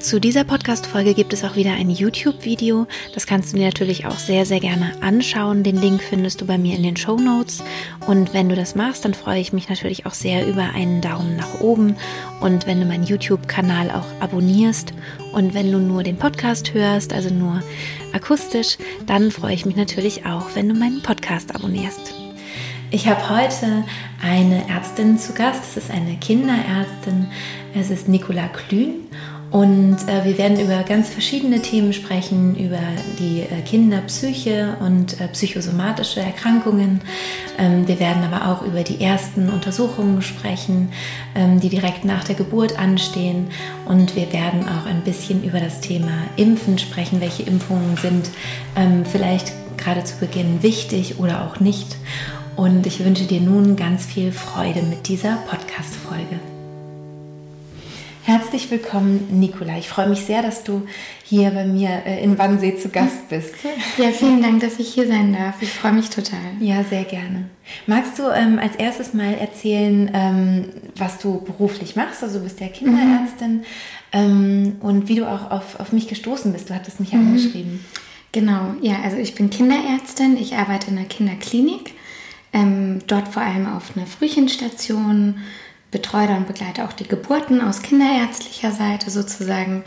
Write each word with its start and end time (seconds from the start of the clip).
Zu 0.00 0.18
dieser 0.18 0.44
Podcast-Folge 0.44 1.12
gibt 1.12 1.34
es 1.34 1.44
auch 1.44 1.56
wieder 1.56 1.72
ein 1.72 1.90
YouTube-Video. 1.90 2.86
Das 3.12 3.26
kannst 3.26 3.52
du 3.52 3.58
dir 3.58 3.66
natürlich 3.66 4.06
auch 4.06 4.16
sehr, 4.16 4.46
sehr 4.46 4.58
gerne 4.58 4.92
anschauen. 5.02 5.62
Den 5.62 5.76
Link 5.76 6.02
findest 6.02 6.40
du 6.40 6.46
bei 6.46 6.56
mir 6.56 6.74
in 6.74 6.82
den 6.82 6.96
Show 6.96 7.18
Notes. 7.18 7.62
Und 8.06 8.32
wenn 8.32 8.48
du 8.48 8.56
das 8.56 8.74
machst, 8.74 9.04
dann 9.04 9.12
freue 9.12 9.40
ich 9.40 9.52
mich 9.52 9.68
natürlich 9.68 10.06
auch 10.06 10.14
sehr 10.14 10.46
über 10.48 10.70
einen 10.74 11.02
Daumen 11.02 11.36
nach 11.36 11.60
oben 11.60 11.96
und 12.40 12.66
wenn 12.66 12.80
du 12.80 12.86
meinen 12.86 13.04
YouTube-Kanal 13.04 13.90
auch 13.90 14.06
abonnierst. 14.22 14.94
Und 15.32 15.52
wenn 15.52 15.70
du 15.70 15.78
nur 15.78 16.02
den 16.02 16.16
Podcast 16.16 16.72
hörst, 16.72 17.12
also 17.12 17.28
nur 17.28 17.62
akustisch, 18.14 18.78
dann 19.06 19.30
freue 19.30 19.54
ich 19.54 19.66
mich 19.66 19.76
natürlich 19.76 20.24
auch, 20.24 20.46
wenn 20.54 20.66
du 20.70 20.74
meinen 20.74 21.02
Podcast 21.02 21.54
abonnierst. 21.54 22.14
Ich 22.90 23.06
habe 23.06 23.28
heute 23.28 23.84
eine 24.22 24.66
Ärztin 24.68 25.18
zu 25.18 25.34
Gast. 25.34 25.76
Es 25.76 25.84
ist 25.84 25.90
eine 25.90 26.16
Kinderärztin. 26.16 27.28
Es 27.74 27.90
ist 27.90 28.08
Nicola 28.08 28.48
Klün 28.48 29.10
und 29.50 29.96
äh, 30.06 30.24
wir 30.24 30.38
werden 30.38 30.60
über 30.60 30.84
ganz 30.84 31.08
verschiedene 31.08 31.60
Themen 31.60 31.92
sprechen, 31.92 32.54
über 32.54 32.78
die 33.18 33.40
äh, 33.40 33.62
Kinderpsyche 33.62 34.76
und 34.80 35.20
äh, 35.20 35.26
psychosomatische 35.28 36.20
Erkrankungen. 36.20 37.00
Ähm, 37.58 37.88
wir 37.88 37.98
werden 37.98 38.22
aber 38.22 38.48
auch 38.48 38.62
über 38.62 38.84
die 38.84 39.00
ersten 39.00 39.48
Untersuchungen 39.48 40.22
sprechen, 40.22 40.92
ähm, 41.34 41.58
die 41.58 41.68
direkt 41.68 42.04
nach 42.04 42.22
der 42.22 42.36
Geburt 42.36 42.78
anstehen. 42.78 43.48
Und 43.86 44.14
wir 44.14 44.32
werden 44.32 44.68
auch 44.68 44.86
ein 44.86 45.02
bisschen 45.02 45.42
über 45.42 45.58
das 45.58 45.80
Thema 45.80 46.12
Impfen 46.36 46.78
sprechen, 46.78 47.20
welche 47.20 47.42
Impfungen 47.42 47.96
sind 47.96 48.30
ähm, 48.76 49.04
vielleicht 49.04 49.52
gerade 49.76 50.04
zu 50.04 50.16
Beginn 50.18 50.62
wichtig 50.62 51.18
oder 51.18 51.44
auch 51.44 51.58
nicht. 51.58 51.96
Und 52.54 52.86
ich 52.86 53.04
wünsche 53.04 53.24
dir 53.24 53.40
nun 53.40 53.74
ganz 53.74 54.06
viel 54.06 54.30
Freude 54.30 54.82
mit 54.82 55.08
dieser 55.08 55.38
Podcast-Folge. 55.48 56.59
Herzlich 58.30 58.70
willkommen, 58.70 59.40
Nicola. 59.40 59.76
Ich 59.76 59.88
freue 59.88 60.08
mich 60.08 60.20
sehr, 60.20 60.40
dass 60.40 60.62
du 60.62 60.86
hier 61.24 61.50
bei 61.50 61.64
mir 61.64 61.88
äh, 62.06 62.22
in 62.22 62.38
Wannsee 62.38 62.76
zu 62.76 62.88
Gast 62.88 63.28
bist. 63.28 63.56
Ja, 63.98 64.10
vielen 64.12 64.40
Dank, 64.40 64.60
dass 64.60 64.78
ich 64.78 64.94
hier 64.94 65.08
sein 65.08 65.32
darf. 65.32 65.60
Ich 65.60 65.72
freue 65.72 65.94
mich 65.94 66.10
total. 66.10 66.38
Ja, 66.60 66.84
sehr 66.84 67.02
gerne. 67.02 67.48
Magst 67.88 68.20
du 68.20 68.30
ähm, 68.30 68.60
als 68.60 68.76
erstes 68.76 69.14
mal 69.14 69.34
erzählen, 69.34 70.12
ähm, 70.14 70.66
was 70.94 71.18
du 71.18 71.40
beruflich 71.40 71.96
machst? 71.96 72.22
Also 72.22 72.38
du 72.38 72.44
bist 72.44 72.60
ja 72.60 72.68
Kinderärztin 72.68 73.52
mhm. 73.56 73.64
ähm, 74.12 74.76
und 74.78 75.08
wie 75.08 75.16
du 75.16 75.28
auch 75.28 75.50
auf, 75.50 75.80
auf 75.80 75.90
mich 75.90 76.06
gestoßen 76.06 76.52
bist. 76.52 76.70
Du 76.70 76.74
hattest 76.74 77.00
mich 77.00 77.12
mhm. 77.12 77.26
angeschrieben. 77.26 77.84
Genau, 78.30 78.74
ja, 78.80 79.00
also 79.02 79.16
ich 79.16 79.34
bin 79.34 79.50
Kinderärztin. 79.50 80.36
Ich 80.36 80.54
arbeite 80.54 80.92
in 80.92 80.98
einer 80.98 81.08
Kinderklinik. 81.08 81.94
Ähm, 82.52 83.00
dort 83.08 83.26
vor 83.26 83.42
allem 83.42 83.66
auf 83.66 83.96
einer 83.96 84.06
Frühchenstation 84.06 85.40
betreue 85.90 86.28
und 86.28 86.46
begleite 86.46 86.84
auch 86.84 86.92
die 86.92 87.08
Geburten 87.08 87.60
aus 87.60 87.82
kinderärztlicher 87.82 88.70
Seite 88.70 89.10
sozusagen 89.10 89.82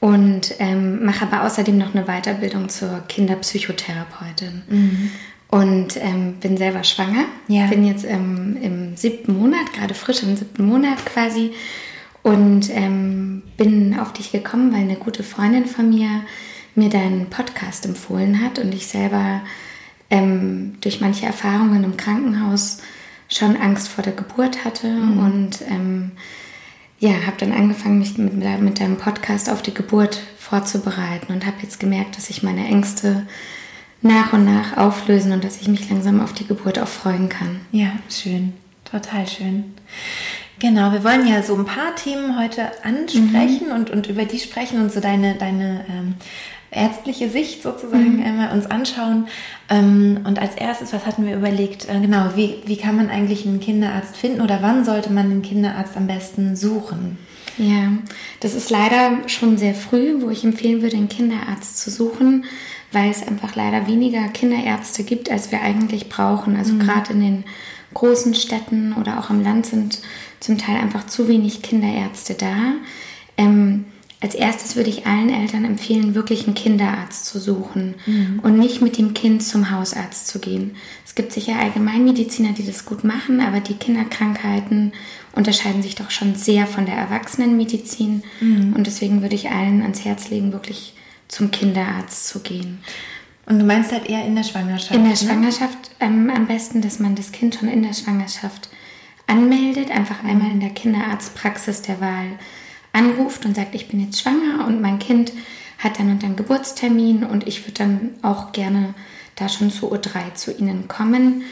und 0.00 0.54
ähm, 0.58 1.04
mache 1.04 1.26
aber 1.26 1.44
außerdem 1.44 1.78
noch 1.78 1.94
eine 1.94 2.04
Weiterbildung 2.04 2.68
zur 2.68 3.02
Kinderpsychotherapeutin. 3.08 4.62
Mhm. 4.68 5.10
Und 5.48 5.96
ähm, 5.96 6.34
bin 6.40 6.56
selber 6.56 6.84
schwanger. 6.84 7.26
Ja. 7.48 7.68
Bin 7.68 7.86
jetzt 7.86 8.04
ähm, 8.04 8.58
im 8.60 8.96
siebten 8.96 9.38
Monat, 9.38 9.72
gerade 9.72 9.94
frisch 9.94 10.22
im 10.22 10.36
siebten 10.36 10.66
Monat 10.66 11.06
quasi. 11.06 11.52
Und 12.22 12.70
ähm, 12.70 13.42
bin 13.56 13.98
auf 13.98 14.12
dich 14.12 14.32
gekommen, 14.32 14.72
weil 14.72 14.80
eine 14.80 14.96
gute 14.96 15.22
Freundin 15.22 15.66
von 15.66 15.90
mir 15.90 16.08
mir 16.74 16.90
deinen 16.90 17.30
Podcast 17.30 17.86
empfohlen 17.86 18.42
hat 18.42 18.58
und 18.58 18.74
ich 18.74 18.86
selber 18.86 19.42
ähm, 20.10 20.74
durch 20.80 21.00
manche 21.00 21.26
Erfahrungen 21.26 21.84
im 21.84 21.96
Krankenhaus 21.96 22.78
schon 23.28 23.56
Angst 23.56 23.88
vor 23.88 24.04
der 24.04 24.12
Geburt 24.12 24.64
hatte 24.64 24.88
mhm. 24.88 25.18
und 25.18 25.62
ähm, 25.68 26.12
ja, 26.98 27.10
habe 27.26 27.36
dann 27.38 27.52
angefangen, 27.52 27.98
mich 27.98 28.16
mit, 28.16 28.34
mit 28.34 28.80
deinem 28.80 28.96
Podcast 28.96 29.50
auf 29.50 29.62
die 29.62 29.74
Geburt 29.74 30.20
vorzubereiten 30.38 31.32
und 31.32 31.44
habe 31.46 31.56
jetzt 31.62 31.80
gemerkt, 31.80 32.16
dass 32.16 32.26
sich 32.26 32.42
meine 32.42 32.66
Ängste 32.66 33.26
nach 34.00 34.32
und 34.32 34.44
nach 34.44 34.76
auflösen 34.76 35.32
und 35.32 35.44
dass 35.44 35.60
ich 35.60 35.68
mich 35.68 35.88
langsam 35.90 36.20
auf 36.20 36.32
die 36.32 36.46
Geburt 36.46 36.78
auch 36.78 36.88
freuen 36.88 37.28
kann. 37.28 37.60
Ja, 37.72 37.92
schön, 38.08 38.52
total 38.84 39.26
schön. 39.26 39.74
Genau, 40.58 40.92
wir 40.92 41.02
wollen 41.02 41.26
ja 41.26 41.42
so 41.42 41.56
ein 41.56 41.64
paar 41.64 41.96
Themen 41.96 42.38
heute 42.38 42.70
ansprechen 42.84 43.68
mhm. 43.68 43.74
und, 43.74 43.90
und 43.90 44.06
über 44.06 44.24
die 44.24 44.38
sprechen 44.38 44.80
und 44.80 44.92
so 44.92 45.00
deine, 45.00 45.34
deine 45.34 45.84
ähm, 45.90 46.14
ärztliche 46.74 47.30
Sicht 47.30 47.62
sozusagen 47.62 48.16
mhm. 48.16 48.24
einmal 48.24 48.52
uns 48.52 48.66
anschauen. 48.66 49.28
Ähm, 49.68 50.20
und 50.24 50.38
als 50.38 50.56
erstes, 50.56 50.92
was 50.92 51.06
hatten 51.06 51.26
wir 51.26 51.36
überlegt? 51.36 51.88
Äh, 51.88 52.00
genau, 52.00 52.30
wie, 52.34 52.56
wie 52.66 52.76
kann 52.76 52.96
man 52.96 53.10
eigentlich 53.10 53.46
einen 53.46 53.60
Kinderarzt 53.60 54.16
finden 54.16 54.40
oder 54.40 54.58
wann 54.60 54.84
sollte 54.84 55.12
man 55.12 55.30
den 55.30 55.42
Kinderarzt 55.42 55.96
am 55.96 56.06
besten 56.06 56.56
suchen? 56.56 57.18
Ja, 57.56 57.92
das 58.40 58.54
ist 58.54 58.70
leider 58.70 59.28
schon 59.28 59.56
sehr 59.58 59.74
früh, 59.74 60.20
wo 60.20 60.30
ich 60.30 60.44
empfehlen 60.44 60.82
würde, 60.82 60.96
einen 60.96 61.08
Kinderarzt 61.08 61.78
zu 61.78 61.90
suchen, 61.90 62.44
weil 62.90 63.10
es 63.10 63.26
einfach 63.26 63.54
leider 63.54 63.86
weniger 63.86 64.26
Kinderärzte 64.28 65.04
gibt, 65.04 65.30
als 65.30 65.52
wir 65.52 65.62
eigentlich 65.62 66.08
brauchen. 66.08 66.56
Also 66.56 66.72
mhm. 66.72 66.80
gerade 66.80 67.12
in 67.12 67.20
den 67.20 67.44
großen 67.92 68.34
Städten 68.34 68.92
oder 68.94 69.20
auch 69.20 69.30
am 69.30 69.42
Land 69.42 69.66
sind 69.66 70.00
zum 70.40 70.58
Teil 70.58 70.76
einfach 70.76 71.06
zu 71.06 71.28
wenig 71.28 71.62
Kinderärzte 71.62 72.34
da. 72.34 72.72
Ähm, 73.36 73.84
als 74.24 74.34
erstes 74.34 74.74
würde 74.74 74.88
ich 74.88 75.06
allen 75.06 75.28
Eltern 75.28 75.66
empfehlen, 75.66 76.14
wirklich 76.14 76.46
einen 76.46 76.54
Kinderarzt 76.54 77.26
zu 77.26 77.38
suchen 77.38 77.96
mhm. 78.06 78.40
und 78.42 78.58
nicht 78.58 78.80
mit 78.80 78.96
dem 78.96 79.12
Kind 79.12 79.42
zum 79.42 79.70
Hausarzt 79.70 80.28
zu 80.28 80.38
gehen. 80.38 80.76
Es 81.04 81.14
gibt 81.14 81.30
sicher 81.30 81.58
Allgemeinmediziner, 81.58 82.52
die 82.52 82.64
das 82.64 82.86
gut 82.86 83.04
machen, 83.04 83.42
aber 83.42 83.60
die 83.60 83.74
Kinderkrankheiten 83.74 84.94
unterscheiden 85.34 85.82
sich 85.82 85.94
doch 85.94 86.10
schon 86.10 86.36
sehr 86.36 86.66
von 86.66 86.86
der 86.86 86.94
Erwachsenenmedizin. 86.94 88.22
Mhm. 88.40 88.72
Und 88.74 88.86
deswegen 88.86 89.20
würde 89.20 89.34
ich 89.34 89.50
allen 89.50 89.82
ans 89.82 90.06
Herz 90.06 90.30
legen, 90.30 90.54
wirklich 90.54 90.94
zum 91.28 91.50
Kinderarzt 91.50 92.26
zu 92.26 92.40
gehen. 92.40 92.78
Und 93.44 93.58
du 93.58 93.66
meinst 93.66 93.92
halt 93.92 94.08
eher 94.08 94.24
in 94.24 94.36
der 94.36 94.44
Schwangerschaft? 94.44 94.94
In 94.94 95.02
der 95.02 95.12
ne? 95.12 95.18
Schwangerschaft 95.18 95.90
ähm, 96.00 96.32
am 96.34 96.46
besten, 96.46 96.80
dass 96.80 96.98
man 96.98 97.14
das 97.14 97.30
Kind 97.30 97.56
schon 97.56 97.68
in 97.68 97.82
der 97.82 97.92
Schwangerschaft 97.92 98.70
anmeldet, 99.26 99.90
einfach 99.90 100.22
mhm. 100.22 100.30
einmal 100.30 100.50
in 100.50 100.60
der 100.60 100.70
Kinderarztpraxis 100.70 101.82
der 101.82 102.00
Wahl 102.00 102.38
anruft 102.94 103.44
und 103.44 103.54
sagt, 103.54 103.74
ich 103.74 103.88
bin 103.88 104.00
jetzt 104.00 104.20
schwanger 104.20 104.66
und 104.66 104.80
mein 104.80 104.98
Kind 104.98 105.32
hat 105.78 105.98
dann 105.98 106.10
und 106.10 106.22
dann 106.22 106.36
Geburtstermin 106.36 107.24
und 107.24 107.46
ich 107.46 107.62
würde 107.64 107.74
dann 107.74 108.10
auch 108.22 108.52
gerne 108.52 108.94
da 109.36 109.48
schon 109.48 109.70
zu 109.70 109.92
U3 109.92 110.34
zu 110.34 110.52
Ihnen 110.56 110.88
kommen. 110.88 111.42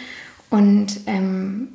Und 0.49 1.01
ähm, 1.07 1.69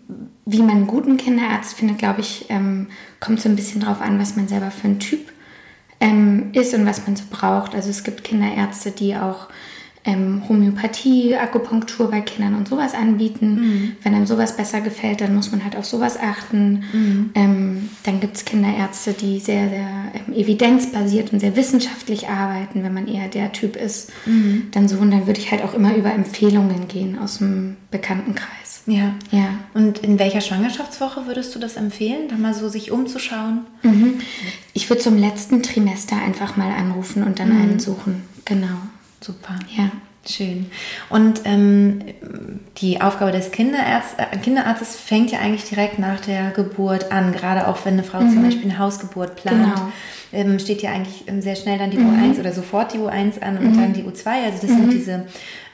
wie 0.45 0.59
man 0.59 0.77
einen 0.77 0.87
guten 0.87 1.17
Kinderarzt 1.17 1.75
findet, 1.75 1.97
glaube 1.97 2.21
ich, 2.21 2.45
ähm, 2.49 2.87
kommt 3.19 3.41
so 3.41 3.49
ein 3.49 3.55
bisschen 3.55 3.81
drauf 3.81 4.01
an, 4.01 4.19
was 4.19 4.35
man 4.35 4.47
selber 4.47 4.71
für 4.71 4.87
ein 4.87 4.99
Typ 4.99 5.31
ähm, 5.99 6.51
ist 6.53 6.73
und 6.73 6.85
was 6.85 7.05
man 7.05 7.15
so 7.15 7.23
braucht. 7.29 7.75
Also 7.75 7.89
es 7.89 8.03
gibt 8.03 8.23
Kinderärzte, 8.23 8.91
die 8.91 9.15
auch 9.15 9.47
ähm, 10.05 10.43
Homöopathie, 10.47 11.35
Akupunktur 11.35 12.09
bei 12.09 12.21
Kindern 12.21 12.55
und 12.55 12.67
sowas 12.67 12.93
anbieten. 12.93 13.55
Mhm. 13.55 13.91
Wenn 14.03 14.15
einem 14.15 14.25
sowas 14.25 14.55
besser 14.55 14.81
gefällt, 14.81 15.21
dann 15.21 15.35
muss 15.35 15.51
man 15.51 15.63
halt 15.63 15.75
auf 15.75 15.85
sowas 15.85 16.17
achten. 16.17 16.83
Mhm. 16.93 17.29
Ähm, 17.35 17.89
dann 18.03 18.19
gibt 18.19 18.37
es 18.37 18.45
Kinderärzte, 18.45 19.13
die 19.13 19.39
sehr, 19.39 19.69
sehr 19.69 19.89
ähm, 20.13 20.33
evidenzbasiert 20.33 21.33
und 21.33 21.39
sehr 21.39 21.55
wissenschaftlich 21.55 22.29
arbeiten, 22.29 22.83
wenn 22.83 22.93
man 22.93 23.07
eher 23.07 23.27
der 23.27 23.51
Typ 23.51 23.75
ist. 23.75 24.11
Mhm. 24.25 24.67
Dann 24.71 24.87
so, 24.87 24.97
und 24.97 25.11
dann 25.11 25.27
würde 25.27 25.39
ich 25.39 25.51
halt 25.51 25.63
auch 25.63 25.73
immer 25.73 25.95
über 25.95 26.13
Empfehlungen 26.13 26.87
gehen 26.87 27.19
aus 27.19 27.39
dem 27.39 27.75
Bekanntenkreis. 27.91 28.83
Ja. 28.87 29.13
ja. 29.31 29.49
Und 29.73 29.99
in 29.99 30.17
welcher 30.17 30.39
Schwangerschaftswoche 30.39 31.27
würdest 31.27 31.53
du 31.53 31.59
das 31.59 31.75
empfehlen, 31.75 32.29
da 32.29 32.37
mal 32.37 32.53
so 32.53 32.69
sich 32.69 32.91
umzuschauen? 32.91 33.65
Mhm. 33.83 34.21
Ich 34.73 34.89
würde 34.89 35.01
zum 35.01 35.17
letzten 35.17 35.61
Trimester 35.61 36.15
einfach 36.15 36.55
mal 36.55 36.71
anrufen 36.71 37.23
und 37.23 37.39
dann 37.39 37.53
mhm. 37.53 37.61
einen 37.61 37.79
suchen. 37.79 38.23
Genau. 38.45 38.77
Super. 39.21 39.55
Ja. 39.75 39.91
Schön. 40.29 40.69
Und 41.09 41.41
ähm, 41.45 42.01
die 42.77 42.99
Aufgabe 43.01 43.31
des 43.31 43.51
Kinderärzt, 43.51 44.15
äh, 44.17 44.37
Kinderarztes 44.37 44.95
fängt 44.97 45.31
ja 45.31 45.39
eigentlich 45.39 45.63
direkt 45.63 45.99
nach 45.99 46.19
der 46.19 46.51
Geburt 46.51 47.11
an, 47.11 47.31
gerade 47.31 47.67
auch 47.67 47.85
wenn 47.85 47.93
eine 47.93 48.03
Frau 48.03 48.19
mhm. 48.19 48.33
zum 48.33 48.43
Beispiel 48.43 48.69
eine 48.69 48.77
Hausgeburt 48.77 49.35
plant. 49.37 49.73
Genau. 49.73 49.91
Ähm, 50.33 50.59
steht 50.59 50.81
ja 50.81 50.91
eigentlich 50.91 51.27
ähm, 51.27 51.41
sehr 51.41 51.55
schnell 51.55 51.77
dann 51.77 51.91
die 51.91 51.97
mhm. 51.97 52.33
U1 52.33 52.39
oder 52.39 52.51
sofort 52.51 52.93
die 52.93 52.97
U1 52.97 53.41
an 53.41 53.57
und 53.57 53.71
mhm. 53.71 53.81
dann 53.81 53.93
die 53.93 54.03
U2. 54.03 54.25
Also 54.25 54.59
das 54.61 54.69
sind 54.69 54.87
mhm. 54.87 54.91
diese 54.91 55.25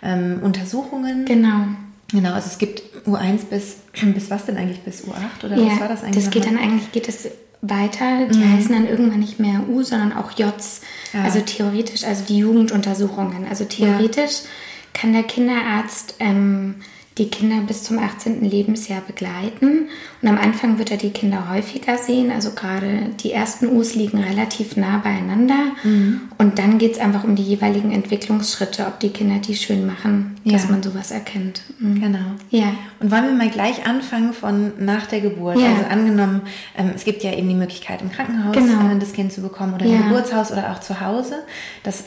ähm, 0.04 0.40
Untersuchungen. 0.44 1.26
Genau. 1.26 1.66
Genau, 2.12 2.34
also 2.34 2.48
es 2.48 2.60
gibt 2.60 2.84
U1 3.08 3.46
bis, 3.50 3.78
bis 4.14 4.30
was 4.30 4.46
denn 4.46 4.58
eigentlich, 4.58 4.82
bis 4.82 5.04
U8 5.04 5.46
oder 5.46 5.58
ja, 5.58 5.72
was 5.72 5.80
war 5.80 5.88
das 5.88 6.04
eigentlich? 6.04 6.26
Das 6.26 6.32
geht 6.32 6.46
dann 6.46 6.58
eigentlich, 6.58 6.92
geht 6.92 7.10
es 7.10 7.28
weiter. 7.64 8.28
Die 8.28 8.40
mhm. 8.40 8.54
heißen 8.54 8.72
dann 8.72 8.88
irgendwann 8.88 9.22
nicht 9.22 9.40
mehr 9.40 9.62
U, 9.68 9.84
sondern 9.84 10.14
auch 10.14 10.32
JOTS. 10.38 10.82
Ja. 11.14 11.24
Also 11.24 11.40
theoretisch, 11.40 12.04
also 12.04 12.24
die 12.26 12.38
Jugenduntersuchungen. 12.38 13.48
Also 13.50 13.66
theoretisch 13.66 14.42
ja. 14.44 14.50
kann 14.94 15.14
der 15.14 15.24
Kinderarzt 15.24 16.16
ähm, 16.20 16.76
die 17.18 17.30
Kinder 17.30 17.62
bis 17.66 17.84
zum 17.84 18.00
18. 18.00 18.44
Lebensjahr 18.44 19.02
begleiten. 19.02 19.90
Und 20.24 20.30
am 20.30 20.38
Anfang 20.38 20.80
wird 20.80 20.90
er 20.90 20.96
die 20.96 21.10
Kinder 21.10 21.50
häufiger 21.50 21.98
sehen. 21.98 22.32
Also 22.32 22.52
gerade 22.52 23.10
die 23.20 23.34
ersten 23.34 23.68
U's 23.68 23.94
liegen 23.94 24.20
relativ 24.20 24.78
nah 24.78 25.00
beieinander. 25.00 25.74
Mhm. 25.84 26.22
Und 26.38 26.60
dann 26.60 26.78
geht 26.78 26.94
es 26.94 27.00
einfach 27.00 27.26
um 27.26 27.36
die 27.36 27.44
jeweiligen 27.44 27.92
Entwicklungsschritte, 27.92 28.88
ob 28.88 29.02
die 29.02 29.10
Kinder 29.10 29.40
die 29.40 29.54
schön 29.54 29.86
machen, 29.86 30.38
ja. 30.46 30.54
dass 30.54 30.70
man 30.70 30.82
sowas 30.82 31.12
erkennt. 31.12 31.64
Mhm. 31.78 32.00
Genau. 32.00 32.26
Ja. 32.52 32.68
Und 33.02 33.12
wollen 33.12 33.26
wir 33.26 33.34
mal 33.34 33.50
gleich 33.50 33.86
anfangen 33.86 34.32
von 34.32 34.72
nach 34.80 35.08
der 35.08 35.20
Geburt? 35.20 35.60
Ja. 35.60 35.74
Also 35.74 35.84
angenommen, 35.90 36.44
ähm, 36.78 36.92
es 36.96 37.04
gibt 37.04 37.22
ja 37.24 37.34
eben 37.34 37.50
die 37.50 37.56
Möglichkeit 37.56 38.02
im 38.02 38.10
Krankenhaus 38.10 38.56
genau. 38.56 38.96
äh, 38.96 39.00
das 39.00 39.12
Kind 39.12 39.34
zu 39.34 39.42
bekommen 39.42 39.74
oder 39.74 39.86
ja. 39.86 39.98
im 39.98 40.04
Geburtshaus 40.04 40.54
oder 40.54 40.72
auch 40.72 40.80
zu 40.80 41.02
Hause. 41.02 41.36
Das 41.84 42.06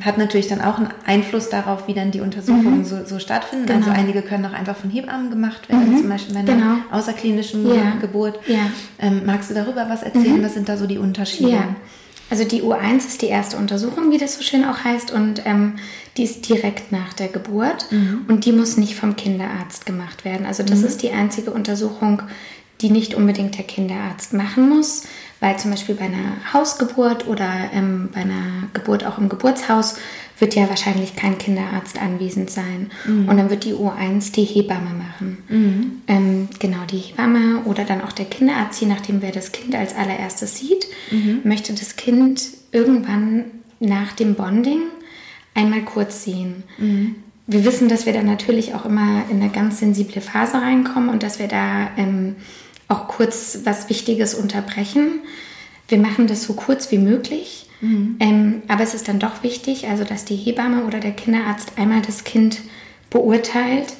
hat 0.00 0.16
natürlich 0.16 0.48
dann 0.48 0.62
auch 0.62 0.78
einen 0.78 0.88
Einfluss 1.04 1.50
darauf, 1.50 1.86
wie 1.86 1.92
dann 1.92 2.12
die 2.12 2.22
Untersuchungen 2.22 2.78
mhm. 2.78 2.84
so, 2.86 3.04
so, 3.04 3.18
stattfinden. 3.18 3.68
Also 3.68 3.80
genau. 3.80 3.90
Also 3.90 4.00
einige 4.00 4.22
können 4.22 4.46
auch 4.46 4.54
einfach 4.54 4.76
von 4.76 4.88
Hebammen 4.88 5.28
gemacht 5.28 5.68
werden, 5.68 5.92
mhm. 5.92 5.98
zum 5.98 6.08
Beispiel 6.08 6.34
bei 6.34 6.40
einer 6.40 6.54
genau. 6.54 6.74
außerklinischen 6.90 7.57
ja. 7.66 7.96
Geburt. 8.00 8.38
Ja. 8.46 8.70
Ähm, 8.98 9.22
magst 9.26 9.50
du 9.50 9.54
darüber 9.54 9.88
was 9.88 10.02
erzählen? 10.02 10.38
Mhm. 10.38 10.44
Was 10.44 10.54
sind 10.54 10.68
da 10.68 10.76
so 10.76 10.86
die 10.86 10.98
Unterschiede? 10.98 11.50
Ja. 11.50 11.76
Also 12.30 12.44
die 12.44 12.62
U1 12.62 12.98
ist 12.98 13.22
die 13.22 13.28
erste 13.28 13.56
Untersuchung, 13.56 14.10
wie 14.10 14.18
das 14.18 14.36
so 14.36 14.42
schön 14.42 14.64
auch 14.64 14.84
heißt, 14.84 15.12
und 15.12 15.46
ähm, 15.46 15.76
die 16.16 16.24
ist 16.24 16.48
direkt 16.48 16.92
nach 16.92 17.14
der 17.14 17.28
Geburt 17.28 17.90
mhm. 17.90 18.26
und 18.28 18.44
die 18.44 18.52
muss 18.52 18.76
nicht 18.76 18.96
vom 18.96 19.16
Kinderarzt 19.16 19.86
gemacht 19.86 20.24
werden. 20.24 20.44
Also 20.44 20.62
das 20.62 20.80
mhm. 20.80 20.86
ist 20.86 21.02
die 21.02 21.10
einzige 21.12 21.52
Untersuchung, 21.52 22.22
die 22.80 22.90
nicht 22.90 23.14
unbedingt 23.14 23.56
der 23.56 23.64
Kinderarzt 23.64 24.34
machen 24.34 24.68
muss, 24.68 25.04
weil 25.40 25.58
zum 25.58 25.70
Beispiel 25.70 25.94
bei 25.94 26.04
einer 26.04 26.52
Hausgeburt 26.52 27.26
oder 27.26 27.70
ähm, 27.72 28.10
bei 28.12 28.20
einer 28.20 28.68
Geburt 28.72 29.04
auch 29.04 29.18
im 29.18 29.28
Geburtshaus 29.28 29.96
wird 30.38 30.54
ja 30.54 30.68
wahrscheinlich 30.68 31.16
kein 31.16 31.38
Kinderarzt 31.38 32.00
anwesend 32.00 32.50
sein. 32.50 32.90
Mhm. 33.06 33.28
Und 33.28 33.36
dann 33.36 33.50
wird 33.50 33.64
die 33.64 33.74
U1 33.74 34.32
die 34.32 34.44
Hebamme 34.44 34.90
machen. 34.94 35.38
Mhm. 35.48 35.92
Ähm, 36.06 36.48
genau, 36.58 36.84
die 36.90 36.98
Hebamme 36.98 37.62
oder 37.64 37.84
dann 37.84 38.02
auch 38.02 38.12
der 38.12 38.26
Kinderarzt, 38.26 38.80
je 38.80 38.86
nachdem, 38.86 39.22
wer 39.22 39.32
das 39.32 39.52
Kind 39.52 39.74
als 39.74 39.94
allererstes 39.94 40.58
sieht, 40.58 40.86
mhm. 41.10 41.40
möchte 41.44 41.72
das 41.72 41.96
Kind 41.96 42.42
irgendwann 42.72 43.44
nach 43.80 44.12
dem 44.12 44.34
Bonding 44.34 44.82
einmal 45.54 45.82
kurz 45.82 46.24
sehen. 46.24 46.62
Mhm. 46.78 47.16
Wir 47.46 47.64
wissen, 47.64 47.88
dass 47.88 48.06
wir 48.06 48.12
da 48.12 48.22
natürlich 48.22 48.74
auch 48.74 48.84
immer 48.84 49.24
in 49.30 49.40
eine 49.40 49.50
ganz 49.50 49.78
sensible 49.78 50.20
Phase 50.20 50.60
reinkommen 50.60 51.08
und 51.08 51.22
dass 51.22 51.38
wir 51.38 51.48
da 51.48 51.90
ähm, 51.96 52.36
auch 52.88 53.08
kurz 53.08 53.60
was 53.64 53.88
Wichtiges 53.88 54.34
unterbrechen. 54.34 55.20
Wir 55.88 55.98
machen 55.98 56.26
das 56.26 56.44
so 56.44 56.54
kurz 56.54 56.90
wie 56.90 56.98
möglich. 56.98 57.66
Mhm. 57.80 58.16
Ähm, 58.20 58.62
aber 58.68 58.82
es 58.82 58.94
ist 58.94 59.08
dann 59.08 59.18
doch 59.18 59.42
wichtig, 59.42 59.88
also 59.88 60.04
dass 60.04 60.24
die 60.24 60.36
Hebamme 60.36 60.84
oder 60.84 61.00
der 61.00 61.12
Kinderarzt 61.12 61.72
einmal 61.76 62.02
das 62.02 62.24
Kind 62.24 62.60
beurteilt, 63.10 63.94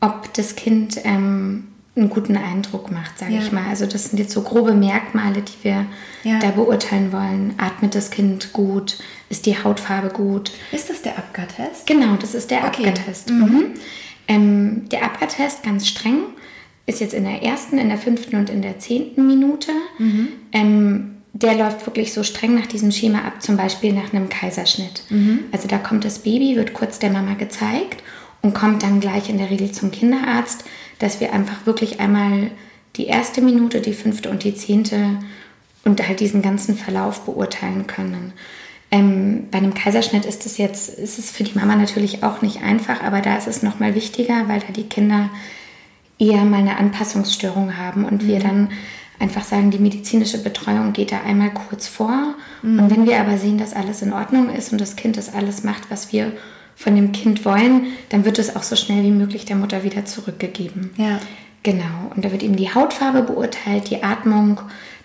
ob 0.00 0.32
das 0.34 0.56
Kind 0.56 1.00
ähm, 1.04 1.68
einen 1.96 2.10
guten 2.10 2.36
Eindruck 2.36 2.90
macht, 2.90 3.18
sage 3.18 3.34
ja. 3.34 3.40
ich 3.40 3.52
mal. 3.52 3.66
Also 3.68 3.86
das 3.86 4.06
sind 4.06 4.18
jetzt 4.18 4.32
so 4.32 4.42
grobe 4.42 4.74
Merkmale, 4.74 5.42
die 5.42 5.64
wir 5.64 5.86
ja. 6.24 6.38
da 6.40 6.50
beurteilen 6.50 7.12
wollen. 7.12 7.54
Atmet 7.56 7.94
das 7.94 8.10
Kind 8.10 8.52
gut? 8.52 8.98
Ist 9.28 9.46
die 9.46 9.62
Hautfarbe 9.62 10.08
gut? 10.08 10.50
Ist 10.72 10.90
das 10.90 11.02
der 11.02 11.16
Abgar-Test? 11.18 11.86
Genau, 11.86 12.16
das 12.16 12.34
ist 12.34 12.50
der 12.50 12.64
okay. 12.64 12.88
Abgar-Test. 12.88 13.30
Mhm. 13.30 13.40
Mhm. 13.40 13.64
Ähm, 14.26 14.88
der 14.90 15.04
Abgar-Test, 15.04 15.62
ganz 15.62 15.86
streng, 15.86 16.24
ist 16.86 17.00
jetzt 17.00 17.14
in 17.14 17.24
der 17.24 17.42
ersten, 17.42 17.78
in 17.78 17.88
der 17.88 17.98
fünften 17.98 18.36
und 18.36 18.50
in 18.50 18.60
der 18.60 18.78
zehnten 18.78 19.26
Minute. 19.26 19.70
Mhm. 19.98 20.28
Ähm, 20.52 21.13
der 21.34 21.54
läuft 21.54 21.84
wirklich 21.84 22.12
so 22.12 22.22
streng 22.22 22.54
nach 22.54 22.66
diesem 22.66 22.92
Schema 22.92 23.22
ab, 23.22 23.42
zum 23.42 23.56
Beispiel 23.56 23.92
nach 23.92 24.12
einem 24.12 24.28
Kaiserschnitt. 24.28 25.02
Mhm. 25.10 25.40
Also 25.50 25.66
da 25.66 25.78
kommt 25.78 26.04
das 26.04 26.20
Baby, 26.20 26.54
wird 26.56 26.74
kurz 26.74 27.00
der 27.00 27.10
Mama 27.10 27.34
gezeigt 27.34 28.02
und 28.40 28.54
kommt 28.54 28.84
dann 28.84 29.00
gleich 29.00 29.28
in 29.28 29.38
der 29.38 29.50
Regel 29.50 29.72
zum 29.72 29.90
Kinderarzt, 29.90 30.64
dass 31.00 31.20
wir 31.20 31.32
einfach 31.32 31.66
wirklich 31.66 31.98
einmal 31.98 32.52
die 32.94 33.06
erste 33.06 33.42
Minute, 33.42 33.80
die 33.80 33.94
fünfte 33.94 34.30
und 34.30 34.44
die 34.44 34.54
zehnte 34.54 35.18
und 35.84 36.06
halt 36.06 36.20
diesen 36.20 36.40
ganzen 36.40 36.76
Verlauf 36.76 37.22
beurteilen 37.22 37.88
können. 37.88 38.32
Ähm, 38.92 39.48
bei 39.50 39.58
einem 39.58 39.74
Kaiserschnitt 39.74 40.24
ist 40.26 40.46
es 40.46 40.56
jetzt, 40.56 40.88
ist 40.88 41.18
es 41.18 41.32
für 41.32 41.42
die 41.42 41.58
Mama 41.58 41.74
natürlich 41.74 42.22
auch 42.22 42.42
nicht 42.42 42.62
einfach, 42.62 43.02
aber 43.02 43.20
da 43.20 43.36
ist 43.36 43.48
es 43.48 43.64
nochmal 43.64 43.96
wichtiger, 43.96 44.46
weil 44.46 44.60
da 44.60 44.72
die 44.72 44.88
Kinder 44.88 45.30
eher 46.20 46.44
mal 46.44 46.60
eine 46.60 46.76
Anpassungsstörung 46.76 47.76
haben 47.76 48.04
und 48.04 48.22
mhm. 48.22 48.28
wir 48.28 48.38
dann 48.38 48.68
einfach 49.18 49.44
sagen, 49.44 49.70
die 49.70 49.78
medizinische 49.78 50.42
Betreuung 50.42 50.92
geht 50.92 51.12
da 51.12 51.20
einmal 51.22 51.52
kurz 51.52 51.86
vor. 51.86 52.34
Mhm. 52.62 52.78
Und 52.78 52.90
wenn 52.90 53.06
wir 53.06 53.20
aber 53.20 53.38
sehen, 53.38 53.58
dass 53.58 53.74
alles 53.74 54.02
in 54.02 54.12
Ordnung 54.12 54.50
ist 54.50 54.72
und 54.72 54.80
das 54.80 54.96
Kind 54.96 55.16
das 55.16 55.32
alles 55.32 55.64
macht, 55.64 55.90
was 55.90 56.12
wir 56.12 56.32
von 56.76 56.96
dem 56.96 57.12
Kind 57.12 57.44
wollen, 57.44 57.86
dann 58.08 58.24
wird 58.24 58.38
es 58.38 58.56
auch 58.56 58.64
so 58.64 58.76
schnell 58.76 59.04
wie 59.04 59.10
möglich 59.10 59.44
der 59.44 59.56
Mutter 59.56 59.84
wieder 59.84 60.04
zurückgegeben. 60.04 60.90
Ja. 60.96 61.20
Genau. 61.62 62.12
Und 62.14 62.24
da 62.24 62.32
wird 62.32 62.42
eben 62.42 62.56
die 62.56 62.74
Hautfarbe 62.74 63.22
beurteilt, 63.22 63.88
die 63.90 64.02
Atmung, 64.02 64.60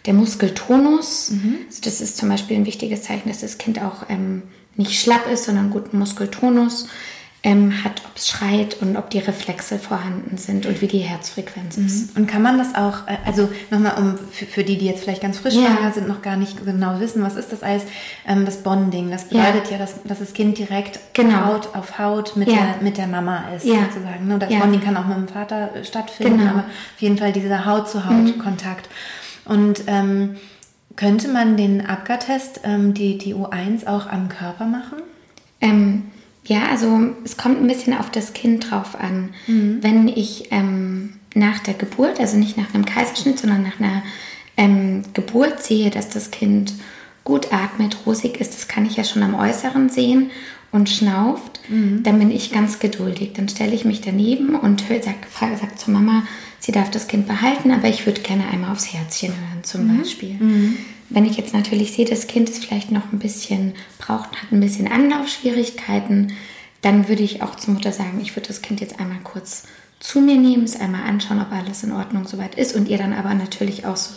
der 0.06 0.13
Muskeltonus. 0.13 1.31
Mhm. 1.31 1.57
Also 1.67 1.81
das 1.83 2.01
ist 2.01 2.17
zum 2.17 2.29
Beispiel 2.29 2.57
ein 2.57 2.65
wichtiges 2.65 3.03
Zeichen, 3.03 3.29
dass 3.29 3.41
das 3.41 3.57
Kind 3.57 3.81
auch 3.81 4.09
ähm, 4.09 4.44
nicht 4.75 5.00
schlapp 5.00 5.29
ist, 5.31 5.45
sondern 5.45 5.69
guten 5.69 6.00
Muskeltonus 6.00 6.88
ähm, 7.41 7.83
hat, 7.86 8.01
ob 8.06 8.18
es 8.18 8.27
schreit 8.27 8.81
und 8.81 8.97
ob 8.97 9.09
die 9.09 9.19
Reflexe 9.19 9.80
vorhanden 9.80 10.38
sind 10.38 10.65
und 10.65 10.81
wie 10.81 10.88
die 10.88 11.00
Herzfrequenz 11.00 11.77
mhm. 11.77 11.86
ist. 11.86 12.18
Und 12.18 12.27
kann 12.27 12.41
man 12.41 12.57
das 12.57 12.75
auch, 12.75 13.07
äh, 13.07 13.15
also 13.25 13.50
nochmal 13.69 13.97
um 13.97 14.18
für, 14.31 14.45
für, 14.45 14.63
die, 14.65 14.77
die 14.77 14.86
jetzt 14.86 15.03
vielleicht 15.03 15.21
ganz 15.21 15.38
frisch 15.38 15.53
ja. 15.53 15.89
sind, 15.94 16.07
noch 16.07 16.21
gar 16.21 16.36
nicht 16.36 16.65
genau 16.65 17.00
wissen, 17.00 17.24
was 17.24 17.38
ist 17.38 17.53
das 17.53 17.63
als 17.63 17.83
ähm, 18.27 18.44
das 18.44 18.57
Bonding? 18.57 19.09
Das 19.09 19.30
bedeutet 19.30 19.68
ja, 19.68 19.71
ja 19.74 19.77
dass, 19.77 20.03
dass, 20.03 20.19
das 20.19 20.33
Kind 20.33 20.57
direkt 20.57 21.00
genau. 21.13 21.45
Haut 21.45 21.75
auf 21.75 21.97
Haut 21.97 22.36
mit, 22.36 22.50
ja. 22.50 22.56
der, 22.56 22.75
mit 22.81 22.97
der 22.97 23.07
Mama 23.07 23.45
ist, 23.56 23.65
sozusagen. 23.65 24.27
Ne? 24.27 24.38
Das 24.38 24.50
Bonding 24.50 24.81
kann 24.81 24.97
auch 24.97 25.07
mit 25.07 25.18
dem 25.18 25.27
Vater 25.30 25.75
äh, 25.75 25.85
stattfinden, 25.85 26.39
genau. 26.39 26.51
aber 26.51 26.59
auf 26.59 27.01
jeden 27.01 27.18
Fall 27.18 27.31
dieser 27.31 27.65
Haut-zu-Haut-Kontakt. 27.65 28.89
Mhm. 29.45 29.51
Und 29.53 29.83
ähm, 29.88 30.35
könnte 30.97 31.30
man 31.30 31.56
den 31.56 31.85
Abgar-Test, 31.85 32.62
ähm, 32.65 32.94
die, 32.94 33.18
die 33.18 33.33
U1, 33.33 33.88
auch 33.88 34.07
am 34.07 34.27
Körper 34.27 34.65
machen? 34.65 34.97
Ähm, 35.62 36.12
ja, 36.50 36.68
also 36.69 37.12
es 37.24 37.38
kommt 37.38 37.62
ein 37.62 37.68
bisschen 37.68 37.94
auf 37.94 38.10
das 38.10 38.34
Kind 38.34 38.72
drauf 38.72 39.00
an. 39.00 39.30
Mhm. 39.46 39.78
Wenn 39.81 40.07
ich 40.07 40.48
ähm, 40.50 41.13
nach 41.36 41.60
der 41.60 41.75
Geburt, 41.75 42.19
also 42.19 42.38
nicht 42.38 42.57
nach 42.57 42.74
einem 42.74 42.86
Kaiserschnitt, 42.86 43.38
sondern 43.38 43.62
nach 43.62 43.80
einer 43.80 44.01
ähm, 44.57 45.04
Geburt 45.13 45.63
sehe, 45.63 45.92
dass 45.92 46.10
das 46.10 46.31
Kind 46.31 46.74
gut 47.24 47.54
atmet, 47.54 47.98
rosig 48.07 48.42
ist, 48.42 48.56
das 48.56 48.68
kann 48.68 48.88
ich 48.88 48.98
ja 48.98 49.04
schon 49.04 49.22
am 49.22 49.36
Äußeren 49.36 49.90
sehen 49.90 50.31
und 50.72 50.90
schnauft, 50.90 51.60
mhm. 51.69 52.01
dann 52.01 52.18
bin 52.18 52.31
ich 52.31 52.52
ganz 52.52 52.80
geduldig. 52.80 53.34
Dann 53.36 53.48
stelle 53.48 53.75
ich 53.75 53.86
mich 53.86 54.02
daneben 54.02 54.56
und 54.56 54.81
sage 54.81 55.56
sag 55.56 55.78
zur 55.78 55.94
Mama, 55.94 56.24
sie 56.60 56.72
darf 56.72 56.90
das 56.90 57.07
Kind 57.07 57.28
behalten, 57.28 57.69
aber 57.69 57.90
ich 57.90 58.07
würde 58.07 58.21
gerne 58.21 58.47
einmal 58.47 58.71
aufs 58.71 58.92
Herzchen 58.92 59.30
hören 59.30 59.64
zum 59.64 59.85
mhm. 59.85 60.00
Beispiel. 60.00 60.33
Mhm. 60.33 60.78
Wenn 61.09 61.26
ich 61.26 61.38
jetzt 61.38 61.54
natürlich 61.54 61.94
sehe, 61.94 62.06
das 62.06 62.28
Kind 62.28 62.50
ist 62.50 62.64
vielleicht 62.64 62.92
noch 62.92 63.12
ein 63.12 63.19
bisschen, 63.19 63.73
braucht, 63.97 64.30
hat 64.42 64.52
ein 64.52 64.59
bisschen 64.59 64.88
Anlaufschwierigkeiten, 64.88 66.33
dann 66.81 67.07
würde 67.07 67.24
ich 67.24 67.42
auch 67.42 67.56
zur 67.56 67.74
Mutter 67.74 67.92
sagen, 67.92 68.19
ich 68.21 68.36
würde 68.36 68.48
das 68.48 68.62
Kind 68.62 68.81
jetzt 68.81 69.00
einmal 69.00 69.19
kurz 69.24 69.64
zu 70.00 70.21
mir 70.21 70.38
nehmen, 70.38 70.64
es 70.64 70.80
einmal 70.80 71.04
anschauen, 71.04 71.42
ob 71.42 71.52
alles 71.52 71.83
in 71.83 71.92
Ordnung 71.92 72.26
soweit 72.26 72.56
ist 72.56 72.76
und 72.76 72.88
ihr 72.88 72.98
dann 72.98 73.14
aber 73.14 73.33
natürlich 73.33 73.86
auch 73.86 73.98
so 73.98 74.14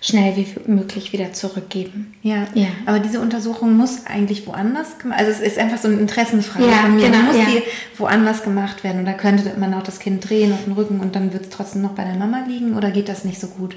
schnell 0.00 0.36
wie 0.36 0.46
möglich 0.70 1.12
wieder 1.12 1.32
zurückgeben. 1.32 2.14
Ja, 2.22 2.46
ja. 2.54 2.68
aber 2.84 3.00
diese 3.00 3.20
Untersuchung 3.20 3.76
muss 3.76 4.06
eigentlich 4.06 4.46
woanders 4.46 4.98
gemacht 4.98 5.18
Also 5.18 5.32
es 5.32 5.40
ist 5.40 5.58
einfach 5.58 5.78
so 5.78 5.88
eine 5.88 5.98
Interessenfrage 5.98 6.66
ja, 6.66 6.82
von 6.82 6.96
mir. 6.96 7.06
Genau, 7.06 7.22
muss 7.22 7.36
ja. 7.36 7.44
die 7.46 7.62
woanders 7.98 8.42
gemacht 8.42 8.84
werden? 8.84 9.02
Oder 9.02 9.14
könnte 9.14 9.58
man 9.58 9.74
auch 9.74 9.82
das 9.82 9.98
Kind 9.98 10.28
drehen 10.28 10.52
auf 10.52 10.64
den 10.64 10.74
Rücken 10.74 11.00
und 11.00 11.16
dann 11.16 11.32
wird 11.32 11.44
es 11.44 11.50
trotzdem 11.50 11.82
noch 11.82 11.92
bei 11.92 12.04
der 12.04 12.14
Mama 12.14 12.44
liegen? 12.46 12.76
Oder 12.76 12.90
geht 12.90 13.08
das 13.08 13.24
nicht 13.24 13.40
so 13.40 13.48
gut? 13.48 13.76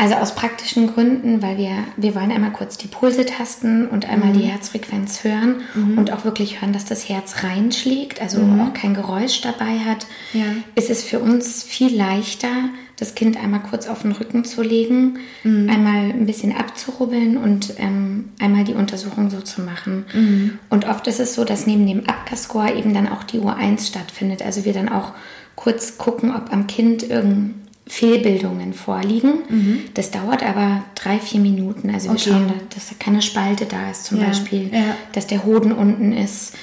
Also 0.00 0.14
aus 0.14 0.34
praktischen 0.34 0.86
Gründen, 0.86 1.42
weil 1.42 1.58
wir, 1.58 1.84
wir 1.98 2.14
wollen 2.14 2.32
einmal 2.32 2.52
kurz 2.52 2.78
die 2.78 2.88
Pulse 2.88 3.26
tasten 3.26 3.86
und 3.86 4.08
einmal 4.08 4.30
mhm. 4.30 4.38
die 4.38 4.46
Herzfrequenz 4.46 5.24
hören 5.24 5.56
mhm. 5.74 5.98
und 5.98 6.10
auch 6.10 6.24
wirklich 6.24 6.62
hören, 6.62 6.72
dass 6.72 6.86
das 6.86 7.06
Herz 7.10 7.44
reinschlägt, 7.44 8.18
also 8.18 8.40
mhm. 8.40 8.62
auch 8.62 8.72
kein 8.72 8.94
Geräusch 8.94 9.42
dabei 9.42 9.78
hat, 9.80 10.06
ja. 10.32 10.46
ist 10.74 10.88
es 10.88 11.04
für 11.04 11.18
uns 11.18 11.62
viel 11.62 11.94
leichter, 11.94 12.70
das 12.96 13.14
Kind 13.14 13.36
einmal 13.36 13.60
kurz 13.60 13.88
auf 13.88 14.00
den 14.00 14.12
Rücken 14.12 14.46
zu 14.46 14.62
legen, 14.62 15.18
mhm. 15.44 15.68
einmal 15.68 16.04
ein 16.04 16.24
bisschen 16.24 16.56
abzurubbeln 16.56 17.36
und 17.36 17.74
ähm, 17.76 18.30
einmal 18.40 18.64
die 18.64 18.74
Untersuchung 18.74 19.28
so 19.28 19.42
zu 19.42 19.60
machen. 19.60 20.06
Mhm. 20.14 20.58
Und 20.70 20.88
oft 20.88 21.06
ist 21.08 21.20
es 21.20 21.34
so, 21.34 21.44
dass 21.44 21.66
neben 21.66 21.86
dem 21.86 22.08
Abgascore 22.08 22.72
eben 22.72 22.94
dann 22.94 23.06
auch 23.06 23.22
die 23.22 23.38
Uhr 23.38 23.54
1 23.54 23.88
stattfindet. 23.88 24.40
Also 24.40 24.64
wir 24.64 24.72
dann 24.72 24.88
auch 24.88 25.12
kurz 25.56 25.98
gucken, 25.98 26.34
ob 26.34 26.50
am 26.54 26.66
Kind 26.66 27.02
irgendein 27.02 27.59
Fehlbildungen 27.90 28.72
vorliegen. 28.72 29.40
Mhm. 29.48 29.80
Das 29.94 30.12
dauert 30.12 30.44
aber 30.44 30.84
drei, 30.94 31.18
vier 31.18 31.40
Minuten. 31.40 31.90
Also 31.90 32.10
wir 32.10 32.12
okay. 32.12 32.30
schauen, 32.30 32.52
dass 32.72 32.96
keine 33.00 33.20
Spalte 33.20 33.66
da 33.66 33.90
ist 33.90 34.04
zum 34.04 34.20
ja. 34.20 34.28
Beispiel, 34.28 34.70
ja. 34.72 34.94
dass 35.12 35.26
der 35.26 35.44
Hoden 35.44 35.72
unten 35.72 36.12
ist. 36.12 36.54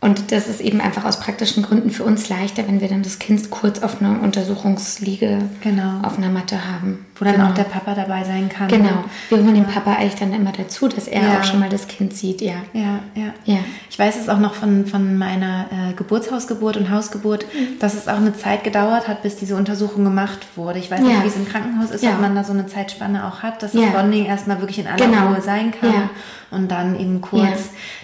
Und 0.00 0.32
das 0.32 0.48
ist 0.48 0.62
eben 0.62 0.80
einfach 0.80 1.04
aus 1.04 1.20
praktischen 1.20 1.62
Gründen 1.62 1.90
für 1.90 2.04
uns 2.04 2.30
leichter, 2.30 2.66
wenn 2.66 2.80
wir 2.80 2.88
dann 2.88 3.02
das 3.02 3.18
Kind 3.18 3.50
kurz 3.50 3.80
auf 3.80 4.00
einer 4.00 4.22
Untersuchungsliege 4.22 5.50
genau. 5.60 6.00
auf 6.00 6.16
einer 6.16 6.30
Matte 6.30 6.66
haben. 6.66 7.04
Wo 7.20 7.24
dann 7.26 7.34
Genau. 7.34 7.50
auch 7.50 7.54
der 7.54 7.64
Papa 7.64 7.94
dabei 7.94 8.24
sein 8.24 8.48
kann. 8.48 8.66
Genau. 8.68 9.04
Wir 9.28 9.38
holen 9.38 9.54
den 9.54 9.66
Papa 9.66 9.92
eigentlich 9.92 10.14
dann 10.16 10.32
immer 10.32 10.52
dazu, 10.52 10.88
dass 10.88 11.06
er 11.06 11.22
Ja. 11.22 11.38
auch 11.38 11.44
schon 11.44 11.60
mal 11.60 11.68
das 11.68 11.86
Kind 11.86 12.14
sieht, 12.14 12.40
ja. 12.40 12.54
Ja, 12.72 13.00
ja. 13.14 13.34
Ja. 13.44 13.58
Ich 13.90 13.98
weiß 13.98 14.18
es 14.18 14.28
auch 14.30 14.38
noch 14.38 14.54
von, 14.54 14.86
von 14.86 15.18
meiner 15.18 15.66
äh, 15.70 15.92
Geburtshausgeburt 15.92 16.78
und 16.78 16.90
Hausgeburt, 16.90 17.44
Mhm. 17.52 17.78
dass 17.78 17.92
es 17.94 18.08
auch 18.08 18.16
eine 18.16 18.34
Zeit 18.34 18.64
gedauert 18.64 19.06
hat, 19.06 19.22
bis 19.22 19.36
diese 19.36 19.54
Untersuchung 19.56 20.02
gemacht 20.04 20.46
wurde. 20.56 20.78
Ich 20.78 20.90
weiß 20.90 21.00
nicht, 21.00 21.12
Ja. 21.14 21.22
wie 21.22 21.28
es 21.28 21.36
im 21.36 21.46
Krankenhaus 21.46 21.90
ist, 21.90 22.02
Ja. 22.02 22.12
ob 22.12 22.20
man 22.22 22.34
da 22.34 22.42
so 22.42 22.54
eine 22.54 22.66
Zeitspanne 22.66 23.26
auch 23.26 23.42
hat, 23.42 23.62
dass 23.62 23.74
Ja. 23.74 23.82
das 23.82 23.92
Bonding 23.92 24.24
erstmal 24.24 24.58
wirklich 24.60 24.78
in 24.78 24.86
aller 24.86 25.04
Genau. 25.06 25.28
Ruhe 25.28 25.42
sein 25.42 25.72
kann 25.78 25.92
Ja. 25.92 26.10
und 26.50 26.70
dann 26.70 26.98
eben 26.98 27.20
kurz. 27.20 27.42
Ja. 27.42 27.56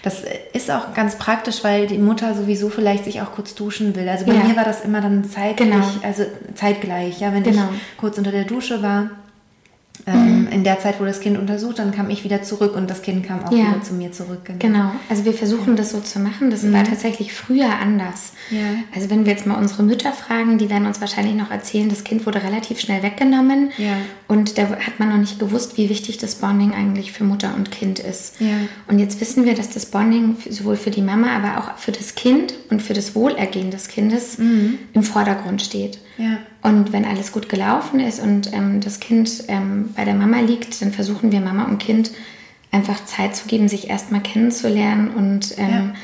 Das 0.02 0.22
ist 0.52 0.70
auch 0.70 0.92
ganz 0.94 1.16
praktisch, 1.16 1.64
weil 1.64 1.86
die 1.86 1.96
Mutter 1.98 2.34
sowieso 2.34 2.68
vielleicht 2.68 3.04
sich 3.04 3.22
auch 3.22 3.32
kurz 3.32 3.54
duschen 3.54 3.96
will. 3.96 4.08
Also 4.08 4.26
bei 4.26 4.34
Ja. 4.34 4.44
mir 4.44 4.56
war 4.56 4.64
das 4.64 4.82
immer 4.84 5.00
dann 5.00 5.24
zeitlich, 5.24 5.70
Genau. 5.70 5.84
also 6.02 6.24
zeitgleich. 6.54 7.18
Ja, 7.20 7.32
wenn 7.32 7.42
Genau. 7.42 7.62
ich 7.72 7.96
kurz 7.96 8.18
unter 8.18 8.30
der 8.30 8.44
Dusche 8.44 8.82
war. 8.82 9.05
Ähm, 10.06 10.48
In 10.50 10.64
der 10.64 10.78
Zeit, 10.78 11.00
wo 11.00 11.04
das 11.04 11.20
Kind 11.20 11.38
untersucht, 11.38 11.78
dann 11.78 11.92
kam 11.92 12.08
ich 12.10 12.24
wieder 12.24 12.42
zurück 12.42 12.74
und 12.76 12.88
das 12.88 13.02
Kind 13.02 13.26
kam 13.26 13.44
auch 13.44 13.52
Ja. 13.52 13.58
wieder 13.58 13.82
zu 13.82 13.94
mir 13.94 14.12
zurück. 14.12 14.40
Genau, 14.58 14.90
also 15.08 15.24
wir 15.24 15.32
versuchen 15.34 15.76
das 15.76 15.90
so 15.90 16.00
zu 16.00 16.18
machen. 16.18 16.50
Das 16.50 16.70
war 16.72 16.84
tatsächlich 16.84 17.32
früher 17.32 17.68
anders. 17.80 18.32
Ja. 18.50 18.58
Also 18.94 19.10
wenn 19.10 19.24
wir 19.26 19.32
jetzt 19.32 19.46
mal 19.46 19.56
unsere 19.56 19.82
Mütter 19.82 20.12
fragen, 20.12 20.58
die 20.58 20.70
werden 20.70 20.86
uns 20.86 21.00
wahrscheinlich 21.00 21.34
noch 21.34 21.50
erzählen, 21.50 21.88
das 21.88 22.04
Kind 22.04 22.26
wurde 22.26 22.42
relativ 22.42 22.80
schnell 22.80 23.02
weggenommen. 23.02 23.70
Ja. 23.78 23.96
Und 24.28 24.58
da 24.58 24.62
hat 24.70 24.98
man 24.98 25.08
noch 25.10 25.18
nicht 25.18 25.38
gewusst, 25.38 25.76
wie 25.76 25.88
wichtig 25.88 26.18
das 26.18 26.36
Bonding 26.36 26.72
eigentlich 26.72 27.12
für 27.12 27.24
Mutter 27.24 27.54
und 27.56 27.70
Kind 27.70 27.98
ist. 27.98 28.34
Und 28.88 28.98
jetzt 28.98 29.20
wissen 29.20 29.44
wir, 29.44 29.54
dass 29.54 29.70
das 29.70 29.86
Bonding 29.86 30.36
sowohl 30.50 30.76
für 30.76 30.90
die 30.90 31.02
Mama, 31.02 31.28
aber 31.36 31.58
auch 31.58 31.78
für 31.78 31.92
das 31.92 32.14
Kind 32.14 32.54
und 32.70 32.82
für 32.82 32.94
das 32.94 33.14
Wohlergehen 33.14 33.70
des 33.70 33.88
Kindes 33.88 34.38
im 34.38 35.02
Vordergrund 35.02 35.62
steht. 35.62 35.98
Ja. 36.18 36.38
Und 36.62 36.92
wenn 36.92 37.04
alles 37.04 37.32
gut 37.32 37.48
gelaufen 37.48 38.00
ist 38.00 38.20
und 38.20 38.52
ähm, 38.52 38.80
das 38.80 39.00
Kind 39.00 39.44
ähm, 39.48 39.90
bei 39.94 40.04
der 40.04 40.14
Mama 40.14 40.40
liegt, 40.40 40.80
dann 40.80 40.92
versuchen 40.92 41.32
wir 41.32 41.40
Mama 41.40 41.64
und 41.64 41.78
Kind 41.78 42.10
einfach 42.72 43.04
Zeit 43.04 43.36
zu 43.36 43.46
geben, 43.46 43.68
sich 43.68 43.88
erstmal 43.90 44.20
kennenzulernen 44.22 45.10
und 45.10 45.56
ähm, 45.58 45.68
Ja. 45.70 45.94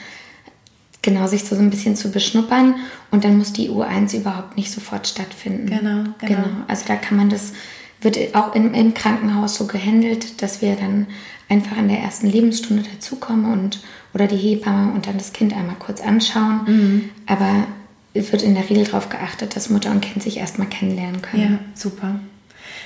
genau 1.03 1.27
sich 1.27 1.45
so 1.45 1.57
ein 1.57 1.71
bisschen 1.71 1.97
zu 1.97 2.11
beschnuppern. 2.11 2.77
Und 3.11 3.25
dann 3.25 3.39
muss 3.39 3.53
die 3.53 3.71
U1 3.71 4.17
überhaupt 4.17 4.57
nicht 4.57 4.71
sofort 4.71 5.07
stattfinden. 5.07 5.67
Genau, 5.67 6.05
genau. 6.19 6.49
Also 6.69 6.85
da 6.87 6.97
kann 6.97 7.17
man 7.17 7.29
das, 7.29 7.53
wird 8.01 8.35
auch 8.35 8.55
im, 8.55 8.73
im 8.75 8.95
Krankenhaus 8.95 9.57
so 9.57 9.67
gehandelt, 9.67 10.41
dass 10.43 10.63
wir 10.63 10.77
dann 10.77 11.07
einfach 11.49 11.77
in 11.77 11.89
der 11.89 11.99
ersten 11.99 12.29
Lebensstunde 12.29 12.83
dazukommen 12.95 13.53
und 13.53 13.81
oder 14.15 14.27
die 14.27 14.37
Hebamme 14.37 14.93
und 14.93 15.07
dann 15.07 15.19
das 15.19 15.33
Kind 15.33 15.55
einmal 15.55 15.77
kurz 15.79 16.01
anschauen. 16.01 16.61
Mhm. 16.67 17.11
Aber 17.27 17.67
wird 18.15 18.43
in 18.43 18.55
der 18.55 18.69
Regel 18.69 18.85
darauf 18.85 19.09
geachtet, 19.09 19.57
dass 19.57 19.71
Mutter 19.71 19.91
und 19.91 20.01
Kind 20.03 20.23
sich 20.23 20.37
erstmal 20.39 20.69
kennenlernen 20.69 21.23
können. 21.23 21.43
Ja, 21.43 21.59
super. 21.75 22.21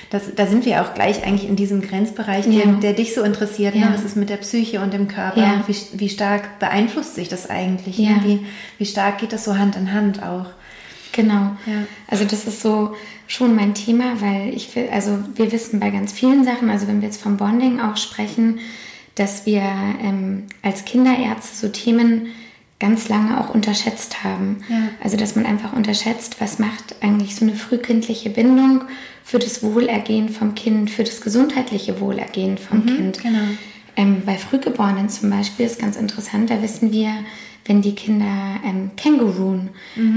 Das, 0.09 0.33
da 0.35 0.47
sind 0.47 0.65
wir 0.65 0.81
auch 0.81 0.93
gleich 0.93 1.25
eigentlich 1.25 1.49
in 1.49 1.57
diesem 1.57 1.81
Grenzbereich, 1.81 2.45
Ja. 2.47 2.63
der, 2.63 2.73
der 2.75 2.93
dich 2.93 3.13
so 3.13 3.23
interessiert. 3.23 3.75
Ja. 3.75 3.89
Ne? 3.89 3.93
Was 3.93 4.05
ist 4.05 4.15
mit 4.15 4.29
der 4.29 4.37
Psyche 4.37 4.79
und 4.79 4.93
dem 4.93 5.07
Körper? 5.09 5.39
Ja. 5.39 5.53
Und 5.55 5.67
wie, 5.67 5.75
wie 5.99 6.09
stark 6.09 6.59
beeinflusst 6.59 7.15
sich 7.15 7.27
das 7.27 7.49
eigentlich? 7.49 7.99
Ne? 7.99 8.21
Wie, 8.23 8.45
wie 8.77 8.85
stark 8.85 9.17
geht 9.19 9.33
das 9.33 9.43
so 9.43 9.57
Hand 9.57 9.75
in 9.75 9.91
Hand 9.91 10.23
auch? 10.23 10.45
Genau. 11.11 11.57
Also 12.07 12.25
das 12.25 12.45
ist 12.45 12.61
so 12.61 12.95
schon 13.27 13.55
mein 13.55 13.73
Thema, 13.73 14.21
weil 14.21 14.53
ich 14.53 14.73
will, 14.75 14.87
also 14.91 15.19
wir 15.35 15.51
wissen 15.51 15.79
bei 15.79 15.89
ganz 15.89 16.13
vielen 16.13 16.43
Sachen, 16.45 16.69
also 16.69 16.87
wenn 16.87 17.01
wir 17.01 17.07
jetzt 17.07 17.21
vom 17.21 17.37
Bonding 17.37 17.79
auch 17.81 17.97
sprechen, 17.97 18.59
dass 19.15 19.45
wir 19.45 19.61
ähm, 19.61 20.43
als 20.61 20.85
Kinderärzte 20.85 21.55
so 21.55 21.69
Themen 21.69 22.27
ganz 22.79 23.09
lange 23.09 23.39
auch 23.39 23.53
unterschätzt 23.53 24.23
haben. 24.23 24.57
Ja. 24.69 24.89
Also 25.03 25.17
dass 25.17 25.35
man 25.35 25.45
einfach 25.45 25.73
unterschätzt, 25.73 26.39
was 26.39 26.59
macht 26.59 26.95
eigentlich 27.01 27.35
so 27.35 27.45
eine 27.45 27.55
frühkindliche 27.55 28.29
Bindung 28.29 28.83
für 29.23 29.39
das 29.39 29.63
Wohlergehen 29.63 30.29
vom 30.29 30.55
Kind, 30.55 30.89
für 30.89 31.03
das 31.03 31.21
gesundheitliche 31.21 31.99
Wohlergehen 31.99 32.57
vom 32.57 32.85
Kind. 32.85 33.21
genau. 33.21 33.39
Ähm, 33.95 34.21
bei 34.25 34.37
Frühgeborenen 34.37 35.09
zum 35.09 35.31
Beispiel 35.31 35.65
ist 35.65 35.79
ganz 35.79 35.95
interessant, 35.95 36.51
da 36.51 36.61
wissen 36.61 36.91
wir, 36.91 37.11
wenn 37.65 37.81
die 37.81 37.95
Kinder 37.95 38.59
ähm, 38.63 38.91
känguruen, 38.95 39.69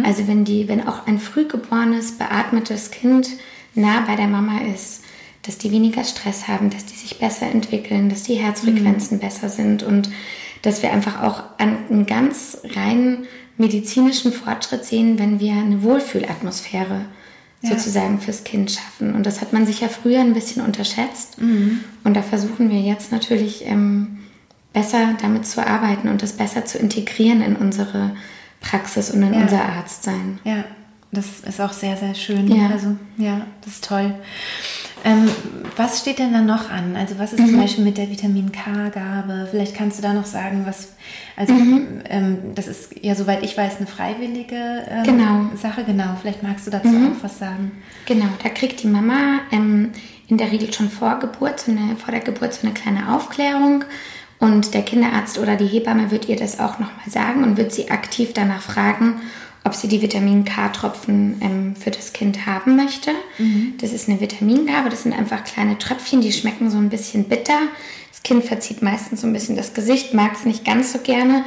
also 0.05 0.29
wenn 0.29 0.45
die, 0.45 0.69
wenn 0.69 0.87
auch 0.87 1.07
ein 1.07 1.19
frühgeborenes, 1.19 2.13
beatmetes 2.13 2.91
Kind 2.91 3.29
nah 3.75 4.03
bei 4.07 4.15
der 4.15 4.29
Mama 4.29 4.61
ist, 4.73 5.03
dass 5.43 5.59
die 5.59 5.73
weniger 5.73 6.05
Stress 6.05 6.47
haben, 6.47 6.71
dass 6.71 6.85
die 6.85 6.95
sich 6.97 7.19
besser 7.19 7.47
entwickeln, 7.47 8.09
dass 8.11 8.23
die 8.23 8.35
Herzfrequenzen 8.35 9.19
besser 9.19 9.49
sind 9.49 9.83
und 9.83 10.11
dass 10.63 10.83
wir 10.83 10.93
einfach 10.93 11.23
auch 11.23 11.43
einen 11.59 12.07
ganz 12.07 12.59
rein 12.75 13.25
medizinischen 13.57 14.33
Fortschritt 14.33 14.85
sehen, 14.85 15.19
wenn 15.19 15.39
wir 15.41 15.53
eine 15.53 15.83
Wohlfühlatmosphäre 15.83 17.07
Ja. 17.63 17.71
sozusagen 17.71 18.21
fürs 18.21 18.45
Kind 18.45 18.71
schaffen. 18.71 19.15
Und 19.15 19.27
das 19.27 19.41
hat 19.43 19.53
man 19.53 19.67
sich 19.67 19.81
ja 19.83 19.89
früher 19.89 20.21
ein 20.21 20.33
bisschen 20.33 20.65
unterschätzt. 20.65 21.37
Und 21.39 22.15
da 22.15 22.23
versuchen 22.23 22.71
wir 22.71 22.81
jetzt 22.81 23.13
natürlich 23.13 23.67
ähm, 23.67 24.19
besser 24.73 25.15
damit 25.21 25.47
zu 25.47 25.67
arbeiten 25.67 26.09
und 26.09 26.23
das 26.23 26.33
besser 26.35 26.65
zu 26.65 26.79
integrieren 26.79 27.43
in 27.43 27.57
unsere 27.57 28.13
Praxis 28.63 29.11
und 29.11 29.23
in 29.23 29.35
Ja. 29.35 29.41
unser 29.43 29.63
Arztsein. 29.63 30.39
Ja, 30.45 30.65
das 31.13 31.41
ist 31.47 31.61
auch 31.61 31.73
sehr, 31.75 31.97
sehr 31.99 32.15
schön. 32.15 32.49
Ja. 32.49 32.69
Also, 32.71 32.97
ja, 33.19 33.47
das 33.63 33.75
ist 33.75 33.85
toll. 33.85 34.15
Ähm, 35.05 35.29
was 35.77 36.01
steht 36.01 36.19
denn 36.19 36.33
da 36.33 36.41
noch 36.43 36.71
an? 36.71 36.95
Also, 36.97 37.19
was 37.19 37.33
ist 37.33 37.41
Mhm. 37.41 37.49
zum 37.51 37.61
Beispiel 37.61 37.85
mit 37.85 37.97
der 37.97 38.11
Vitamin 38.11 38.53
K-Gabe? 38.53 39.49
Vielleicht 39.51 39.75
kannst 39.75 39.99
du 39.99 40.03
da 40.03 40.13
noch 40.13 40.27
sagen, 40.27 40.63
was. 40.67 40.93
Also, 41.37 41.55
Mhm. 41.55 41.87
ähm, 42.09 42.39
das 42.55 42.67
ist 42.69 42.91
ja, 43.03 43.15
soweit 43.15 43.43
ich 43.43 43.57
weiß, 43.57 43.79
eine 43.79 43.87
freiwillige 43.87 44.57
ähm, 44.89 45.03
Genau. 45.05 45.33
Mhm. 45.33 45.57
Sache. 45.57 45.85
Genau, 45.85 46.17
vielleicht 46.21 46.43
magst 46.43 46.67
du 46.67 46.71
dazu 46.71 46.89
auch 46.89 47.23
was 47.25 47.39
sagen. 47.39 47.73
Genau, 48.07 48.27
da 48.43 48.49
kriegt 48.51 48.83
die 48.83 48.89
Mama 48.89 49.41
ähm, 49.53 49.91
in 50.29 50.37
der 50.37 50.53
Regel 50.53 50.73
schon 50.73 50.91
vor 50.91 51.19
Geburt, 51.19 51.61
so 51.61 51.73
eine, 51.73 51.97
vor 51.97 52.13
der 52.13 52.21
Geburt 52.21 52.53
so 52.55 52.67
eine 52.67 52.75
kleine 52.75 53.15
Aufklärung. 53.15 53.85
Und 54.39 54.73
der 54.75 54.83
Kinderarzt 54.83 55.39
oder 55.39 55.57
die 55.57 55.67
Hebamme 55.67 56.11
wird 56.11 56.29
ihr 56.29 56.37
das 56.37 56.61
auch 56.61 56.79
nochmal 56.79 57.09
sagen 57.09 57.45
und 57.45 57.57
wird 57.59 57.73
sie 57.73 57.91
aktiv 57.91 58.31
danach 58.33 58.63
fragen, 58.63 59.21
ob 59.65 59.75
sie 59.75 59.89
die 59.89 60.03
Vitamin 60.03 60.45
K-Tropfen 60.45 61.41
ähm, 61.41 61.77
für 61.77 61.91
das 61.91 62.13
Kind 62.13 62.47
haben 62.47 62.77
möchte. 62.77 63.11
Das 63.79 63.93
ist 63.93 64.09
eine 64.09 64.21
Vitamingabe, 64.21 64.89
das 64.89 65.03
sind 65.03 65.13
einfach 65.13 65.45
kleine 65.45 65.79
Tröpfchen, 65.79 66.21
die 66.21 66.33
schmecken 66.33 66.71
so 66.71 66.79
ein 66.79 66.89
bisschen 66.89 67.25
bitter. 67.25 67.59
Das 68.11 68.23
Kind 68.23 68.45
verzieht 68.45 68.83
meistens 68.83 69.21
so 69.21 69.27
ein 69.27 69.33
bisschen 69.33 69.57
das 69.57 69.75
Gesicht, 69.75 70.15
mag 70.15 70.33
es 70.35 70.45
nicht 70.45 70.65
ganz 70.65 70.93
so 70.93 70.99
gerne. 70.99 71.45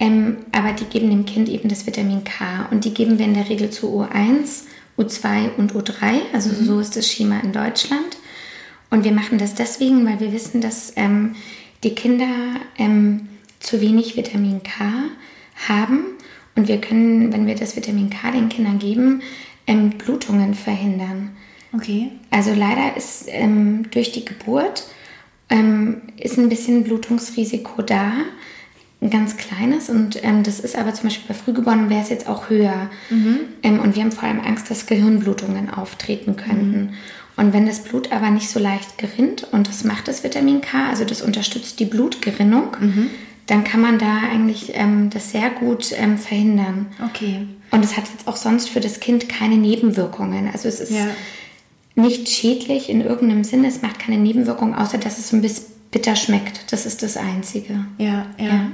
Ähm, 0.00 0.38
aber 0.52 0.72
die 0.72 0.84
geben 0.84 1.10
dem 1.10 1.26
Kind 1.26 1.48
eben 1.48 1.68
das 1.68 1.86
Vitamin 1.86 2.22
K 2.24 2.68
und 2.70 2.84
die 2.84 2.94
geben 2.94 3.18
wir 3.18 3.26
in 3.26 3.34
der 3.34 3.48
Regel 3.48 3.70
zu 3.70 3.88
U1, 3.88 4.62
U2 4.96 5.56
und 5.56 5.74
U3. 5.74 6.20
Also 6.32 6.50
so 6.50 6.78
ist 6.78 6.96
das 6.96 7.10
Schema 7.10 7.40
in 7.40 7.52
Deutschland. 7.52 8.16
Und 8.90 9.04
wir 9.04 9.12
machen 9.12 9.38
das 9.38 9.54
deswegen, 9.54 10.06
weil 10.06 10.20
wir 10.20 10.32
wissen, 10.32 10.60
dass 10.60 10.92
ähm, 10.96 11.34
die 11.82 11.94
Kinder 11.94 12.26
ähm, 12.78 13.28
zu 13.60 13.80
wenig 13.80 14.16
Vitamin 14.16 14.62
K 14.62 14.84
haben. 15.68 16.04
Und 16.56 16.68
wir 16.68 16.80
können, 16.80 17.32
wenn 17.32 17.46
wir 17.46 17.54
das 17.54 17.76
Vitamin 17.76 18.10
K 18.10 18.30
den 18.30 18.48
Kindern 18.48 18.78
geben, 18.78 19.22
ähm, 19.66 19.90
Blutungen 19.90 20.54
verhindern. 20.54 21.30
Okay. 21.72 22.10
Also 22.30 22.54
leider 22.54 22.96
ist 22.96 23.26
ähm, 23.28 23.90
durch 23.90 24.12
die 24.12 24.24
Geburt 24.24 24.88
ähm, 25.50 26.02
ist 26.16 26.38
ein 26.38 26.48
bisschen 26.48 26.84
Blutungsrisiko 26.84 27.82
da, 27.82 28.12
ein 29.00 29.10
ganz 29.10 29.36
kleines. 29.36 29.88
Und 29.90 30.22
ähm, 30.24 30.42
das 30.42 30.58
ist 30.60 30.76
aber 30.76 30.94
zum 30.94 31.04
Beispiel 31.04 31.28
bei 31.28 31.34
Frühgeborenen 31.34 31.90
wäre 31.90 32.02
es 32.02 32.08
jetzt 32.08 32.28
auch 32.28 32.50
höher. 32.50 32.90
Ähm, 33.62 33.80
und 33.80 33.94
wir 33.94 34.02
haben 34.02 34.12
vor 34.12 34.24
allem 34.28 34.40
Angst, 34.40 34.70
dass 34.70 34.86
Gehirnblutungen 34.86 35.70
auftreten 35.70 36.36
könnten. 36.36 36.94
Und 37.36 37.52
wenn 37.52 37.66
das 37.66 37.84
Blut 37.84 38.10
aber 38.10 38.30
nicht 38.30 38.50
so 38.50 38.58
leicht 38.58 38.98
gerinnt, 38.98 39.46
und 39.52 39.68
das 39.68 39.84
macht 39.84 40.08
das 40.08 40.24
Vitamin 40.24 40.60
K, 40.60 40.88
also 40.88 41.04
das 41.04 41.22
unterstützt 41.22 41.78
die 41.78 41.84
Blutgerinnung, 41.84 42.76
dann 43.48 43.64
kann 43.64 43.80
man 43.80 43.98
da 43.98 44.18
eigentlich 44.32 44.70
ähm, 44.74 45.10
das 45.10 45.32
sehr 45.32 45.50
gut 45.50 45.92
ähm, 45.96 46.16
verhindern. 46.18 46.86
Okay. 47.04 47.46
Und 47.72 47.84
es 47.84 47.96
hat 47.96 48.04
jetzt 48.08 48.28
auch 48.28 48.36
sonst 48.36 48.68
für 48.68 48.80
das 48.80 49.00
Kind 49.00 49.28
keine 49.28 49.56
Nebenwirkungen. 49.56 50.48
Also 50.52 50.68
es 50.68 50.78
ist 50.80 50.92
Ja. 50.92 51.06
nicht 51.96 52.28
schädlich 52.28 52.88
in 52.88 53.00
irgendeinem 53.00 53.42
Sinne. 53.44 53.68
Es 53.68 53.82
macht 53.82 53.98
keine 53.98 54.18
Nebenwirkungen, 54.18 54.74
außer 54.74 54.98
dass 54.98 55.18
es 55.18 55.28
so 55.30 55.36
ein 55.36 55.42
bisschen 55.42 55.64
bitter 55.90 56.14
schmeckt. 56.14 56.72
Das 56.72 56.86
ist 56.86 57.02
das 57.02 57.16
Einzige. 57.16 57.84
Ja, 57.98 58.26
ja. 58.38 58.44
Ja. 58.46 58.66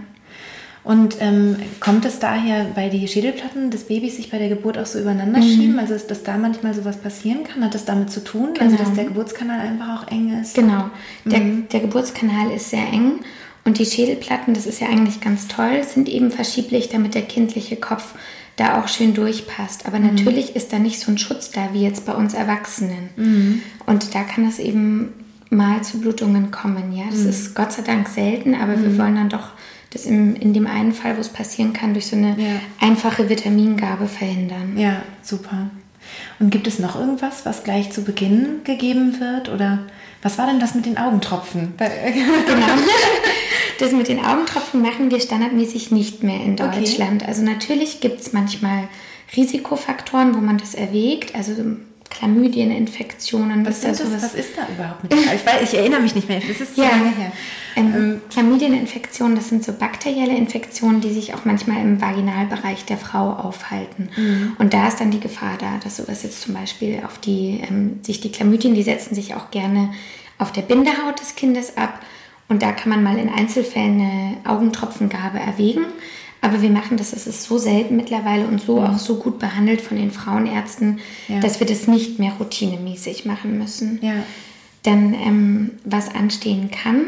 Und 0.82 1.16
ähm, 1.20 1.56
kommt 1.80 2.04
es 2.04 2.18
daher, 2.18 2.66
weil 2.74 2.90
die 2.90 3.08
Schädelplatten 3.08 3.70
des 3.70 3.84
Babys 3.84 4.16
sich 4.16 4.30
bei 4.30 4.36
der 4.38 4.50
Geburt 4.50 4.76
auch 4.76 4.84
so 4.84 4.98
übereinander 5.00 5.40
schieben, 5.40 5.78
also 5.78 5.94
dass, 5.94 6.06
dass 6.06 6.22
da 6.24 6.36
manchmal 6.36 6.74
sowas 6.74 6.98
passieren 6.98 7.42
kann? 7.44 7.64
Hat 7.64 7.74
das 7.74 7.86
damit 7.86 8.10
zu 8.10 8.22
tun? 8.22 8.50
Also 8.60 8.76
Genau. 8.76 8.88
dass 8.88 8.92
der 8.94 9.04
Geburtskanal 9.04 9.60
einfach 9.60 10.02
auch 10.02 10.08
eng 10.12 10.38
ist? 10.42 10.54
Genau. 10.54 10.90
Der, 11.24 11.40
der 11.40 11.80
Geburtskanal 11.80 12.50
ist 12.50 12.68
sehr 12.68 12.86
eng 12.92 13.20
und 13.64 13.78
die 13.78 13.86
Schädelplatten, 13.86 14.54
das 14.54 14.66
ist 14.66 14.80
ja 14.80 14.88
eigentlich 14.88 15.20
ganz 15.20 15.48
toll, 15.48 15.82
sind 15.84 16.08
eben 16.08 16.30
verschieblich, 16.30 16.88
damit 16.90 17.14
der 17.14 17.22
kindliche 17.22 17.76
Kopf 17.76 18.14
da 18.56 18.80
auch 18.80 18.88
schön 18.88 19.14
durchpasst. 19.14 19.86
Aber 19.86 19.98
natürlich 19.98 20.54
ist 20.54 20.72
da 20.72 20.78
nicht 20.78 21.00
so 21.00 21.10
ein 21.10 21.18
Schutz 21.18 21.50
da 21.50 21.70
wie 21.72 21.82
jetzt 21.82 22.06
bei 22.06 22.12
uns 22.12 22.34
Erwachsenen. 22.34 23.62
Und 23.86 24.14
da 24.14 24.22
kann 24.22 24.46
es 24.46 24.58
eben 24.58 25.12
mal 25.50 25.82
zu 25.82 26.00
Blutungen 26.00 26.50
kommen. 26.50 26.92
Ja, 26.92 27.04
das 27.10 27.20
ist 27.20 27.54
Gott 27.54 27.72
sei 27.72 27.82
Dank 27.82 28.08
selten, 28.08 28.54
aber 28.54 28.80
wir 28.80 28.96
wollen 28.98 29.14
dann 29.16 29.28
doch 29.28 29.48
das 29.90 30.06
im, 30.06 30.34
in 30.36 30.52
dem 30.52 30.66
einen 30.66 30.92
Fall, 30.92 31.16
wo 31.16 31.20
es 31.20 31.28
passieren 31.28 31.72
kann, 31.72 31.94
durch 31.94 32.06
so 32.06 32.16
eine 32.16 32.30
Ja. 32.38 32.60
einfache 32.80 33.28
Vitamingabe 33.28 34.06
verhindern. 34.08 34.76
Ja, 34.76 35.02
super. 35.22 35.70
Und 36.38 36.50
gibt 36.50 36.66
es 36.66 36.78
noch 36.80 36.96
irgendwas, 36.98 37.46
was 37.46 37.64
gleich 37.64 37.90
zu 37.90 38.02
Beginn 38.02 38.62
gegeben 38.64 39.20
wird? 39.20 39.48
Oder 39.48 39.80
was 40.24 40.38
war 40.38 40.46
denn 40.46 40.58
das 40.58 40.74
mit 40.74 40.86
den 40.86 40.96
Augentropfen? 40.96 41.74
genau. 41.78 42.66
Das 43.78 43.92
mit 43.92 44.08
den 44.08 44.24
Augentropfen 44.24 44.80
machen 44.80 45.10
wir 45.10 45.20
standardmäßig 45.20 45.90
nicht 45.90 46.22
mehr 46.22 46.40
in 46.40 46.56
Deutschland. 46.56 47.22
Okay. 47.22 47.28
Also 47.28 47.42
natürlich 47.42 48.00
gibt 48.00 48.20
es 48.20 48.32
manchmal 48.32 48.88
Risikofaktoren, 49.36 50.34
wo 50.34 50.38
man 50.38 50.56
das 50.56 50.74
erwägt. 50.74 51.34
Also 51.34 51.52
Chlamydieninfektionen. 52.14 53.66
Was, 53.66 53.84
ist 53.84 54.00
das, 54.00 54.12
was 54.12 54.34
ist 54.34 54.56
da 54.56 54.66
überhaupt 54.72 55.02
mit 55.02 55.12
ich, 55.12 55.46
weiß, 55.46 55.62
ich 55.62 55.74
erinnere 55.78 56.00
mich 56.00 56.14
nicht 56.14 56.28
mehr, 56.28 56.40
das 56.40 56.60
ist 56.60 56.74
zu 56.76 56.82
ja. 56.82 56.90
lange 56.90 57.10
her. 57.10 57.32
Ähm, 57.76 57.92
ähm, 57.94 58.20
Chlamydieninfektionen, 58.30 59.34
das 59.36 59.48
sind 59.48 59.64
so 59.64 59.72
bakterielle 59.72 60.36
Infektionen, 60.36 61.00
die 61.00 61.12
sich 61.12 61.34
auch 61.34 61.44
manchmal 61.44 61.82
im 61.82 62.00
Vaginalbereich 62.00 62.84
der 62.84 62.98
Frau 62.98 63.32
aufhalten. 63.32 64.08
Mhm. 64.16 64.56
Und 64.58 64.74
da 64.74 64.88
ist 64.88 65.00
dann 65.00 65.10
die 65.10 65.20
Gefahr 65.20 65.58
da, 65.58 65.78
dass 65.82 65.96
sowas 65.96 66.22
jetzt 66.22 66.40
zum 66.42 66.54
Beispiel 66.54 67.02
auf 67.04 67.18
die, 67.18 67.60
ähm, 67.68 67.98
sich 68.02 68.20
die 68.20 68.30
Chlamydien, 68.30 68.74
die 68.74 68.82
setzen 68.82 69.14
sich 69.14 69.34
auch 69.34 69.50
gerne 69.50 69.92
auf 70.38 70.52
der 70.52 70.62
Bindehaut 70.62 71.20
des 71.20 71.34
Kindes 71.34 71.76
ab. 71.76 72.00
Und 72.48 72.62
da 72.62 72.72
kann 72.72 72.90
man 72.90 73.02
mal 73.02 73.18
in 73.18 73.28
Einzelfällen 73.28 74.00
eine 74.00 74.36
Augentropfengabe 74.44 75.38
erwägen. 75.38 75.86
Aber 76.44 76.60
wir 76.60 76.68
machen 76.68 76.98
das, 76.98 77.14
es 77.14 77.26
ist 77.26 77.44
so 77.44 77.56
selten 77.56 77.96
mittlerweile 77.96 78.46
und 78.46 78.60
so 78.60 78.78
mhm. 78.78 78.86
auch 78.86 78.98
so 78.98 79.16
gut 79.16 79.38
behandelt 79.38 79.80
von 79.80 79.96
den 79.96 80.10
Frauenärzten, 80.10 81.00
ja. 81.26 81.40
dass 81.40 81.58
wir 81.58 81.66
das 81.66 81.86
nicht 81.86 82.18
mehr 82.18 82.34
routinemäßig 82.38 83.24
machen 83.24 83.56
müssen. 83.56 83.98
Ja. 84.02 84.12
Denn 84.84 85.14
ähm, 85.14 85.70
was 85.86 86.14
anstehen 86.14 86.70
kann, 86.70 87.00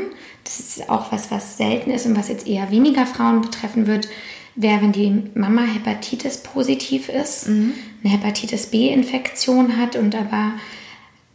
das 0.42 0.58
ist 0.58 0.88
auch 0.88 1.12
was, 1.12 1.30
was 1.30 1.58
selten 1.58 1.90
ist 1.90 2.06
und 2.06 2.16
was 2.16 2.28
jetzt 2.28 2.46
eher 2.46 2.70
weniger 2.70 3.04
Frauen 3.04 3.42
betreffen 3.42 3.86
wird, 3.86 4.08
wäre, 4.54 4.80
wenn 4.80 4.92
die 4.92 5.24
Mama 5.34 5.64
Hepatitis 5.64 6.38
positiv 6.38 7.10
ist, 7.10 7.46
mhm. 7.46 7.74
eine 8.02 8.14
Hepatitis 8.14 8.68
B-Infektion 8.68 9.76
hat 9.76 9.96
und 9.96 10.14
aber 10.14 10.52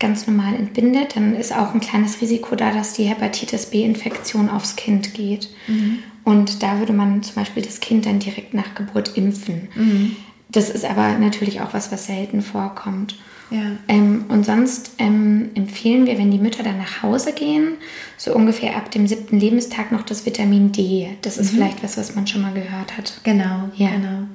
ganz 0.02 0.28
normal 0.28 0.56
entbindet, 0.56 1.16
dann 1.16 1.36
ist 1.36 1.56
auch 1.56 1.74
ein 1.74 1.80
kleines 1.80 2.20
Risiko 2.20 2.56
da, 2.56 2.72
dass 2.72 2.94
die 2.94 3.06
Hepatitis 3.06 3.68
B-Infektion 3.68 4.50
aufs 4.50 4.76
Kind 4.76 5.14
geht. 5.14 5.50
Mhm. 5.68 6.00
Und 6.26 6.62
da 6.62 6.80
würde 6.80 6.92
man 6.92 7.24
zum 7.24 7.36
Beispiel 7.36 7.64
das 7.64 7.80
Kind 7.80 8.06
dann 8.06 8.20
direkt 8.20 8.54
nach 8.54 8.76
Geburt 8.76 9.16
impfen. 9.16 9.70
Mhm. 9.76 10.16
Das 10.50 10.70
ist 10.70 10.84
aber 10.84 11.18
natürlich 11.18 11.62
auch 11.62 11.74
was, 11.74 11.92
was 11.92 12.08
selten 12.08 12.42
vorkommt. 12.42 13.18
Ja. 13.52 13.60
Ähm, 13.88 14.26
und 14.30 14.46
sonst 14.46 14.94
ähm, 14.98 15.50
empfehlen 15.56 16.06
wir, 16.06 16.18
wenn 16.18 16.32
die 16.32 16.38
Mütter 16.38 16.64
dann 16.64 16.78
nach 16.78 17.04
Hause 17.04 17.34
gehen, 17.34 17.74
so 18.18 18.34
ungefähr 18.34 18.78
ab 18.78 18.92
dem 18.92 19.08
siebten 19.08 19.40
Lebenstag 19.40 19.92
noch 19.92 20.04
das 20.04 20.26
Vitamin 20.26 20.72
D. 20.72 21.10
Das 21.22 21.38
ist 21.38 21.52
mhm. 21.52 21.58
vielleicht 21.58 21.84
was, 21.84 21.98
was 21.98 22.16
man 22.16 22.28
schon 22.28 22.42
mal 22.42 22.54
gehört 22.54 22.98
hat. 22.98 23.20
Genau, 23.24 23.70
ja. 23.76 23.90
genau. 23.90 24.28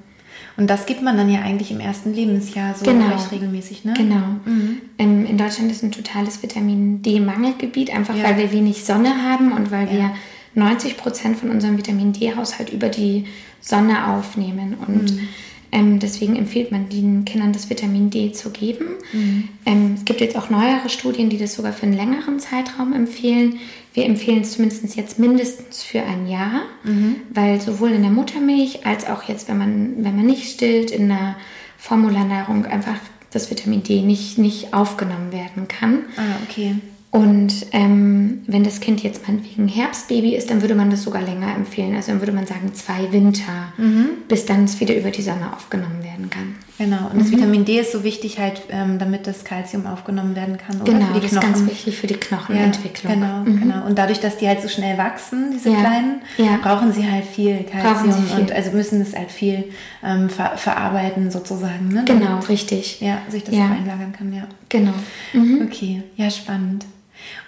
Und 0.56 0.68
das 0.68 0.86
gibt 0.86 1.02
man 1.02 1.16
dann 1.16 1.30
ja 1.30 1.40
eigentlich 1.40 1.70
im 1.70 1.80
ersten 1.80 2.14
Lebensjahr 2.14 2.74
so 2.74 2.84
genau. 2.84 3.08
recht 3.08 3.30
regelmäßig, 3.30 3.84
ne? 3.84 3.94
Genau. 3.94 4.36
Mhm. 4.44 4.78
Ähm, 4.98 5.26
in 5.26 5.36
Deutschland 5.36 5.70
ist 5.70 5.82
ein 5.82 5.92
totales 5.92 6.42
Vitamin 6.42 7.02
D-Mangelgebiet, 7.02 7.94
einfach 7.94 8.16
ja. 8.16 8.24
weil 8.24 8.38
wir 8.38 8.52
wenig 8.52 8.84
Sonne 8.84 9.22
haben 9.22 9.52
und 9.52 9.70
weil 9.70 9.86
ja. 9.86 9.92
wir 9.92 10.10
90 10.54 10.96
Prozent 10.96 11.38
von 11.38 11.50
unserem 11.50 11.76
Vitamin 11.76 12.12
D-Haushalt 12.12 12.72
über 12.72 12.88
die 12.88 13.26
Sonne 13.60 14.08
aufnehmen. 14.08 14.74
Und 14.86 15.14
mhm. 15.14 15.28
ähm, 15.72 15.98
deswegen 15.98 16.36
empfiehlt 16.36 16.72
man 16.72 16.88
den 16.88 17.26
Kindern 17.26 17.52
das 17.52 17.68
Vitamin 17.68 18.08
D 18.08 18.32
zu 18.32 18.50
geben. 18.50 18.86
Mhm. 19.12 19.48
Ähm, 19.66 19.94
es 19.94 20.06
gibt 20.06 20.22
jetzt 20.22 20.36
auch 20.36 20.48
neuere 20.48 20.88
Studien, 20.88 21.28
die 21.28 21.36
das 21.36 21.54
sogar 21.54 21.74
für 21.74 21.82
einen 21.82 21.96
längeren 21.96 22.40
Zeitraum 22.40 22.94
empfehlen. 22.94 23.58
Wir 23.96 24.04
empfehlen 24.04 24.42
es 24.42 24.52
zumindest 24.52 24.94
jetzt 24.94 25.18
mindestens 25.18 25.82
für 25.82 26.02
ein 26.02 26.28
Jahr, 26.28 26.64
mhm. 26.84 27.16
weil 27.32 27.62
sowohl 27.62 27.92
in 27.92 28.02
der 28.02 28.10
Muttermilch 28.10 28.84
als 28.84 29.06
auch 29.06 29.22
jetzt, 29.22 29.48
wenn 29.48 29.56
man, 29.56 30.04
wenn 30.04 30.14
man 30.14 30.26
nicht 30.26 30.52
stillt, 30.52 30.90
in 30.90 31.08
der 31.08 31.36
Formularnahrung 31.78 32.66
einfach 32.66 32.96
das 33.30 33.50
Vitamin 33.50 33.82
D 33.82 34.02
nicht, 34.02 34.36
nicht 34.36 34.74
aufgenommen 34.74 35.32
werden 35.32 35.66
kann. 35.66 36.00
Ah, 36.18 36.42
okay. 36.46 36.74
Und 37.10 37.68
ähm, 37.72 38.42
wenn 38.46 38.64
das 38.64 38.80
Kind 38.80 39.02
jetzt 39.02 39.26
meinetwegen 39.26 39.66
Herbstbaby 39.66 40.36
ist, 40.36 40.50
dann 40.50 40.60
würde 40.60 40.74
man 40.74 40.90
das 40.90 41.02
sogar 41.02 41.22
länger 41.22 41.54
empfehlen. 41.56 41.96
Also 41.96 42.12
dann 42.12 42.20
würde 42.20 42.32
man 42.32 42.46
sagen 42.46 42.74
zwei 42.74 43.10
Winter, 43.12 43.72
mhm. 43.78 44.08
bis 44.28 44.44
dann 44.44 44.64
es 44.64 44.78
wieder 44.78 44.94
über 44.94 45.10
die 45.10 45.22
Sonne 45.22 45.54
aufgenommen 45.54 46.04
werden 46.04 46.28
kann. 46.28 46.54
Genau, 46.78 47.06
und 47.06 47.14
mhm. 47.14 47.18
das 47.20 47.30
Vitamin 47.30 47.64
D 47.64 47.80
ist 47.80 47.92
so 47.92 48.04
wichtig 48.04 48.38
halt, 48.38 48.62
ähm, 48.68 48.98
damit 48.98 49.26
das 49.26 49.44
Kalzium 49.44 49.86
aufgenommen 49.86 50.36
werden 50.36 50.58
kann. 50.58 50.80
Oder? 50.80 50.92
Genau, 50.92 51.06
das 51.14 51.32
ist 51.32 51.40
ganz 51.40 51.66
wichtig 51.66 51.96
für 51.96 52.06
die 52.06 52.14
Knochenentwicklung. 52.14 53.12
Ja, 53.12 53.18
genau, 53.18 53.50
mhm. 53.50 53.60
genau. 53.60 53.86
Und 53.86 53.96
dadurch, 53.98 54.20
dass 54.20 54.36
die 54.36 54.46
halt 54.46 54.60
so 54.60 54.68
schnell 54.68 54.98
wachsen, 54.98 55.52
diese 55.52 55.70
ja. 55.70 55.80
Kleinen, 55.80 56.20
ja. 56.36 56.58
brauchen 56.62 56.92
sie 56.92 57.10
halt 57.10 57.24
viel 57.24 57.64
Kalzium 57.64 58.26
viel. 58.26 58.40
und 58.40 58.52
also 58.52 58.72
müssen 58.72 59.00
es 59.00 59.16
halt 59.16 59.30
viel 59.30 59.64
ähm, 60.04 60.28
ver 60.28 60.56
verarbeiten 60.56 61.30
sozusagen. 61.30 61.88
Ne? 61.88 62.04
Genau, 62.04 62.40
richtig. 62.48 63.00
Ja, 63.00 63.22
sich 63.28 63.44
das 63.44 63.54
ja. 63.54 63.66
auch 63.66 63.70
einlagern 63.70 64.12
kann, 64.12 64.32
ja. 64.32 64.46
Genau. 64.68 64.94
Mhm. 65.32 65.62
Okay, 65.66 66.02
ja, 66.16 66.30
spannend. 66.30 66.84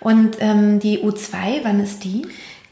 Und 0.00 0.36
ähm, 0.40 0.80
die 0.80 1.00
U2, 1.00 1.60
wann 1.62 1.80
ist 1.80 2.02
die? 2.04 2.22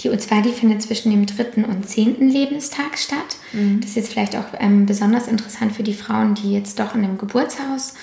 Die 0.01 0.11
U2, 0.11 0.43
die 0.43 0.53
findet 0.53 0.83
zwischen 0.83 1.11
dem 1.11 1.27
dritten 1.27 1.65
und 1.65 1.89
zehnten 1.89 2.29
Lebenstag 2.29 2.99
statt. 2.99 3.37
Mhm. 3.53 3.81
Das 3.81 3.91
ist 3.91 3.97
jetzt 3.97 4.13
vielleicht 4.13 4.37
auch 4.37 4.47
ähm, 4.59 4.87
besonders 4.87 5.27
interessant 5.27 5.73
für 5.73 5.83
die 5.83 5.95
Frauen, 5.95 6.35
die 6.35 6.53
jetzt 6.53 6.79
doch 6.79 6.95
in 6.95 7.05
einem 7.05 7.19
Geburtshaus 7.19 7.95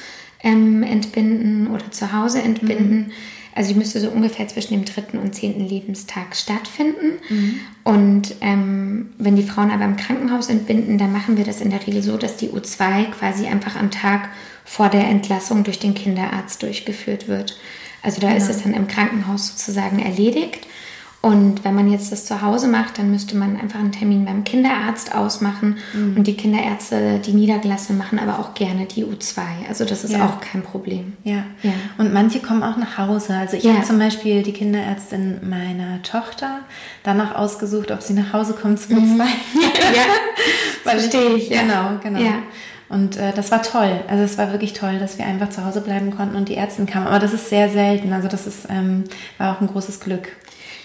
ähm, 0.41 0.83
entbinden 0.83 1.67
oder 1.67 1.91
zu 1.91 2.11
Hause 2.11 2.41
entbinden. 2.41 2.97
Mhm. 2.97 3.11
Also 3.55 3.71
die 3.71 3.77
müsste 3.77 3.99
so 3.99 4.09
ungefähr 4.09 4.47
zwischen 4.47 4.73
dem 4.73 4.85
dritten 4.85 5.19
und 5.19 5.35
zehnten 5.35 5.67
Lebenstag 5.67 6.35
stattfinden. 6.35 7.19
Mhm. 7.29 7.59
Und 7.83 8.35
ähm, 8.41 9.11
wenn 9.19 9.35
die 9.35 9.43
Frauen 9.43 9.69
aber 9.69 9.85
im 9.85 9.95
Krankenhaus 9.95 10.49
entbinden, 10.49 10.97
dann 10.97 11.11
machen 11.13 11.37
wir 11.37 11.45
das 11.45 11.61
in 11.61 11.69
der 11.69 11.85
Regel 11.85 12.01
so, 12.01 12.17
dass 12.17 12.35
die 12.37 12.49
U2 12.49 13.11
quasi 13.11 13.45
einfach 13.45 13.75
am 13.75 13.91
Tag 13.91 14.29
vor 14.65 14.89
der 14.89 15.07
Entlassung 15.07 15.63
durch 15.63 15.77
den 15.77 15.93
Kinderarzt 15.93 16.63
durchgeführt 16.63 17.27
wird. 17.27 17.57
Also 18.01 18.19
da 18.19 18.29
genau. 18.29 18.41
ist 18.41 18.49
es 18.49 18.63
dann 18.63 18.73
im 18.73 18.87
Krankenhaus 18.87 19.49
sozusagen 19.49 19.99
erledigt. 19.99 20.65
Und 21.25 21.63
wenn 21.63 21.73
man 21.73 21.89
jetzt 21.89 22.11
das 22.11 22.25
zu 22.25 22.41
Hause 22.41 22.67
macht, 22.67 22.97
dann 22.97 23.09
müsste 23.09 23.37
man 23.37 23.57
einfach 23.57 23.79
einen 23.79 23.93
Termin 23.93 24.25
beim 24.25 24.43
Kinderarzt 24.43 25.15
ausmachen. 25.15 25.77
Mhm. 25.93 26.17
Und 26.17 26.27
die 26.27 26.35
Kinderärzte, 26.35 27.19
die 27.19 27.31
Niedergelassenen, 27.31 27.97
machen 27.97 28.19
aber 28.19 28.39
auch 28.39 28.53
gerne 28.55 28.85
die 28.87 29.05
U2. 29.05 29.39
Also 29.69 29.85
das 29.85 30.03
ist 30.03 30.11
ja. 30.11 30.25
auch 30.25 30.41
kein 30.41 30.63
Problem. 30.63 31.13
Ja. 31.23 31.45
ja. 31.61 31.71
Und 31.97 32.11
manche 32.11 32.41
kommen 32.41 32.61
auch 32.61 32.75
nach 32.75 32.97
Hause. 32.97 33.35
Also 33.35 33.55
ich 33.55 33.63
ja. 33.63 33.75
habe 33.75 33.85
zum 33.85 33.99
Beispiel 33.99 34.43
die 34.43 34.51
Kinderärztin 34.51 35.39
meiner 35.49 36.01
Tochter 36.01 36.59
danach 37.03 37.35
ausgesucht, 37.35 37.91
ob 37.91 38.01
sie 38.01 38.15
nach 38.15 38.33
Hause 38.33 38.51
kommt 38.51 38.81
zum 38.81 38.97
U2. 38.97 39.13
Mhm. 39.13 39.19
ja, 39.95 40.83
verstehe 40.83 41.37
ich. 41.37 41.49
Genau, 41.49 41.91
genau. 42.03 42.19
Und 42.89 43.15
äh, 43.15 43.31
das 43.33 43.49
war 43.49 43.63
toll. 43.63 44.01
Also 44.09 44.23
es 44.23 44.37
war 44.37 44.51
wirklich 44.51 44.73
toll, 44.73 44.99
dass 44.99 45.17
wir 45.17 45.25
einfach 45.25 45.49
zu 45.49 45.65
Hause 45.65 45.79
bleiben 45.79 46.15
konnten 46.15 46.35
und 46.35 46.49
die 46.49 46.55
Ärzte 46.55 46.85
kamen. 46.85 47.07
Aber 47.07 47.19
das 47.19 47.33
ist 47.33 47.49
sehr 47.49 47.69
selten. 47.69 48.11
Also 48.11 48.27
das 48.27 48.45
ist, 48.45 48.67
ähm, 48.69 49.05
war 49.37 49.55
auch 49.55 49.61
ein 49.61 49.67
großes 49.67 50.01
Glück. 50.01 50.27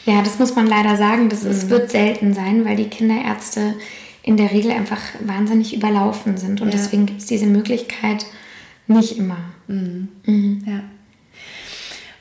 Ja, 0.08 0.22
das 0.22 0.38
muss 0.38 0.56
man 0.56 0.66
leider 0.66 0.96
sagen. 0.96 1.28
Das 1.28 1.44
mhm. 1.44 1.70
wird 1.70 1.90
selten 1.90 2.32
sein, 2.32 2.64
weil 2.64 2.76
die 2.76 2.88
Kinderärzte 2.88 3.74
in 4.22 4.36
der 4.36 4.50
Regel 4.50 4.70
einfach 4.70 5.00
wahnsinnig 5.20 5.74
überlaufen 5.74 6.36
sind. 6.38 6.60
Und 6.60 6.68
ja. 6.68 6.72
deswegen 6.72 7.06
gibt 7.06 7.20
es 7.20 7.26
diese 7.26 7.46
Möglichkeit 7.46 8.24
nicht 8.86 9.18
immer. 9.18 9.36
Mhm. 9.66 10.08
Mhm. 10.24 10.64
Ja. 10.66 10.80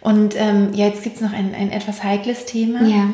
Und 0.01 0.35
ähm, 0.37 0.73
ja, 0.73 0.87
jetzt 0.87 1.03
gibt 1.03 1.15
es 1.15 1.21
noch 1.21 1.33
ein, 1.33 1.55
ein 1.55 1.71
etwas 1.71 2.03
heikles 2.03 2.45
Thema. 2.45 2.85
Ja 2.85 3.09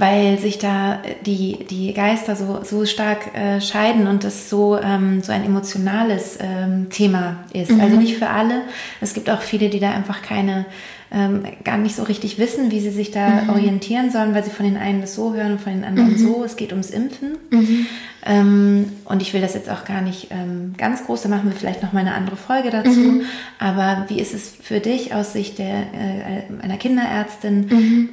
weil 0.00 0.38
sich 0.38 0.58
da 0.58 1.02
die, 1.26 1.66
die 1.68 1.92
Geister 1.92 2.34
so, 2.34 2.60
so 2.64 2.86
stark 2.86 3.34
äh, 3.34 3.60
scheiden 3.60 4.06
und 4.06 4.24
das 4.24 4.48
so, 4.48 4.78
ähm, 4.78 5.22
so 5.22 5.30
ein 5.30 5.44
emotionales 5.44 6.38
ähm, 6.40 6.88
Thema 6.88 7.44
ist. 7.52 7.70
Mhm. 7.70 7.80
Also 7.80 7.96
nicht 7.96 8.16
für 8.16 8.30
alle. 8.30 8.62
Es 9.02 9.12
gibt 9.12 9.28
auch 9.28 9.42
viele, 9.42 9.68
die 9.68 9.78
da 9.78 9.90
einfach 9.90 10.22
keine 10.22 10.64
ähm, 11.12 11.42
gar 11.64 11.76
nicht 11.76 11.96
so 11.96 12.04
richtig 12.04 12.38
wissen, 12.38 12.70
wie 12.70 12.80
sie 12.80 12.90
sich 12.90 13.10
da 13.10 13.42
mhm. 13.42 13.50
orientieren 13.50 14.10
sollen, 14.10 14.32
weil 14.34 14.44
sie 14.44 14.50
von 14.50 14.64
den 14.64 14.76
einen 14.76 15.00
das 15.00 15.14
so 15.14 15.34
hören 15.34 15.52
und 15.52 15.60
von 15.60 15.72
den 15.72 15.84
anderen 15.84 16.12
mhm. 16.12 16.18
so. 16.18 16.44
Es 16.44 16.56
geht 16.56 16.70
ums 16.70 16.90
Impfen. 16.90 17.36
Mhm. 17.50 17.86
Ähm, 18.24 18.92
und 19.06 19.22
ich 19.22 19.32
will 19.34 19.40
das 19.40 19.54
jetzt 19.54 19.70
auch 19.70 19.84
gar 19.84 20.02
nicht 20.02 20.28
ähm, 20.30 20.74
ganz 20.76 21.04
groß, 21.04 21.22
da 21.22 21.28
machen 21.28 21.50
wir 21.50 21.56
vielleicht 21.56 21.82
noch 21.82 21.92
mal 21.92 22.00
eine 22.00 22.14
andere 22.14 22.36
Folge 22.36 22.70
dazu. 22.70 22.90
Mhm. 22.90 23.22
Aber 23.58 24.04
wie 24.08 24.20
ist 24.20 24.34
es 24.34 24.52
für 24.62 24.78
dich 24.78 25.14
aus 25.14 25.32
Sicht 25.32 25.58
der, 25.58 25.78
äh, 25.94 26.62
einer 26.62 26.76
Kinderärztin? 26.76 27.66
Mhm. 27.68 28.08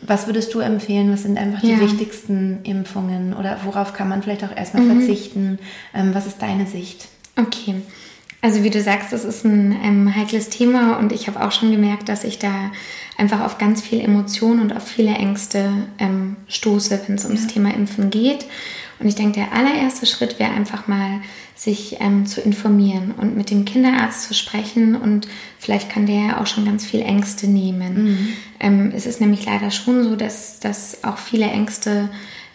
Was 0.00 0.26
würdest 0.26 0.52
du 0.54 0.60
empfehlen? 0.60 1.12
Was 1.12 1.22
sind 1.22 1.38
einfach 1.38 1.60
die 1.60 1.72
ja. 1.72 1.80
wichtigsten 1.80 2.60
Impfungen? 2.64 3.34
Oder 3.34 3.58
worauf 3.64 3.92
kann 3.92 4.08
man 4.08 4.22
vielleicht 4.22 4.42
auch 4.42 4.56
erstmal 4.56 4.82
mhm. 4.82 4.98
verzichten? 4.98 5.58
Ähm, 5.94 6.10
was 6.12 6.26
ist 6.26 6.42
deine 6.42 6.66
Sicht? 6.66 7.08
Okay. 7.36 7.76
Also 8.42 8.64
wie 8.64 8.70
du 8.70 8.82
sagst, 8.82 9.12
das 9.12 9.24
ist 9.24 9.44
ein 9.44 9.74
ähm, 9.84 10.14
heikles 10.14 10.48
Thema 10.48 10.98
und 10.98 11.12
ich 11.12 11.28
habe 11.28 11.42
auch 11.42 11.52
schon 11.52 11.70
gemerkt, 11.70 12.08
dass 12.08 12.24
ich 12.24 12.40
da 12.40 12.72
einfach 13.16 13.40
auf 13.40 13.56
ganz 13.56 13.80
viel 13.80 14.00
Emotionen 14.00 14.60
und 14.60 14.76
auf 14.76 14.86
viele 14.86 15.14
Ängste 15.14 15.72
ähm, 15.98 16.36
stoße, 16.48 17.02
wenn 17.06 17.14
es 17.14 17.24
ums 17.24 17.42
ja. 17.42 17.48
Thema 17.50 17.72
Impfen 17.72 18.10
geht. 18.10 18.46
Und 18.98 19.06
ich 19.06 19.14
denke, 19.14 19.40
der 19.40 19.52
allererste 19.52 20.06
Schritt 20.06 20.40
wäre 20.40 20.50
einfach 20.50 20.88
mal, 20.88 21.20
sich 21.54 21.98
ähm, 22.00 22.26
zu 22.26 22.40
informieren 22.40 23.12
und 23.16 23.36
mit 23.36 23.50
dem 23.50 23.64
Kinderarzt 23.64 24.26
zu 24.26 24.34
sprechen 24.34 24.96
und 24.96 25.28
vielleicht 25.58 25.90
kann 25.90 26.06
der 26.06 26.26
ja 26.26 26.40
auch 26.40 26.46
schon 26.46 26.64
ganz 26.64 26.84
viel 26.84 27.02
Ängste 27.02 27.46
nehmen. 27.46 28.04
Mhm. 28.04 28.28
Ähm, 28.58 28.92
es 28.94 29.06
ist 29.06 29.20
nämlich 29.20 29.44
leider 29.46 29.70
schon 29.70 30.02
so, 30.02 30.16
dass, 30.16 30.58
dass 30.58 31.04
auch 31.04 31.18
viele 31.18 31.46
Ängste 31.46 32.08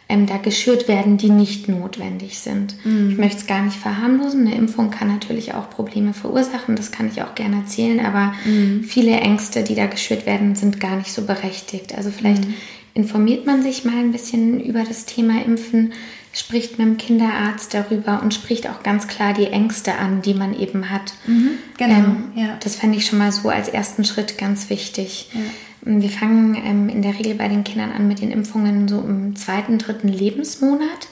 ähm, 0.09 0.25
da 0.25 0.37
geschürt 0.37 0.87
werden, 0.87 1.17
die 1.17 1.29
nicht 1.29 1.67
notwendig 1.67 2.39
sind. 2.39 2.75
Mhm. 2.85 3.11
Ich 3.11 3.17
möchte 3.17 3.39
es 3.39 3.47
gar 3.47 3.61
nicht 3.63 3.75
verharmlosen. 3.75 4.47
Eine 4.47 4.55
Impfung 4.55 4.89
kann 4.89 5.09
natürlich 5.09 5.53
auch 5.53 5.69
Probleme 5.69 6.13
verursachen, 6.13 6.75
das 6.75 6.91
kann 6.91 7.09
ich 7.09 7.21
auch 7.21 7.35
gerne 7.35 7.57
erzählen, 7.57 7.99
aber 7.99 8.33
mhm. 8.45 8.83
viele 8.83 9.19
Ängste, 9.19 9.63
die 9.63 9.75
da 9.75 9.87
geschürt 9.87 10.25
werden, 10.25 10.55
sind 10.55 10.79
gar 10.79 10.95
nicht 10.95 11.11
so 11.11 11.23
berechtigt. 11.23 11.95
Also 11.95 12.09
vielleicht 12.09 12.45
mhm. 12.45 12.53
informiert 12.93 13.45
man 13.45 13.61
sich 13.63 13.83
mal 13.83 13.97
ein 13.97 14.11
bisschen 14.11 14.61
über 14.61 14.83
das 14.83 15.05
Thema 15.05 15.43
Impfen, 15.43 15.93
spricht 16.31 16.77
mit 16.77 16.87
dem 16.87 16.97
Kinderarzt 16.97 17.73
darüber 17.73 18.21
und 18.21 18.33
spricht 18.33 18.69
auch 18.69 18.83
ganz 18.83 19.07
klar 19.07 19.33
die 19.33 19.47
Ängste 19.47 19.95
an, 19.95 20.21
die 20.21 20.35
man 20.35 20.57
eben 20.57 20.89
hat. 20.89 21.13
Mhm, 21.25 21.51
genau. 21.77 21.95
Ähm, 21.95 22.23
ja. 22.35 22.57
Das 22.63 22.75
fände 22.75 22.97
ich 22.97 23.07
schon 23.07 23.17
mal 23.19 23.31
so 23.31 23.49
als 23.49 23.69
ersten 23.69 24.05
Schritt 24.05 24.37
ganz 24.37 24.69
wichtig. 24.69 25.29
Ja. 25.33 25.39
Wir 25.81 26.09
fangen 26.09 26.55
ähm, 26.55 26.89
in 26.89 27.01
der 27.01 27.17
Regel 27.17 27.35
bei 27.35 27.47
den 27.47 27.63
Kindern 27.63 27.91
an 27.91 28.07
mit 28.07 28.21
den 28.21 28.31
Impfungen 28.31 28.87
so 28.87 28.99
im 28.99 29.35
zweiten, 29.35 29.77
dritten 29.77 30.07
Lebensmonat. 30.07 31.07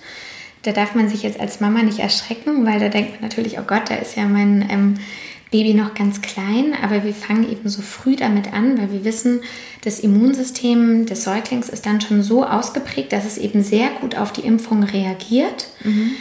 Da 0.63 0.71
darf 0.71 0.95
man 0.95 1.07
sich 1.07 1.23
jetzt 1.23 1.39
als 1.39 1.61
Mama 1.61 1.83
nicht 1.83 1.99
erschrecken, 1.99 2.65
weil 2.65 2.79
da 2.79 2.89
denkt 2.89 3.13
man 3.13 3.29
natürlich, 3.29 3.59
oh 3.59 3.63
Gott, 3.65 3.89
da 3.89 3.95
ist 3.95 4.17
ja 4.17 4.25
mein 4.25 4.67
ähm, 4.69 4.95
Baby 5.51 5.75
noch 5.75 5.93
ganz 5.93 6.21
klein. 6.21 6.73
Aber 6.81 7.03
wir 7.03 7.13
fangen 7.13 7.49
eben 7.49 7.69
so 7.69 7.81
früh 7.81 8.15
damit 8.15 8.51
an, 8.51 8.77
weil 8.77 8.91
wir 8.91 9.05
wissen, 9.05 9.41
das 9.83 9.99
Immunsystem 9.99 11.05
des 11.05 11.23
Säuglings 11.23 11.69
ist 11.69 11.85
dann 11.85 12.01
schon 12.01 12.23
so 12.23 12.43
ausgeprägt, 12.45 13.13
dass 13.13 13.25
es 13.25 13.37
eben 13.37 13.61
sehr 13.61 13.89
gut 14.01 14.17
auf 14.17 14.33
die 14.33 14.41
Impfung 14.41 14.83
reagiert. 14.83 15.67
Mhm. 15.83 16.11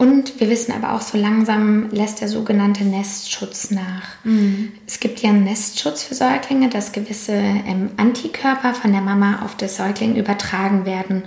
Und 0.00 0.40
wir 0.40 0.48
wissen 0.48 0.72
aber 0.72 0.94
auch, 0.94 1.02
so 1.02 1.18
langsam 1.18 1.90
lässt 1.90 2.22
der 2.22 2.28
sogenannte 2.28 2.84
Nestschutz 2.84 3.70
nach. 3.70 4.24
Mhm. 4.24 4.72
Es 4.86 4.98
gibt 4.98 5.20
ja 5.20 5.28
einen 5.28 5.44
Nestschutz 5.44 6.02
für 6.02 6.14
Säuglinge, 6.14 6.70
dass 6.70 6.92
gewisse 6.92 7.34
ähm, 7.34 7.90
Antikörper 7.98 8.72
von 8.72 8.92
der 8.92 9.02
Mama 9.02 9.42
auf 9.44 9.58
das 9.58 9.76
Säugling 9.76 10.16
übertragen 10.16 10.86
werden 10.86 11.24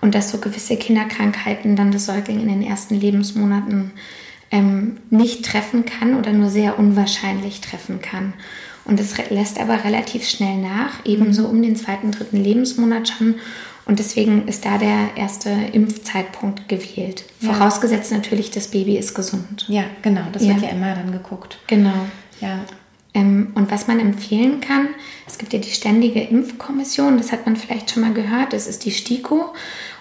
und 0.00 0.16
dass 0.16 0.32
so 0.32 0.38
gewisse 0.38 0.76
Kinderkrankheiten 0.76 1.76
dann 1.76 1.92
das 1.92 2.06
Säugling 2.06 2.40
in 2.40 2.48
den 2.48 2.62
ersten 2.62 2.96
Lebensmonaten 2.96 3.92
ähm, 4.50 4.96
nicht 5.08 5.44
treffen 5.44 5.84
kann 5.84 6.16
oder 6.16 6.32
nur 6.32 6.50
sehr 6.50 6.80
unwahrscheinlich 6.80 7.60
treffen 7.60 8.02
kann. 8.02 8.32
Und 8.84 8.98
das 8.98 9.14
lässt 9.30 9.60
aber 9.60 9.84
relativ 9.84 10.28
schnell 10.28 10.56
nach, 10.56 10.94
ebenso 11.04 11.42
mhm. 11.42 11.50
um 11.50 11.62
den 11.62 11.76
zweiten, 11.76 12.10
dritten 12.10 12.42
Lebensmonat 12.42 13.06
schon. 13.06 13.36
Und 13.86 14.00
deswegen 14.00 14.48
ist 14.48 14.64
da 14.64 14.78
der 14.78 15.16
erste 15.16 15.48
Impfzeitpunkt 15.48 16.68
gewählt. 16.68 17.24
Ja. 17.40 17.52
Vorausgesetzt 17.52 18.10
natürlich, 18.10 18.50
das 18.50 18.68
Baby 18.68 18.96
ist 18.96 19.14
gesund. 19.14 19.64
Ja, 19.68 19.84
genau. 20.02 20.22
Das 20.32 20.44
ja. 20.44 20.54
wird 20.54 20.62
ja 20.62 20.68
immer 20.70 20.94
dann 20.94 21.12
geguckt. 21.12 21.58
Genau. 21.68 21.94
Ja. 22.40 22.58
Ähm, 23.14 23.52
und 23.54 23.70
was 23.70 23.86
man 23.86 24.00
empfehlen 24.00 24.60
kann, 24.60 24.88
es 25.26 25.38
gibt 25.38 25.52
ja 25.52 25.60
die 25.60 25.70
Ständige 25.70 26.20
Impfkommission, 26.20 27.16
das 27.16 27.30
hat 27.30 27.46
man 27.46 27.56
vielleicht 27.56 27.90
schon 27.90 28.02
mal 28.02 28.12
gehört, 28.12 28.52
das 28.52 28.66
ist 28.66 28.84
die 28.84 28.90
STIKO. 28.90 29.54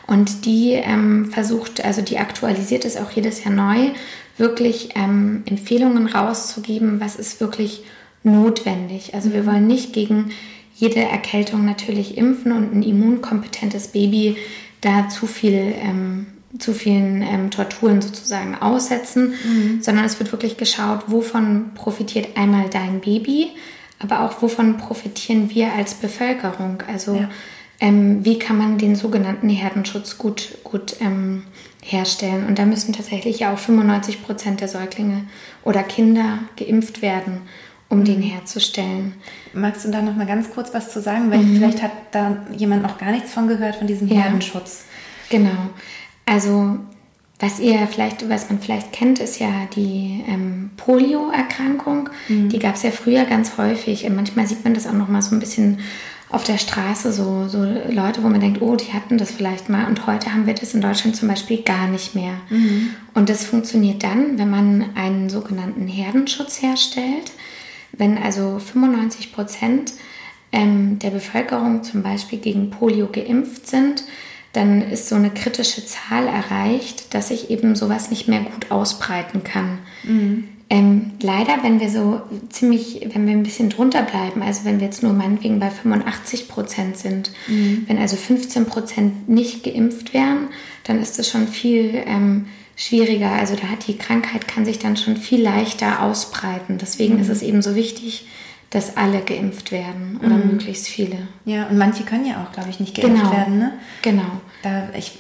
Und 0.08 0.46
die 0.46 0.74
ähm, 0.74 1.32
versucht, 1.32 1.84
also 1.84 2.02
die 2.02 2.20
aktualisiert 2.20 2.86
es 2.86 2.98
auch 2.98 3.12
jedes 3.12 3.44
Jahr 3.44 3.54
neu, 3.54 3.90
wirklich 4.38 4.90
ähm, 4.96 5.44
Empfehlungen 5.46 6.08
rauszugeben, 6.08 7.00
was 7.00 7.16
ist 7.16 7.40
wirklich 7.40 7.84
notwendig. 8.24 9.14
Also 9.14 9.32
wir 9.32 9.44
mhm. 9.44 9.48
wollen 9.48 9.68
nicht 9.68 9.94
gegen 9.94 10.32
jede 10.76 11.02
Erkältung 11.02 11.66
natürlich 11.66 12.18
impfen 12.18 12.52
und 12.52 12.76
ein 12.76 12.84
immunkompetentes 12.84 13.88
Baby 13.88 14.38
da 14.82 15.10
zu 15.10 15.26
viel 15.26 15.74
ähm, 15.82 16.28
zu 16.60 16.74
vielen 16.74 17.22
ähm, 17.22 17.52
Torturen 17.52 18.02
sozusagen 18.02 18.56
aussetzen, 18.56 19.34
mhm. 19.44 19.82
sondern 19.82 20.06
es 20.06 20.20
wird 20.20 20.32
wirklich 20.32 20.58
geschaut, 20.58 21.04
wovon 21.08 21.74
profitiert 21.76 22.38
einmal 22.38 22.70
dein 22.70 23.02
Baby, 23.02 23.50
aber 24.00 24.22
auch 24.22 24.42
wovon 24.42 24.78
profitieren 24.78 25.50
wir 25.50 25.74
als 25.74 25.96
Bevölkerung. 25.96 26.84
Also 26.88 27.16
ja. 27.16 27.30
ähm, 27.80 28.24
wie 28.24 28.40
kann 28.40 28.58
man 28.58 28.78
den 28.78 28.96
sogenannten 28.96 29.50
Herdenschutz 29.50 30.18
gut, 30.18 30.58
gut 30.64 30.96
ähm, 31.02 31.44
herstellen. 31.84 32.48
Und 32.48 32.58
da 32.58 32.66
müssen 32.66 32.94
tatsächlich 32.94 33.40
ja 33.40 33.54
auch 33.54 33.60
95 33.60 34.24
Prozent 34.24 34.62
der 34.62 34.68
Säuglinge 34.68 35.24
oder 35.64 35.84
Kinder 35.84 36.40
geimpft 36.58 37.02
werden 37.02 37.42
um 37.90 38.04
den 38.04 38.22
herzustellen. 38.22 39.14
Magst 39.54 39.86
du 39.86 39.92
da 39.92 40.02
noch 40.02 40.16
mal 40.16 40.26
ganz 40.26 40.50
kurz 40.50 40.74
was 40.74 40.92
zu 40.92 41.02
sagen? 41.02 41.32
Weil 41.32 41.40
mhm. 41.40 41.58
vielleicht 41.58 41.82
hat 41.82 41.92
da 42.12 42.38
jemand 42.56 42.84
noch 42.84 42.98
gar 42.98 43.12
nichts 43.12 43.34
von 43.34 43.48
gehört, 43.48 43.76
von 43.76 43.88
diesem 43.88 44.08
Herdenschutz. 44.08 44.86
Ja, 45.30 45.38
genau. 45.38 45.70
Also 46.26 46.80
was 47.40 47.60
ihr 47.60 47.86
vielleicht, 47.88 48.28
was 48.30 48.50
man 48.50 48.60
vielleicht 48.60 48.94
kennt, 48.94 49.20
ist 49.20 49.40
ja 49.40 49.52
die 49.76 50.24
ähm, 50.28 50.72
Polio-Erkrankung. 50.78 52.10
Mhm. 52.30 52.50
Die 52.50 52.60
gab 52.60 52.76
es 52.76 52.84
ja 52.84 52.92
früher 52.92 53.26
ganz 53.26 53.58
häufig. 53.58 54.10
Manchmal 54.10 54.48
sieht 54.48 54.64
man 54.64 54.74
das 54.74 54.88
auch 54.88 54.94
noch 54.94 55.10
mal 55.10 55.22
so 55.22 55.36
ein 55.36 55.40
bisschen 55.40 55.80
auf 56.30 56.44
der 56.44 56.58
Straße, 56.58 57.14
so, 57.14 57.48
so 57.48 57.64
Leute, 57.64 58.24
wo 58.24 58.30
man 58.30 58.40
denkt, 58.40 58.62
oh, 58.62 58.76
die 58.76 58.94
hatten 58.94 59.18
das 59.18 59.32
vielleicht 59.32 59.70
mal. 59.70 59.86
Und 59.88 60.08
heute 60.08 60.34
haben 60.34 60.48
wir 60.48 60.54
das 60.54 60.74
in 60.74 60.82
Deutschland 60.82 61.16
zum 61.16 61.28
Beispiel 61.28 61.62
gar 61.62 61.88
nicht 61.88 62.16
mehr. 62.16 62.34
Mhm. 62.50 62.90
Und 63.14 63.30
das 63.30 63.46
funktioniert 63.46 64.04
dann, 64.04 64.38
wenn 64.38 64.50
man 64.50 64.86
einen 64.96 65.30
sogenannten 65.30 65.88
Herdenschutz 65.88 66.62
herstellt. 66.62 67.32
Wenn 67.98 68.18
also 68.18 68.60
95 68.60 69.34
Prozent 69.34 69.94
ähm, 70.52 71.00
der 71.00 71.12
Bevölkerung 71.12 71.84
zum 71.84 72.04
Beispiel 72.04 72.40
gegen 72.40 72.70
Polio 72.70 73.08
geimpft 73.08 73.68
sind, 73.68 74.04
dann 74.54 74.82
ist 74.82 75.10
so 75.10 75.16
eine 75.16 75.32
kritische 75.32 75.86
Zahl 75.86 76.28
erreicht, 76.28 77.14
dass 77.14 77.28
sich 77.28 77.50
eben 77.50 77.76
sowas 77.76 78.10
nicht 78.10 78.28
mehr 78.28 78.40
gut 78.40 78.72
ausbreiten 78.72 79.44
kann. 79.44 79.80
Mhm. 80.04 80.46
Ähm, 80.70 81.12
leider, 81.22 81.62
wenn 81.62 81.80
wir 81.80 81.90
so 81.90 82.22
ziemlich, 82.50 83.08
wenn 83.14 83.28
wir 83.28 83.34
ein 83.34 83.44
bisschen 83.44 83.70
drunter 83.70 84.02
bleiben, 84.02 84.42
also 84.42 84.66
wenn 84.66 84.80
wir 84.80 84.88
jetzt 84.88 85.04
nur 85.04 85.14
meinetwegen 85.14 85.60
bei 85.60 85.70
85 85.70 86.48
Prozent 86.48 86.98
sind, 86.98 87.32
mhm. 87.48 87.84
wenn 87.88 88.00
also 88.00 88.16
15 88.16 88.66
Prozent 88.66 89.30
nicht 89.30 89.64
geimpft 89.64 90.14
wären, 90.14 90.48
dann 90.86 91.00
ist 91.00 91.20
das 91.20 91.30
schon 91.30 91.48
viel 91.48 92.04
ähm, 92.08 92.48
schwieriger. 92.76 93.32
Also 93.32 93.56
da 93.56 93.68
hat 93.70 93.88
die 93.88 93.98
Krankheit 93.98 94.48
kann 94.48 94.66
sich 94.66 94.80
dann 94.80 94.98
schon 94.98 95.18
viel 95.18 95.42
leichter 95.42 96.04
ausbreiten. 96.04 96.78
Deswegen 96.78 97.16
mhm. 97.16 97.22
ist 97.22 97.30
es 97.30 97.42
eben 97.42 97.62
so 97.62 97.76
wichtig, 97.76 98.28
dass 98.76 98.98
alle 98.98 99.22
geimpft 99.22 99.72
werden 99.72 100.20
oder 100.20 100.36
mhm. 100.36 100.52
möglichst 100.52 100.88
viele. 100.88 101.16
Ja, 101.46 101.68
und 101.68 101.78
manche 101.78 102.04
können 102.04 102.26
ja 102.26 102.44
auch, 102.44 102.52
glaube 102.52 102.70
ich, 102.70 102.82
nicht 102.82 102.94
geimpft 102.94 103.24
genau. 103.24 103.32
werden. 103.32 103.58
Ne? 103.58 103.72
Genau. 104.02 104.42
Da, 104.64 104.90
ich 104.98 105.20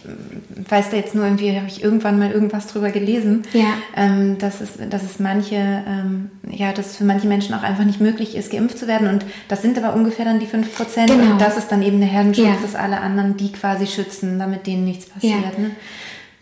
weiß 0.70 0.90
da 0.90 0.98
jetzt 0.98 1.16
nur 1.16 1.24
irgendwie, 1.24 1.56
habe 1.56 1.68
ich 1.68 1.82
irgendwann 1.82 2.20
mal 2.20 2.32
irgendwas 2.32 2.68
drüber 2.68 2.90
gelesen, 2.90 3.44
ja. 3.54 3.76
ähm, 3.96 4.38
dass, 4.40 4.60
es, 4.60 4.72
dass 4.90 5.04
es 5.04 5.20
manche, 5.20 5.56
ähm, 5.56 6.32
ja, 6.50 6.74
dass 6.74 6.88
es 6.88 6.98
für 6.98 7.06
manche 7.06 7.28
Menschen 7.28 7.54
auch 7.54 7.64
einfach 7.64 7.86
nicht 7.86 8.02
möglich 8.02 8.36
ist, 8.36 8.52
geimpft 8.52 8.78
zu 8.78 8.88
werden. 8.88 9.08
Und 9.08 9.26
das 9.48 9.62
sind 9.62 9.78
aber 9.78 9.96
ungefähr 9.96 10.26
dann 10.26 10.40
die 10.40 10.48
5 10.48 10.76
Prozent. 10.76 11.10
Genau. 11.10 11.32
Und 11.32 11.40
das 11.40 11.56
ist 11.56 11.72
dann 11.72 11.82
eben 11.82 12.02
der 12.02 12.10
Herdenschutz, 12.10 12.48
ja. 12.48 12.58
dass 12.62 12.76
alle 12.76 13.00
anderen 13.00 13.38
die 13.38 13.54
quasi 13.54 13.88
schützen, 13.88 14.38
damit 14.38 14.68
denen 14.68 14.84
nichts 14.84 15.06
passiert. 15.06 15.54
Ja. 15.56 15.62
Ne? 15.62 15.72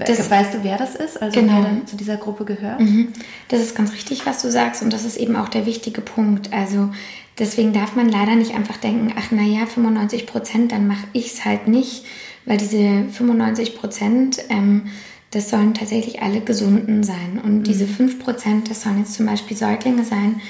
Das, 0.07 0.29
weißt 0.29 0.53
du, 0.53 0.63
wer 0.63 0.77
das 0.77 0.95
ist? 0.95 1.21
Also 1.21 1.39
genau. 1.39 1.63
wer 1.63 1.85
zu 1.85 1.95
dieser 1.95 2.17
Gruppe 2.17 2.45
gehört? 2.45 2.79
Mhm. 2.79 3.09
Das 3.49 3.61
ist 3.61 3.75
ganz 3.75 3.93
richtig, 3.93 4.25
was 4.25 4.41
du 4.41 4.51
sagst. 4.51 4.81
Und 4.81 4.93
das 4.93 5.05
ist 5.05 5.17
eben 5.17 5.35
auch 5.35 5.49
der 5.49 5.65
wichtige 5.65 6.01
Punkt. 6.01 6.53
Also 6.53 6.89
deswegen 7.39 7.73
darf 7.73 7.95
man 7.95 8.09
leider 8.09 8.35
nicht 8.35 8.55
einfach 8.55 8.77
denken, 8.77 9.13
ach 9.17 9.31
naja, 9.31 9.65
95 9.65 10.25
Prozent, 10.25 10.71
dann 10.71 10.87
mache 10.87 11.05
ich 11.13 11.27
es 11.27 11.45
halt 11.45 11.67
nicht. 11.67 12.05
Weil 12.45 12.57
diese 12.57 13.05
95 13.11 13.75
Prozent, 13.77 14.39
ähm, 14.49 14.83
das 15.31 15.49
sollen 15.49 15.73
tatsächlich 15.73 16.21
alle 16.21 16.41
Gesunden 16.41 17.03
sein. 17.03 17.41
Und 17.43 17.59
mhm. 17.59 17.63
diese 17.63 17.87
5 17.87 18.19
Prozent, 18.19 18.69
das 18.69 18.81
sollen 18.81 18.99
jetzt 18.99 19.13
zum 19.13 19.25
Beispiel 19.25 19.57
Säuglinge 19.57 20.03
sein, 20.03 20.41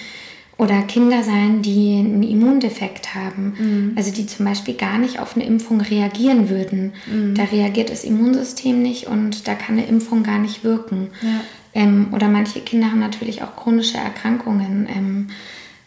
oder 0.57 0.81
Kinder 0.83 1.23
sein, 1.23 1.61
die 1.61 1.97
einen 1.97 2.23
Immundefekt 2.23 3.15
haben, 3.15 3.53
mhm. 3.57 3.93
also 3.95 4.11
die 4.11 4.27
zum 4.27 4.45
Beispiel 4.45 4.75
gar 4.75 4.97
nicht 4.97 5.19
auf 5.19 5.35
eine 5.35 5.45
Impfung 5.45 5.81
reagieren 5.81 6.49
würden. 6.49 6.93
Mhm. 7.11 7.35
Da 7.35 7.45
reagiert 7.45 7.89
das 7.89 8.03
Immunsystem 8.03 8.81
nicht 8.81 9.07
und 9.07 9.47
da 9.47 9.55
kann 9.55 9.77
eine 9.77 9.87
Impfung 9.87 10.23
gar 10.23 10.39
nicht 10.39 10.63
wirken. 10.63 11.09
Ja. 11.21 11.41
Ähm, 11.73 12.07
oder 12.11 12.29
manche 12.29 12.59
Kinder 12.59 12.91
haben 12.91 12.99
natürlich 12.99 13.41
auch 13.41 13.55
chronische 13.55 13.97
Erkrankungen. 13.97 14.87
Ähm, 14.95 15.27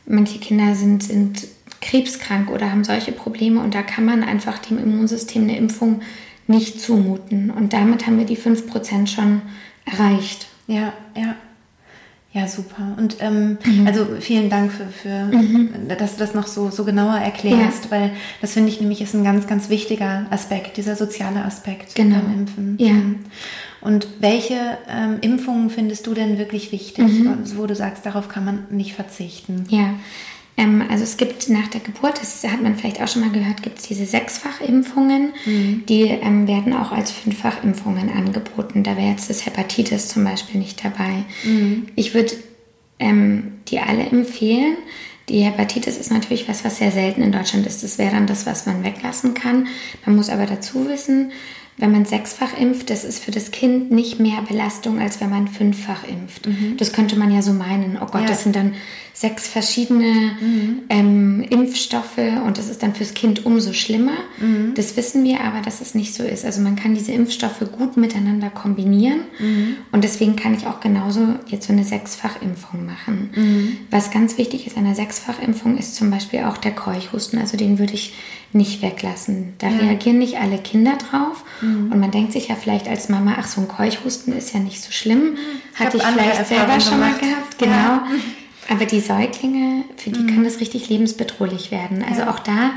manche 0.05 0.41
Kinder 0.41 0.75
sind, 0.75 1.05
sind 1.05 1.47
krebskrank 1.81 2.51
oder 2.51 2.71
haben 2.71 2.83
solche 2.83 3.13
Probleme 3.13 3.61
und 3.61 3.75
da 3.75 3.83
kann 3.83 4.05
man 4.05 4.25
einfach 4.25 4.59
dem 4.59 4.79
Immunsystem 4.79 5.45
eine 5.45 5.57
Impfung 5.57 6.01
nicht 6.49 6.81
zumuten. 6.81 7.51
Und 7.51 7.73
damit 7.73 8.07
haben 8.07 8.19
wir 8.19 8.27
die 8.27 8.37
5% 8.37 9.07
schon 9.07 9.43
erreicht. 9.85 10.49
Ja, 10.67 10.93
ja. 11.17 11.37
Ja, 12.37 12.47
super. 12.47 12.95
Und 12.99 13.17
ähm, 13.21 13.57
mhm. 13.65 13.87
also 13.87 14.07
vielen 14.21 14.51
Dank 14.51 14.71
für, 14.71 14.87
für 14.89 15.25
mhm. 15.25 15.89
dass 15.89 16.17
du 16.17 16.19
das 16.19 16.35
noch 16.35 16.47
so, 16.47 16.69
so 16.69 16.85
genauer 16.85 17.17
erklärst, 17.17 17.87
ja. 17.87 17.91
weil 17.91 18.11
das 18.43 18.53
finde 18.53 18.69
ich 18.69 18.79
nämlich 18.79 19.01
ist 19.01 19.15
ein 19.15 19.25
ganz, 19.25 19.47
ganz 19.47 19.71
wichtiger 19.71 20.27
Aspekt, 20.29 20.77
dieser 20.77 20.97
soziale 20.97 21.43
Aspekt 21.47 21.95
genau. 21.95 22.17
beim 22.17 22.41
Impfen. 22.41 22.77
Ja. 22.79 22.93
Mhm. 22.93 23.21
Und 23.81 24.07
welche 24.21 24.77
ähm, 24.87 25.17
Impfungen 25.23 25.71
findest 25.71 26.07
du 26.07 26.13
denn 26.13 26.37
wirklich 26.37 26.73
wichtig, 26.73 27.07
mhm. 27.07 27.39
wo 27.55 27.67
du 27.67 27.75
sagst, 27.75 28.05
darauf 28.05 28.29
kann 28.29 28.45
man 28.45 28.67
nicht 28.69 28.93
verzichten? 28.93 29.65
Ja, 29.71 29.95
ähm, 30.57 30.83
also 30.89 31.05
es 31.05 31.17
gibt 31.17 31.49
nach 31.51 31.69
der 31.69 31.81
Geburt, 31.81 32.21
das 32.21 32.43
hat 32.45 32.63
man 32.63 32.77
vielleicht 32.77 33.03
auch 33.03 33.09
schon 33.09 33.23
mal 33.23 33.31
gehört, 33.31 33.63
gibt 33.63 33.79
es 33.79 33.85
diese 33.85 34.07
Sechsfachimpfungen. 34.07 35.33
Mhm. 35.45 35.85
Die 35.87 36.05
ähm, 36.05 36.49
werden 36.49 36.73
auch 36.73 36.93
als 36.93 37.11
Fünffachimpfungen 37.11 38.11
angeboten. 38.11 38.83
Da 38.83 38.97
wäre 38.97 39.11
jetzt 39.11 39.29
das 39.29 39.45
Hepatitis 39.45 40.09
zum 40.09 40.25
Beispiel 40.25 40.61
nicht 40.61 40.83
dabei. 40.85 41.25
Mhm. 41.45 41.89
Ich 41.95 42.15
würde 42.15 42.33
ähm, 42.99 43.53
die 43.69 43.81
alle 43.81 44.05
empfehlen. 44.05 44.77
Die 45.29 45.41
Hepatitis 45.41 45.99
ist 45.99 46.13
natürlich 46.13 46.49
was, 46.49 46.65
was 46.65 46.79
sehr 46.79 46.93
selten 46.93 47.21
in 47.21 47.33
Deutschland 47.33 47.67
ist. 47.67 47.83
Das 47.83 47.99
wäre 47.99 48.13
dann 48.13 48.27
das, 48.27 48.47
was 48.47 48.65
man 48.65 48.85
weglassen 48.85 49.35
kann. 49.35 49.67
Man 50.07 50.17
muss 50.17 50.31
aber 50.31 50.47
dazu 50.47 50.89
wissen, 50.89 51.33
wenn 51.79 51.93
man 51.93 52.07
sechsfach 52.07 52.59
impft, 52.59 52.89
das 52.89 53.05
ist 53.05 53.23
für 53.23 53.33
das 53.33 53.51
Kind 53.51 53.91
nicht 53.91 54.19
mehr 54.19 54.41
Belastung, 54.49 54.99
als 54.99 55.21
wenn 55.21 55.29
man 55.29 55.49
fünffach 55.49 56.05
impft. 56.09 56.47
Mhm. 56.47 56.77
Das 56.79 56.93
könnte 56.93 57.17
man 57.17 57.35
ja 57.35 57.43
so 57.43 57.53
meinen. 57.53 57.99
Oh 58.01 58.07
Gott, 58.07 58.23
ja. 58.23 58.29
das 58.29 58.45
sind 58.45 58.57
dann 58.57 58.75
sechs 59.17 59.49
verschiedene 59.49 60.37
mhm. 60.39 60.81
ähm, 60.91 61.47
Impfstoffe 61.49 62.19
und 62.45 62.59
das 62.59 62.69
ist 62.69 62.83
dann 62.83 62.95
fürs 62.95 63.15
Kind 63.15 63.47
umso 63.47 63.73
schlimmer. 63.73 64.19
Mhm. 64.39 64.75
Das 64.75 64.95
wissen 64.99 65.25
wir 65.25 65.41
aber, 65.41 65.63
dass 65.63 65.81
es 65.81 65.95
nicht 65.95 66.13
so 66.13 66.23
ist. 66.23 66.45
Also 66.45 66.61
man 66.61 66.77
kann 66.77 66.95
diese 66.95 67.13
Impfstoffe 67.13 67.65
gut 67.79 67.97
miteinander 67.97 68.51
kombinieren 68.51 69.21
mhm. 69.39 69.77
und 69.91 70.05
deswegen 70.05 70.37
kann 70.37 70.55
ich 70.55 70.67
auch 70.67 70.81
genauso 70.81 71.37
jetzt 71.47 71.67
so 71.67 71.73
eine 71.73 71.85
Sechsfachimpfung 71.85 72.85
machen. 72.85 73.31
Mhm. 73.35 73.77
Was 73.91 74.11
ganz 74.11 74.37
wichtig 74.37 74.67
ist 74.67 74.77
an 74.77 74.85
der 74.85 74.95
Sechsfachimpfung 74.95 75.79
ist 75.79 75.95
zum 75.95 76.11
Beispiel 76.11 76.41
auch 76.41 76.59
der 76.59 76.73
Keuchhusten. 76.73 77.39
Also 77.39 77.57
den 77.57 77.79
würde 77.79 77.95
ich 77.95 78.13
nicht 78.53 78.83
weglassen. 78.83 79.55
Da 79.57 79.69
ja. 79.69 79.79
reagieren 79.79 80.19
nicht 80.19 80.37
alle 80.37 80.59
Kinder 80.59 80.93
drauf. 80.99 81.43
Mhm. 81.63 81.91
Und 81.91 82.01
man 82.01 82.11
denkt 82.11 82.33
sich 82.33 82.49
ja 82.49 82.55
vielleicht 82.55 82.87
als 82.87 83.09
Mama, 83.09 83.37
ach, 83.39 83.47
so 83.47 83.63
ein 83.63 83.69
Keuchhusten 83.69 84.37
ist 84.37 84.53
ja 84.53 84.61
nicht 84.61 84.83
so 84.83 84.93
schlimm. 84.93 85.31
Mhm. 85.31 85.37
Hatte 85.75 85.97
ich, 85.97 86.03
ich 86.03 86.09
vielleicht 86.11 86.47
selber 86.47 86.81
schon 86.81 87.01
mal 87.01 87.15
gehabt. 87.15 87.59
Genau. 87.59 87.73
Ja. 87.73 88.07
Aber 88.69 88.85
die 88.85 89.01
Säuglinge, 89.01 89.85
für 89.97 90.11
die 90.11 90.21
mhm. 90.21 90.27
kann 90.29 90.45
das 90.45 90.61
richtig 90.61 90.89
lebensbedrohlich 90.89 91.71
werden. 91.71 92.03
Also 92.03 92.23
ja. 92.23 92.31
auch 92.31 92.39
da 92.41 92.73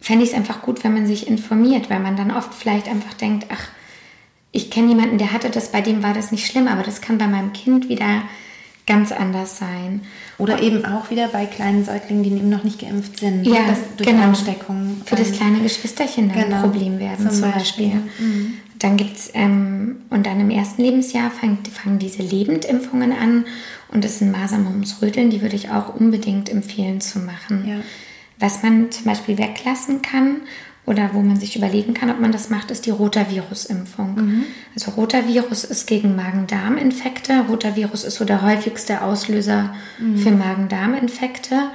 fände 0.00 0.24
ich 0.24 0.30
es 0.30 0.36
einfach 0.36 0.62
gut, 0.62 0.84
wenn 0.84 0.94
man 0.94 1.06
sich 1.06 1.26
informiert, 1.26 1.90
weil 1.90 2.00
man 2.00 2.16
dann 2.16 2.30
oft 2.30 2.54
vielleicht 2.54 2.88
einfach 2.88 3.14
denkt, 3.14 3.46
ach, 3.50 3.68
ich 4.52 4.70
kenne 4.70 4.88
jemanden, 4.88 5.18
der 5.18 5.32
hatte 5.32 5.50
das, 5.50 5.72
bei 5.72 5.80
dem 5.80 6.02
war 6.02 6.14
das 6.14 6.30
nicht 6.30 6.46
schlimm, 6.46 6.68
aber 6.68 6.82
das 6.82 7.00
kann 7.00 7.18
bei 7.18 7.26
meinem 7.26 7.52
Kind 7.52 7.88
wieder 7.88 8.22
ganz 8.86 9.12
anders 9.12 9.58
sein. 9.58 10.02
Oder 10.38 10.62
eben 10.62 10.84
auch 10.84 11.10
wieder 11.10 11.28
bei 11.28 11.46
kleinen 11.46 11.84
Säuglingen, 11.84 12.22
die 12.22 12.30
eben 12.30 12.50
noch 12.50 12.64
nicht 12.64 12.80
geimpft 12.80 13.18
sind. 13.18 13.44
Ja, 13.44 13.66
das 13.66 13.78
durch 13.96 14.08
genau. 14.08 14.24
Ansteckung. 14.24 15.00
Für 15.06 15.16
das 15.16 15.32
kleine 15.32 15.60
Geschwisterchen 15.60 16.28
dann 16.28 16.44
genau. 16.44 16.56
ein 16.56 16.62
Problem 16.62 16.98
werden 16.98 17.30
zum, 17.30 17.40
zum 17.40 17.50
Beispiel. 17.52 17.88
Beispiel. 17.88 18.26
Mhm. 18.26 18.54
Dann 18.78 18.96
gibt 18.96 19.16
es, 19.16 19.30
ähm, 19.34 20.02
und 20.10 20.26
dann 20.26 20.40
im 20.40 20.50
ersten 20.50 20.82
Lebensjahr 20.82 21.30
fang, 21.30 21.58
fangen 21.72 21.98
diese 21.98 22.22
Lebendimpfungen 22.22 23.12
an. 23.12 23.44
Und 23.88 24.04
das 24.04 24.18
sind 24.18 24.32
Masern, 24.32 24.64
Mumps, 24.64 25.00
Röteln, 25.00 25.30
die 25.30 25.42
würde 25.42 25.56
ich 25.56 25.70
auch 25.70 25.94
unbedingt 25.94 26.48
empfehlen 26.48 27.00
zu 27.00 27.20
machen. 27.20 27.64
Ja. 27.68 27.76
Was 28.38 28.62
man 28.62 28.90
zum 28.90 29.04
Beispiel 29.04 29.38
weglassen 29.38 30.02
kann 30.02 30.40
oder 30.86 31.10
wo 31.14 31.20
man 31.20 31.36
sich 31.36 31.56
überlegen 31.56 31.94
kann, 31.94 32.10
ob 32.10 32.20
man 32.20 32.32
das 32.32 32.50
macht, 32.50 32.70
ist 32.70 32.84
die 32.86 32.90
Rotavirus-Impfung. 32.90 34.14
Mhm. 34.16 34.44
Also 34.74 34.90
Rotavirus 34.90 35.64
ist 35.64 35.86
gegen 35.86 36.16
Magen-Darm-Infekte. 36.16 37.44
Rotavirus 37.48 38.04
ist 38.04 38.16
so 38.16 38.24
der 38.24 38.42
häufigste 38.42 39.02
Auslöser 39.02 39.74
mhm. 39.98 40.18
für 40.18 40.32
Magen-Darm-Infekte. 40.32 41.68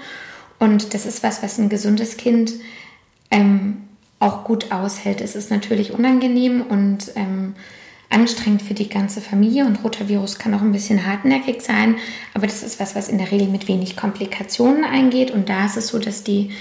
Und 0.59 0.93
das 0.93 1.05
ist 1.05 1.23
was, 1.23 1.41
was 1.41 1.57
ein 1.57 1.69
gesundes 1.69 2.17
Kind 2.17 2.53
ähm, 3.31 3.77
auch 4.19 4.43
gut 4.43 4.71
aushält. 4.71 5.21
Es 5.21 5.35
ist 5.35 5.49
natürlich 5.49 5.93
unangenehm 5.93 6.61
und 6.61 7.11
ähm, 7.15 7.55
anstrengend 8.09 8.61
für 8.61 8.73
die 8.73 8.89
ganze 8.89 9.21
Familie 9.21 9.65
und 9.65 9.83
Rotavirus 9.83 10.39
kann 10.39 10.53
auch 10.53 10.61
ein 10.61 10.71
bisschen 10.71 11.05
hartnäckig 11.05 11.61
sein, 11.61 11.95
aber 12.33 12.47
das 12.47 12.63
ist 12.63 12.79
was, 12.79 12.95
was 12.95 13.07
in 13.07 13.17
der 13.17 13.31
Regel 13.31 13.47
mit 13.47 13.67
wenig 13.67 13.95
Komplikationen 13.95 14.83
eingeht 14.83 15.31
und 15.31 15.47
da 15.47 15.65
ist 15.65 15.77
es 15.77 15.87
so, 15.89 15.99
dass 15.99 16.23
die 16.23 16.51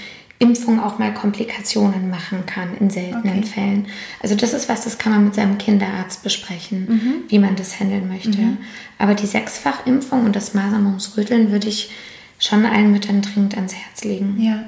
Impfung 0.41 0.79
auch 0.79 0.99
mal 0.99 1.13
Komplikationen 1.13 2.09
machen 2.09 2.45
kann 2.45 2.77
in 2.77 2.89
seltenen 2.89 3.39
okay. 3.39 3.43
Fällen. 3.43 3.87
Also 4.21 4.35
das 4.35 4.53
ist 4.53 4.69
was, 4.69 4.85
das 4.85 4.97
kann 4.97 5.11
man 5.11 5.25
mit 5.25 5.35
seinem 5.35 5.57
Kinderarzt 5.57 6.23
besprechen, 6.23 6.87
mhm. 6.87 7.13
wie 7.27 7.39
man 7.39 7.57
das 7.57 7.77
handeln 7.77 8.07
möchte. 8.07 8.37
Mhm. 8.37 8.57
Aber 8.97 9.15
die 9.15 9.25
Sechsfachimpfung 9.25 10.23
und 10.23 10.37
das 10.37 10.53
Masern-Mumps-Röteln 10.53 11.51
würde 11.51 11.67
ich 11.67 11.91
schon 12.39 12.65
allen 12.65 12.91
Müttern 12.91 13.21
dringend 13.21 13.55
ans 13.55 13.75
Herz 13.75 14.03
legen. 14.03 14.37
Ja. 14.39 14.51
ja. 14.51 14.61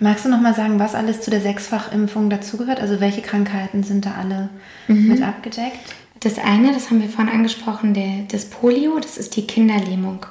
Magst 0.00 0.24
du 0.24 0.28
noch 0.28 0.40
mal 0.40 0.54
sagen, 0.54 0.78
was 0.78 0.94
alles 0.94 1.22
zu 1.22 1.30
der 1.30 1.40
Sechsfachimpfung 1.40 2.30
dazugehört? 2.30 2.78
Also 2.78 3.00
welche 3.00 3.22
Krankheiten 3.22 3.82
sind 3.82 4.04
da 4.04 4.14
alle 4.20 4.50
mhm. 4.86 5.08
mit 5.08 5.22
abgedeckt? 5.22 5.94
Das 6.20 6.38
eine, 6.38 6.72
das 6.72 6.90
haben 6.90 7.00
wir 7.00 7.08
vorhin 7.08 7.32
angesprochen, 7.32 7.94
der, 7.94 8.24
das 8.30 8.46
Polio, 8.46 8.98
das 9.00 9.16
ist 9.16 9.36
die 9.36 9.46
Kinderlähmung. 9.46 10.26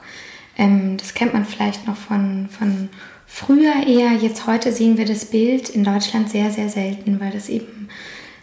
Ähm, 0.58 0.98
das 0.98 1.14
kennt 1.14 1.34
man 1.34 1.46
vielleicht 1.46 1.88
noch 1.88 1.98
von, 1.98 2.48
von 2.50 2.90
Früher 3.28 3.86
eher, 3.86 4.14
jetzt 4.14 4.48
heute 4.48 4.72
sehen 4.72 4.98
wir 4.98 5.04
das 5.04 5.26
Bild 5.26 5.70
in 5.70 5.84
Deutschland 5.84 6.30
sehr, 6.30 6.52
sehr 6.52 6.70
selten, 6.70 7.20
weil 7.20 7.32
das 7.32 7.50
eben, 7.50 7.90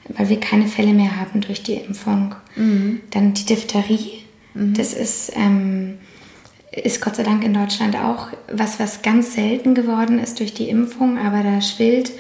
weil 0.09 0.29
wir 0.29 0.39
keine 0.39 0.67
Fälle 0.67 0.93
mehr 0.93 1.19
haben 1.19 1.41
durch 1.41 1.63
die 1.63 1.77
Impfung. 1.77 2.35
Mhm. 2.57 3.01
Dann 3.11 3.33
die 3.33 3.47
Diphtherie, 3.47 4.25
mhm. 4.53 4.75
das 4.75 4.93
ist, 4.93 5.33
ähm, 5.35 5.99
ist 6.73 7.03
Gott 7.03 7.17
sei 7.17 7.23
Dank 7.23 7.45
in 7.45 7.55
Deutschland 7.55 7.97
auch 7.97 8.29
was, 8.51 8.81
was 8.81 9.03
ganz 9.03 9.35
selten 9.35 9.75
geworden 9.75 10.19
ist 10.19 10.41
durch 10.41 10.55
die 10.55 10.69
Impfung, 10.69 11.19
aber 11.19 11.43
da 11.43 11.61
schwillt 11.61 12.13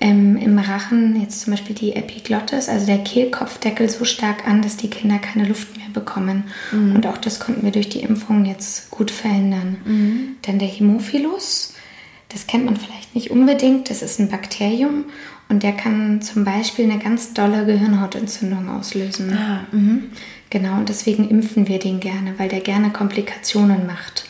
ähm, 0.00 0.36
im 0.36 0.58
Rachen 0.58 1.20
jetzt 1.20 1.42
zum 1.42 1.52
Beispiel 1.52 1.74
die 1.74 1.94
Epiglottis, 1.94 2.68
also 2.68 2.86
der 2.86 2.98
Kehlkopfdeckel, 2.98 3.88
so 3.90 4.04
stark 4.04 4.46
an, 4.46 4.62
dass 4.62 4.76
die 4.76 4.88
Kinder 4.88 5.18
keine 5.18 5.46
Luft 5.46 5.76
mehr 5.76 5.88
bekommen. 5.92 6.44
Mhm. 6.72 6.96
Und 6.96 7.06
auch 7.06 7.18
das 7.18 7.38
konnten 7.38 7.62
wir 7.62 7.72
durch 7.72 7.88
die 7.88 8.00
Impfung 8.00 8.46
jetzt 8.46 8.90
gut 8.90 9.10
verhindern. 9.10 9.76
Mhm. 9.84 10.36
Dann 10.42 10.58
der 10.58 10.68
Hämophilus, 10.68 11.74
das 12.30 12.46
kennt 12.46 12.64
man 12.64 12.76
vielleicht 12.76 13.14
nicht 13.14 13.30
unbedingt. 13.30 13.90
Das 13.90 14.00
ist 14.00 14.18
ein 14.20 14.30
Bakterium 14.30 15.04
und 15.50 15.62
der 15.62 15.72
kann 15.72 16.22
zum 16.22 16.44
Beispiel 16.44 16.90
eine 16.90 17.02
ganz 17.02 17.34
dolle 17.34 17.66
Gehirnhautentzündung 17.66 18.70
auslösen. 18.70 19.36
Ah, 19.36 19.66
mhm. 19.72 20.12
Genau, 20.50 20.76
und 20.76 20.88
deswegen 20.88 21.28
impfen 21.30 21.68
wir 21.68 21.78
den 21.78 22.00
gerne, 22.00 22.34
weil 22.38 22.48
der 22.48 22.60
gerne 22.60 22.90
Komplikationen 22.90 23.86
macht. 23.86 24.26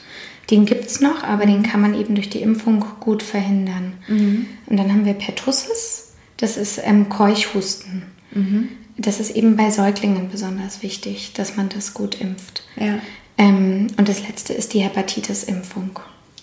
Den 0.51 0.67
gibt 0.67 0.87
es 0.87 1.01
noch, 1.01 1.23
aber 1.23 1.47
den 1.47 1.63
kann 1.63 1.81
man 1.81 1.95
eben 1.95 2.15
durch 2.15 2.29
die 2.29 2.43
Impfung 2.43 2.85
gut 3.01 3.23
verhindern. 3.23 3.95
Mhm. 4.09 4.47
Und 4.67 4.77
dann 4.77 4.93
haben 4.93 5.05
wir 5.05 5.15
Pertussis, 5.15 6.13
das 6.37 6.57
ist 6.57 6.81
ähm, 6.85 7.09
Keuchhusten. 7.09 8.03
Mhm. 8.33 8.69
Das 8.97 9.21
ist 9.21 9.35
eben 9.35 9.57
bei 9.57 9.71
Säuglingen 9.71 10.29
besonders 10.29 10.83
wichtig, 10.83 11.33
dass 11.33 11.57
man 11.57 11.69
das 11.71 11.95
gut 11.95 12.21
impft. 12.21 12.65
Ja. 12.77 12.99
Ähm, 13.39 13.87
und 13.97 14.09
das 14.09 14.27
letzte 14.27 14.53
ist 14.53 14.75
die 14.75 14.81
Hepatitis-Impfung. 14.81 16.01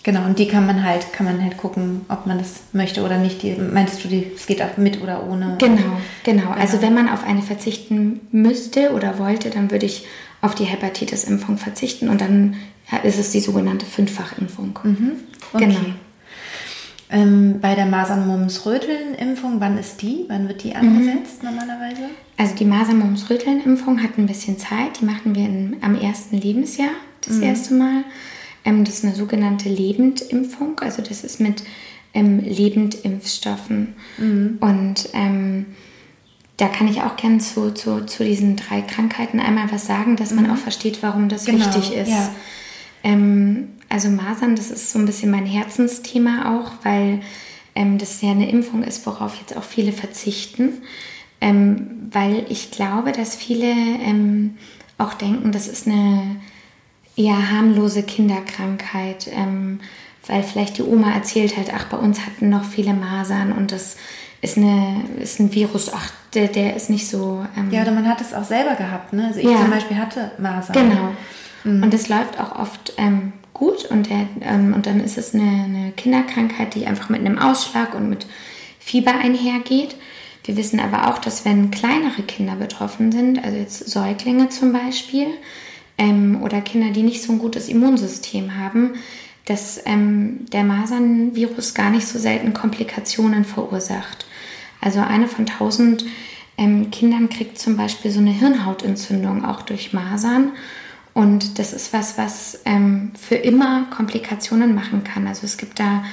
Genau, 0.08 0.24
und 0.24 0.38
die 0.38 0.48
kann 0.48 0.66
man 0.66 0.84
halt, 0.84 1.12
kann 1.12 1.26
man 1.26 1.42
halt 1.42 1.58
gucken, 1.58 2.06
ob 2.08 2.24
man 2.24 2.38
das 2.38 2.60
möchte 2.72 3.04
oder 3.04 3.18
nicht. 3.18 3.42
Die, 3.42 3.54
meinst 3.56 4.02
du, 4.02 4.08
es 4.08 4.46
geht 4.46 4.62
auch 4.62 4.78
mit 4.78 5.02
oder 5.02 5.28
ohne? 5.28 5.56
Genau, 5.58 5.76
genau, 5.76 6.44
genau. 6.46 6.50
Also 6.52 6.80
wenn 6.80 6.94
man 6.94 7.10
auf 7.10 7.24
eine 7.26 7.42
verzichten 7.42 8.20
müsste 8.32 8.92
oder 8.94 9.18
wollte, 9.18 9.50
dann 9.50 9.70
würde 9.70 9.84
ich 9.84 10.06
auf 10.40 10.54
die 10.54 10.64
Hepatitis-Impfung 10.64 11.58
verzichten 11.58 12.08
und 12.08 12.22
dann 12.22 12.56
ist 13.02 13.18
es 13.18 13.32
die 13.32 13.40
sogenannte 13.40 13.84
Fünffachimpfung. 13.84 14.78
Mhm. 14.82 15.12
Okay. 15.52 15.66
Genau. 15.66 15.80
Ähm, 17.10 17.60
bei 17.60 17.74
der 17.74 17.84
Masern-Mumps-Röteln-Impfung, 17.84 19.60
wann 19.60 19.76
ist 19.76 20.00
die? 20.00 20.24
Wann 20.28 20.48
wird 20.48 20.64
die 20.64 20.74
angesetzt 20.74 21.42
mhm. 21.42 21.50
normalerweise? 21.50 22.04
Also 22.38 22.54
die 22.54 22.64
Masern-Mumps-Röteln-Impfung 22.64 24.02
hat 24.02 24.16
ein 24.16 24.26
bisschen 24.26 24.56
Zeit. 24.56 25.02
Die 25.02 25.04
machen 25.04 25.34
wir 25.34 25.44
in, 25.44 25.76
am 25.82 26.00
ersten 26.00 26.38
Lebensjahr 26.38 26.92
das 27.20 27.36
mhm. 27.36 27.42
erste 27.42 27.74
Mal. 27.74 28.04
Ähm, 28.68 28.84
das 28.84 28.96
ist 28.96 29.04
eine 29.04 29.14
sogenannte 29.14 29.70
Lebendimpfung, 29.70 30.78
also 30.80 31.00
das 31.00 31.24
ist 31.24 31.40
mit 31.40 31.62
ähm, 32.12 32.38
Lebendimpfstoffen. 32.40 33.94
Mhm. 34.18 34.58
Und 34.60 35.08
ähm, 35.14 35.66
da 36.58 36.68
kann 36.68 36.86
ich 36.86 37.00
auch 37.00 37.16
gerne 37.16 37.38
zu, 37.38 37.72
zu, 37.72 38.04
zu 38.04 38.24
diesen 38.24 38.56
drei 38.56 38.82
Krankheiten 38.82 39.40
einmal 39.40 39.72
was 39.72 39.86
sagen, 39.86 40.16
dass 40.16 40.32
man 40.32 40.44
mhm. 40.44 40.50
auch 40.50 40.56
versteht, 40.56 41.02
warum 41.02 41.30
das 41.30 41.46
genau, 41.46 41.64
wichtig 41.64 41.94
ist. 41.94 42.10
Ja. 42.10 42.30
Ähm, 43.04 43.70
also 43.88 44.10
Masern, 44.10 44.54
das 44.54 44.70
ist 44.70 44.92
so 44.92 44.98
ein 44.98 45.06
bisschen 45.06 45.30
mein 45.30 45.46
Herzensthema 45.46 46.58
auch, 46.58 46.72
weil 46.82 47.20
ähm, 47.74 47.96
das 47.96 48.20
ja 48.20 48.32
eine 48.32 48.50
Impfung 48.50 48.82
ist, 48.82 49.06
worauf 49.06 49.36
jetzt 49.36 49.56
auch 49.56 49.62
viele 49.62 49.92
verzichten. 49.92 50.82
Ähm, 51.40 52.10
weil 52.10 52.44
ich 52.50 52.70
glaube, 52.70 53.12
dass 53.12 53.36
viele 53.36 53.72
auch 54.98 55.14
denken, 55.14 55.52
das 55.52 55.68
ist 55.68 55.86
eine 55.86 56.36
eher 57.18 57.50
harmlose 57.50 58.02
Kinderkrankheit, 58.02 59.28
ähm, 59.32 59.80
weil 60.26 60.42
vielleicht 60.42 60.78
die 60.78 60.82
Oma 60.82 61.12
erzählt 61.12 61.56
hat, 61.56 61.66
ach, 61.74 61.86
bei 61.86 61.96
uns 61.96 62.20
hatten 62.24 62.48
noch 62.48 62.64
viele 62.64 62.94
Masern 62.94 63.52
und 63.52 63.72
das 63.72 63.96
ist, 64.40 64.56
eine, 64.56 65.02
ist 65.20 65.40
ein 65.40 65.52
Virus, 65.52 65.92
ach, 65.92 66.12
der, 66.34 66.46
der 66.46 66.76
ist 66.76 66.90
nicht 66.90 67.08
so. 67.08 67.44
Ähm, 67.56 67.70
ja, 67.72 67.82
oder 67.82 67.90
man 67.90 68.06
hat 68.06 68.20
es 68.20 68.32
auch 68.32 68.44
selber 68.44 68.76
gehabt, 68.76 69.12
ne? 69.12 69.26
Also 69.26 69.40
ich 69.40 69.46
ja, 69.46 69.56
zum 69.58 69.70
Beispiel 69.70 69.98
hatte 69.98 70.30
Masern. 70.38 70.74
Genau. 70.74 71.08
Mhm. 71.64 71.82
Und 71.82 71.92
es 71.92 72.08
läuft 72.08 72.38
auch 72.38 72.56
oft 72.56 72.92
ähm, 72.98 73.32
gut 73.52 73.84
und, 73.86 74.08
der, 74.08 74.28
ähm, 74.42 74.74
und 74.74 74.86
dann 74.86 75.00
ist 75.00 75.18
es 75.18 75.34
eine, 75.34 75.64
eine 75.64 75.92
Kinderkrankheit, 75.96 76.76
die 76.76 76.86
einfach 76.86 77.08
mit 77.08 77.20
einem 77.20 77.38
Ausschlag 77.38 77.94
und 77.94 78.08
mit 78.08 78.26
Fieber 78.78 79.14
einhergeht. 79.14 79.96
Wir 80.44 80.56
wissen 80.56 80.78
aber 80.78 81.08
auch, 81.08 81.18
dass 81.18 81.44
wenn 81.44 81.70
kleinere 81.72 82.22
Kinder 82.22 82.54
betroffen 82.54 83.10
sind, 83.10 83.44
also 83.44 83.58
jetzt 83.58 83.90
Säuglinge 83.90 84.50
zum 84.50 84.72
Beispiel, 84.72 85.26
ähm, 85.98 86.40
oder 86.42 86.60
Kinder, 86.60 86.90
die 86.90 87.02
nicht 87.02 87.22
so 87.22 87.32
ein 87.32 87.38
gutes 87.38 87.68
Immunsystem 87.68 88.56
haben, 88.56 88.94
dass 89.44 89.80
ähm, 89.84 90.46
der 90.52 90.64
Masernvirus 90.64 91.74
gar 91.74 91.90
nicht 91.90 92.06
so 92.06 92.18
selten 92.18 92.54
Komplikationen 92.54 93.44
verursacht. 93.44 94.26
Also 94.80 95.00
eine 95.00 95.26
von 95.26 95.46
tausend 95.46 96.04
ähm, 96.56 96.90
Kindern 96.90 97.28
kriegt 97.28 97.58
zum 97.58 97.76
Beispiel 97.76 98.10
so 98.10 98.20
eine 98.20 98.30
Hirnhautentzündung 98.30 99.44
auch 99.44 99.62
durch 99.62 99.92
Masern. 99.92 100.52
Und 101.14 101.58
das 101.58 101.72
ist 101.72 101.92
was, 101.92 102.18
was 102.18 102.60
ähm, 102.64 103.12
für 103.18 103.36
immer 103.36 103.86
Komplikationen 103.90 104.74
machen 104.74 105.02
kann. 105.02 105.26
Also 105.26 105.46
es 105.46 105.56
gibt 105.56 105.80
da 105.80 106.04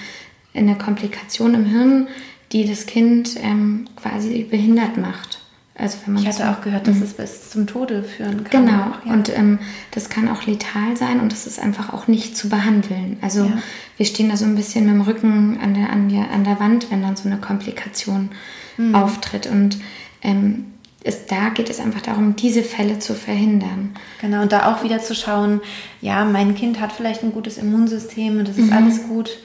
eine 0.53 0.77
Komplikation 0.77 1.53
im 1.53 1.65
Hirn, 1.65 2.07
die 2.51 2.65
das 2.65 2.85
Kind 2.85 3.35
ähm, 3.41 3.87
quasi 3.97 4.43
behindert 4.43 4.97
macht. 4.97 5.44
Also 5.77 5.97
wenn 6.05 6.13
man 6.13 6.23
ich 6.23 6.29
hatte 6.29 6.49
auch 6.49 6.61
gehört, 6.61 6.87
dass 6.87 6.95
mhm. 6.97 7.03
es 7.03 7.13
bis 7.13 7.49
zum 7.49 7.67
Tode 7.67 8.03
führen 8.03 8.45
kann. 8.45 8.65
Genau, 8.65 8.93
ja. 9.05 9.13
und 9.13 9.29
ähm, 9.37 9.59
das 9.91 10.09
kann 10.09 10.29
auch 10.29 10.45
letal 10.45 10.95
sein 10.95 11.19
und 11.19 11.33
das 11.33 11.45
ist 11.45 11.59
einfach 11.59 11.93
auch 11.93 12.07
nicht 12.07 12.37
zu 12.37 12.47
behandeln. 12.47 13.17
Also 13.21 13.43
ja. 13.43 13.57
wir 13.97 14.05
stehen 14.05 14.29
da 14.29 14.37
so 14.37 14.45
ein 14.45 14.55
bisschen 14.55 14.85
mit 14.85 14.93
dem 14.93 15.01
Rücken 15.01 15.59
an 15.61 15.73
der, 15.73 15.89
an 15.89 16.07
der, 16.07 16.31
an 16.31 16.45
der 16.45 16.61
Wand, 16.61 16.91
wenn 16.91 17.01
dann 17.01 17.17
so 17.17 17.27
eine 17.27 17.39
Komplikation 17.39 18.29
mhm. 18.77 18.95
auftritt. 18.95 19.47
Und 19.47 19.77
ähm, 20.21 20.65
ist, 21.03 21.29
da 21.29 21.49
geht 21.49 21.69
es 21.69 21.81
einfach 21.81 22.01
darum, 22.01 22.37
diese 22.37 22.63
Fälle 22.63 22.99
zu 22.99 23.13
verhindern. 23.13 23.95
Genau, 24.21 24.43
und 24.43 24.53
da 24.53 24.73
auch 24.73 24.81
wieder 24.81 24.99
zu 24.99 25.13
schauen, 25.13 25.59
ja, 25.99 26.23
mein 26.23 26.55
Kind 26.55 26.79
hat 26.79 26.93
vielleicht 26.93 27.21
ein 27.21 27.33
gutes 27.33 27.57
Immunsystem 27.57 28.39
und 28.39 28.47
das 28.47 28.57
ist 28.57 28.71
mhm. 28.71 28.77
alles 28.77 29.03
gut 29.09 29.39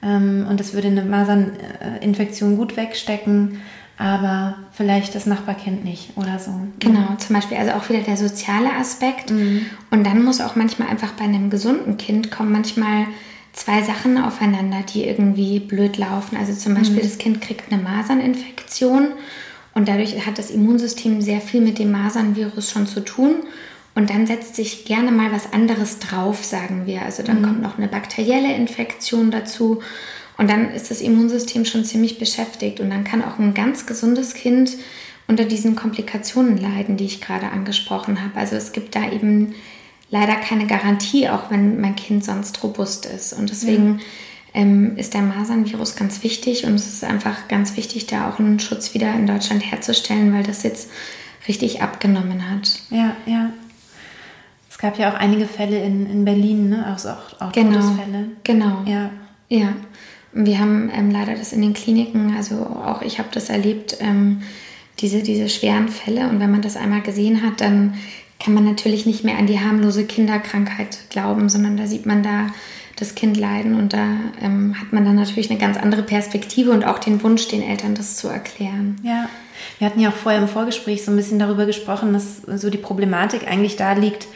ähm, 0.00 0.46
und 0.48 0.60
das 0.60 0.74
würde 0.74 0.88
eine 0.88 1.04
Maserninfektion 1.04 2.56
gut 2.56 2.76
wegstecken 2.76 3.60
aber 4.02 4.56
vielleicht 4.72 5.14
das 5.14 5.26
Nachbarkind 5.26 5.84
nicht 5.84 6.16
oder 6.16 6.40
so. 6.40 6.50
Genau, 6.80 7.14
zum 7.18 7.36
Beispiel 7.36 7.56
also 7.56 7.72
auch 7.72 7.88
wieder 7.88 8.00
der 8.00 8.16
soziale 8.16 8.72
Aspekt. 8.72 9.30
Mhm. 9.30 9.66
Und 9.92 10.04
dann 10.04 10.24
muss 10.24 10.40
auch 10.40 10.56
manchmal 10.56 10.88
einfach 10.88 11.12
bei 11.12 11.24
einem 11.24 11.50
gesunden 11.50 11.98
Kind 11.98 12.32
kommen 12.32 12.50
manchmal 12.50 13.06
zwei 13.52 13.82
Sachen 13.82 14.18
aufeinander, 14.18 14.78
die 14.92 15.04
irgendwie 15.04 15.60
blöd 15.60 15.98
laufen. 15.98 16.36
Also 16.36 16.52
zum 16.52 16.74
Beispiel 16.74 16.96
mhm. 16.96 17.08
das 17.08 17.18
Kind 17.18 17.40
kriegt 17.40 17.70
eine 17.72 17.80
Maserninfektion 17.80 19.12
und 19.74 19.88
dadurch 19.88 20.26
hat 20.26 20.36
das 20.36 20.50
Immunsystem 20.50 21.22
sehr 21.22 21.40
viel 21.40 21.60
mit 21.60 21.78
dem 21.78 21.92
Masernvirus 21.92 22.72
schon 22.72 22.88
zu 22.88 23.00
tun. 23.00 23.36
Und 23.94 24.10
dann 24.10 24.26
setzt 24.26 24.56
sich 24.56 24.84
gerne 24.84 25.12
mal 25.12 25.30
was 25.32 25.52
anderes 25.52 26.00
drauf, 26.00 26.44
sagen 26.44 26.86
wir. 26.86 27.02
Also 27.02 27.22
dann 27.22 27.40
mhm. 27.40 27.44
kommt 27.44 27.62
noch 27.62 27.78
eine 27.78 27.88
bakterielle 27.88 28.52
Infektion 28.54 29.30
dazu. 29.30 29.80
Und 30.42 30.50
dann 30.50 30.72
ist 30.72 30.90
das 30.90 31.00
Immunsystem 31.00 31.64
schon 31.64 31.84
ziemlich 31.84 32.18
beschäftigt 32.18 32.80
und 32.80 32.90
dann 32.90 33.04
kann 33.04 33.22
auch 33.22 33.38
ein 33.38 33.54
ganz 33.54 33.86
gesundes 33.86 34.34
Kind 34.34 34.72
unter 35.28 35.44
diesen 35.44 35.76
Komplikationen 35.76 36.56
leiden, 36.56 36.96
die 36.96 37.04
ich 37.04 37.20
gerade 37.20 37.46
angesprochen 37.46 38.20
habe. 38.20 38.40
Also 38.40 38.56
es 38.56 38.72
gibt 38.72 38.96
da 38.96 39.08
eben 39.08 39.54
leider 40.10 40.34
keine 40.34 40.66
Garantie, 40.66 41.28
auch 41.28 41.52
wenn 41.52 41.80
mein 41.80 41.94
Kind 41.94 42.24
sonst 42.24 42.60
robust 42.64 43.06
ist. 43.06 43.32
Und 43.34 43.50
deswegen 43.50 44.00
ja. 44.52 44.62
ähm, 44.62 44.96
ist 44.96 45.14
der 45.14 45.22
Masernvirus 45.22 45.94
ganz 45.94 46.24
wichtig 46.24 46.66
und 46.66 46.74
es 46.74 46.88
ist 46.88 47.04
einfach 47.04 47.46
ganz 47.46 47.76
wichtig, 47.76 48.06
da 48.06 48.28
auch 48.28 48.40
einen 48.40 48.58
Schutz 48.58 48.94
wieder 48.94 49.14
in 49.14 49.28
Deutschland 49.28 49.62
herzustellen, 49.62 50.34
weil 50.34 50.42
das 50.42 50.64
jetzt 50.64 50.90
richtig 51.46 51.82
abgenommen 51.82 52.50
hat. 52.50 52.80
Ja, 52.90 53.14
ja. 53.26 53.52
Es 54.68 54.78
gab 54.78 54.98
ja 54.98 55.12
auch 55.12 55.16
einige 55.20 55.46
Fälle 55.46 55.80
in, 55.84 56.10
in 56.10 56.24
Berlin, 56.24 56.68
ne? 56.68 56.84
Also 56.84 57.10
auch, 57.10 57.40
auch 57.40 57.52
genau, 57.52 57.78
Todesfälle. 57.78 58.26
Genau. 58.42 58.82
Ja. 58.86 59.10
Ja. 59.48 59.74
Wir 60.32 60.58
haben 60.58 60.90
ähm, 60.94 61.10
leider 61.10 61.34
das 61.34 61.52
in 61.52 61.62
den 61.62 61.74
Kliniken, 61.74 62.34
also 62.36 62.56
auch 62.56 63.02
ich 63.02 63.18
habe 63.18 63.28
das 63.32 63.48
erlebt, 63.48 63.98
ähm, 64.00 64.42
diese, 65.00 65.22
diese 65.22 65.48
schweren 65.48 65.88
Fälle. 65.88 66.28
Und 66.28 66.40
wenn 66.40 66.50
man 66.50 66.62
das 66.62 66.76
einmal 66.76 67.02
gesehen 67.02 67.42
hat, 67.42 67.60
dann 67.60 67.94
kann 68.38 68.54
man 68.54 68.64
natürlich 68.64 69.06
nicht 69.06 69.24
mehr 69.24 69.38
an 69.38 69.46
die 69.46 69.60
harmlose 69.60 70.04
Kinderkrankheit 70.04 70.98
glauben, 71.10 71.48
sondern 71.48 71.76
da 71.76 71.86
sieht 71.86 72.06
man 72.06 72.22
da 72.22 72.48
das 72.96 73.14
Kind 73.14 73.36
leiden 73.36 73.74
und 73.74 73.92
da 73.92 74.06
ähm, 74.40 74.78
hat 74.78 74.92
man 74.92 75.04
dann 75.04 75.16
natürlich 75.16 75.50
eine 75.50 75.58
ganz 75.58 75.76
andere 75.76 76.02
Perspektive 76.02 76.70
und 76.70 76.84
auch 76.84 76.98
den 76.98 77.22
Wunsch, 77.22 77.48
den 77.48 77.62
Eltern 77.62 77.94
das 77.94 78.16
zu 78.16 78.28
erklären. 78.28 78.96
Ja, 79.02 79.28
wir 79.78 79.86
hatten 79.86 80.00
ja 80.00 80.10
auch 80.10 80.14
vorher 80.14 80.40
im 80.40 80.48
Vorgespräch 80.48 81.04
so 81.04 81.10
ein 81.10 81.16
bisschen 81.16 81.38
darüber 81.38 81.66
gesprochen, 81.66 82.12
dass 82.12 82.42
so 82.42 82.70
die 82.70 82.78
Problematik 82.78 83.48
eigentlich 83.48 83.76
da 83.76 83.92
liegt, 83.94 84.26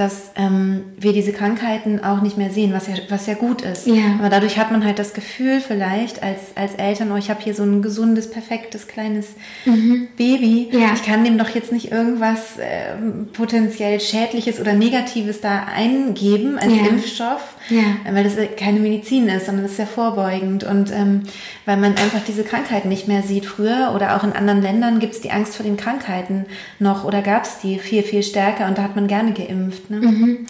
dass 0.00 0.30
ähm, 0.34 0.84
wir 0.96 1.12
diese 1.12 1.32
Krankheiten 1.32 2.02
auch 2.02 2.22
nicht 2.22 2.38
mehr 2.38 2.50
sehen, 2.50 2.72
was 2.72 2.86
ja, 2.86 2.94
was 3.10 3.26
ja 3.26 3.34
gut 3.34 3.60
ist. 3.60 3.86
Ja. 3.86 4.16
Aber 4.18 4.30
dadurch 4.30 4.56
hat 4.58 4.72
man 4.72 4.82
halt 4.82 4.98
das 4.98 5.12
Gefühl 5.12 5.60
vielleicht 5.60 6.22
als, 6.22 6.40
als 6.54 6.74
Eltern, 6.76 7.12
oh, 7.12 7.16
ich 7.16 7.28
habe 7.28 7.42
hier 7.42 7.54
so 7.54 7.64
ein 7.64 7.82
gesundes, 7.82 8.30
perfektes, 8.30 8.88
kleines 8.88 9.34
mhm. 9.66 10.08
Baby. 10.16 10.70
Ja. 10.72 10.94
Ich 10.94 11.04
kann 11.04 11.22
dem 11.22 11.36
doch 11.36 11.50
jetzt 11.50 11.70
nicht 11.70 11.92
irgendwas 11.92 12.56
äh, 12.56 12.94
potenziell 13.34 14.00
Schädliches 14.00 14.58
oder 14.58 14.72
Negatives 14.72 15.42
da 15.42 15.66
eingeben 15.66 16.58
als 16.58 16.72
ja. 16.72 16.86
Impfstoff, 16.86 17.56
ja. 17.68 18.12
weil 18.12 18.24
das 18.24 18.34
keine 18.56 18.80
Medizin 18.80 19.28
ist, 19.28 19.46
sondern 19.46 19.64
das 19.64 19.72
ist 19.72 19.78
ja 19.78 19.86
vorbeugend. 19.86 20.64
Und 20.64 20.90
ähm, 20.92 21.22
weil 21.66 21.76
man 21.76 21.96
einfach 21.96 22.20
diese 22.26 22.44
Krankheiten 22.44 22.88
nicht 22.88 23.08
mehr 23.08 23.22
sieht. 23.22 23.46
Früher 23.46 23.92
oder 23.94 24.16
auch 24.16 24.24
in 24.24 24.32
anderen 24.32 24.62
Ländern 24.62 24.98
gibt 24.98 25.14
es 25.14 25.20
die 25.20 25.30
Angst 25.30 25.56
vor 25.56 25.64
den 25.64 25.76
Krankheiten 25.76 26.46
noch 26.78 27.04
oder 27.04 27.22
gab 27.22 27.44
es 27.44 27.58
die 27.58 27.78
viel, 27.78 28.02
viel 28.02 28.22
stärker 28.22 28.66
und 28.66 28.78
da 28.78 28.82
hat 28.82 28.96
man 28.96 29.06
gerne 29.06 29.32
geimpft. 29.32 29.90
Ne? 29.90 30.00
Mhm. 30.00 30.46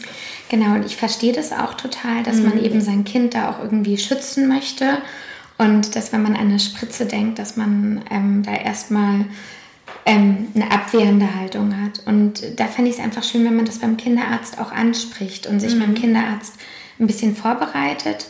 Genau, 0.48 0.74
und 0.74 0.84
ich 0.84 0.96
verstehe 0.96 1.32
das 1.32 1.52
auch 1.52 1.74
total, 1.74 2.22
dass 2.24 2.36
mhm. 2.36 2.48
man 2.48 2.64
eben 2.64 2.80
sein 2.80 3.04
Kind 3.04 3.34
da 3.34 3.50
auch 3.50 3.62
irgendwie 3.62 3.98
schützen 3.98 4.48
möchte 4.48 4.98
und 5.58 5.94
dass, 5.94 6.12
wenn 6.12 6.22
man 6.22 6.34
an 6.34 6.48
eine 6.48 6.58
Spritze 6.58 7.06
denkt, 7.06 7.38
dass 7.38 7.56
man 7.56 8.02
ähm, 8.10 8.42
da 8.42 8.54
erstmal 8.54 9.26
ähm, 10.06 10.48
eine 10.54 10.70
abwehrende 10.70 11.34
Haltung 11.34 11.74
hat. 11.82 12.02
Und 12.06 12.58
da 12.58 12.66
fände 12.66 12.90
ich 12.90 12.96
es 12.96 13.02
einfach 13.02 13.22
schön, 13.22 13.44
wenn 13.44 13.56
man 13.56 13.66
das 13.66 13.78
beim 13.78 13.96
Kinderarzt 13.96 14.58
auch 14.58 14.72
anspricht 14.72 15.46
und 15.46 15.60
sich 15.60 15.74
mhm. 15.74 15.80
beim 15.80 15.94
Kinderarzt 15.94 16.54
ein 17.00 17.06
bisschen 17.06 17.34
vorbereitet. 17.34 18.26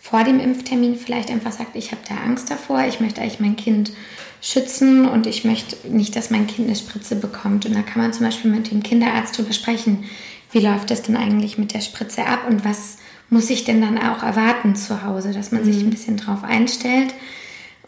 Vor 0.00 0.24
dem 0.24 0.40
Impftermin 0.40 0.96
vielleicht 0.96 1.30
einfach 1.30 1.52
sagt, 1.52 1.74
ich 1.76 1.90
habe 1.90 2.02
da 2.08 2.16
Angst 2.16 2.50
davor, 2.50 2.84
ich 2.86 3.00
möchte 3.00 3.20
eigentlich 3.20 3.40
mein 3.40 3.56
Kind 3.56 3.92
schützen 4.40 5.08
und 5.08 5.26
ich 5.26 5.44
möchte 5.44 5.76
nicht, 5.88 6.14
dass 6.14 6.30
mein 6.30 6.46
Kind 6.46 6.68
eine 6.68 6.76
Spritze 6.76 7.16
bekommt. 7.16 7.66
Und 7.66 7.74
da 7.74 7.82
kann 7.82 8.02
man 8.02 8.12
zum 8.12 8.24
Beispiel 8.24 8.50
mit 8.50 8.70
dem 8.70 8.82
Kinderarzt 8.82 9.36
drüber 9.36 9.52
sprechen, 9.52 10.04
wie 10.52 10.60
läuft 10.60 10.90
das 10.90 11.02
denn 11.02 11.16
eigentlich 11.16 11.58
mit 11.58 11.74
der 11.74 11.80
Spritze 11.80 12.24
ab 12.24 12.46
und 12.48 12.64
was 12.64 12.98
muss 13.28 13.50
ich 13.50 13.64
denn 13.64 13.80
dann 13.80 13.98
auch 13.98 14.22
erwarten 14.22 14.76
zu 14.76 15.02
Hause, 15.02 15.32
dass 15.32 15.50
man 15.50 15.62
mhm. 15.62 15.72
sich 15.72 15.82
ein 15.82 15.90
bisschen 15.90 16.16
drauf 16.16 16.44
einstellt. 16.44 17.12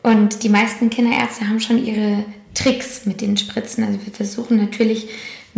Und 0.03 0.43
die 0.43 0.49
meisten 0.49 0.91
Kinderärzte 0.91 1.49
haben 1.49 1.61
schon 1.61 1.85
ihre 1.85 2.25
Tricks 2.55 3.07
mit 3.07 3.21
den 3.21 3.37
Spritzen. 3.37 3.85
Also 3.85 4.05
wir 4.05 4.13
versuchen 4.13 4.57
natürlich 4.57 5.09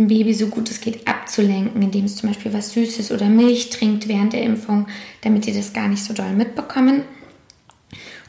ein 0.01 0.07
Baby 0.07 0.33
so 0.33 0.47
gut 0.47 0.69
es 0.69 0.81
geht 0.81 1.07
abzulenken, 1.07 1.81
indem 1.81 2.05
es 2.05 2.15
zum 2.17 2.29
Beispiel 2.29 2.53
was 2.53 2.71
Süßes 2.73 3.11
oder 3.11 3.27
Milch 3.29 3.69
trinkt 3.69 4.07
während 4.07 4.33
der 4.33 4.43
Impfung, 4.43 4.87
damit 5.21 5.45
die 5.45 5.53
das 5.53 5.73
gar 5.73 5.87
nicht 5.87 6.03
so 6.03 6.13
doll 6.13 6.33
mitbekommen. 6.33 7.03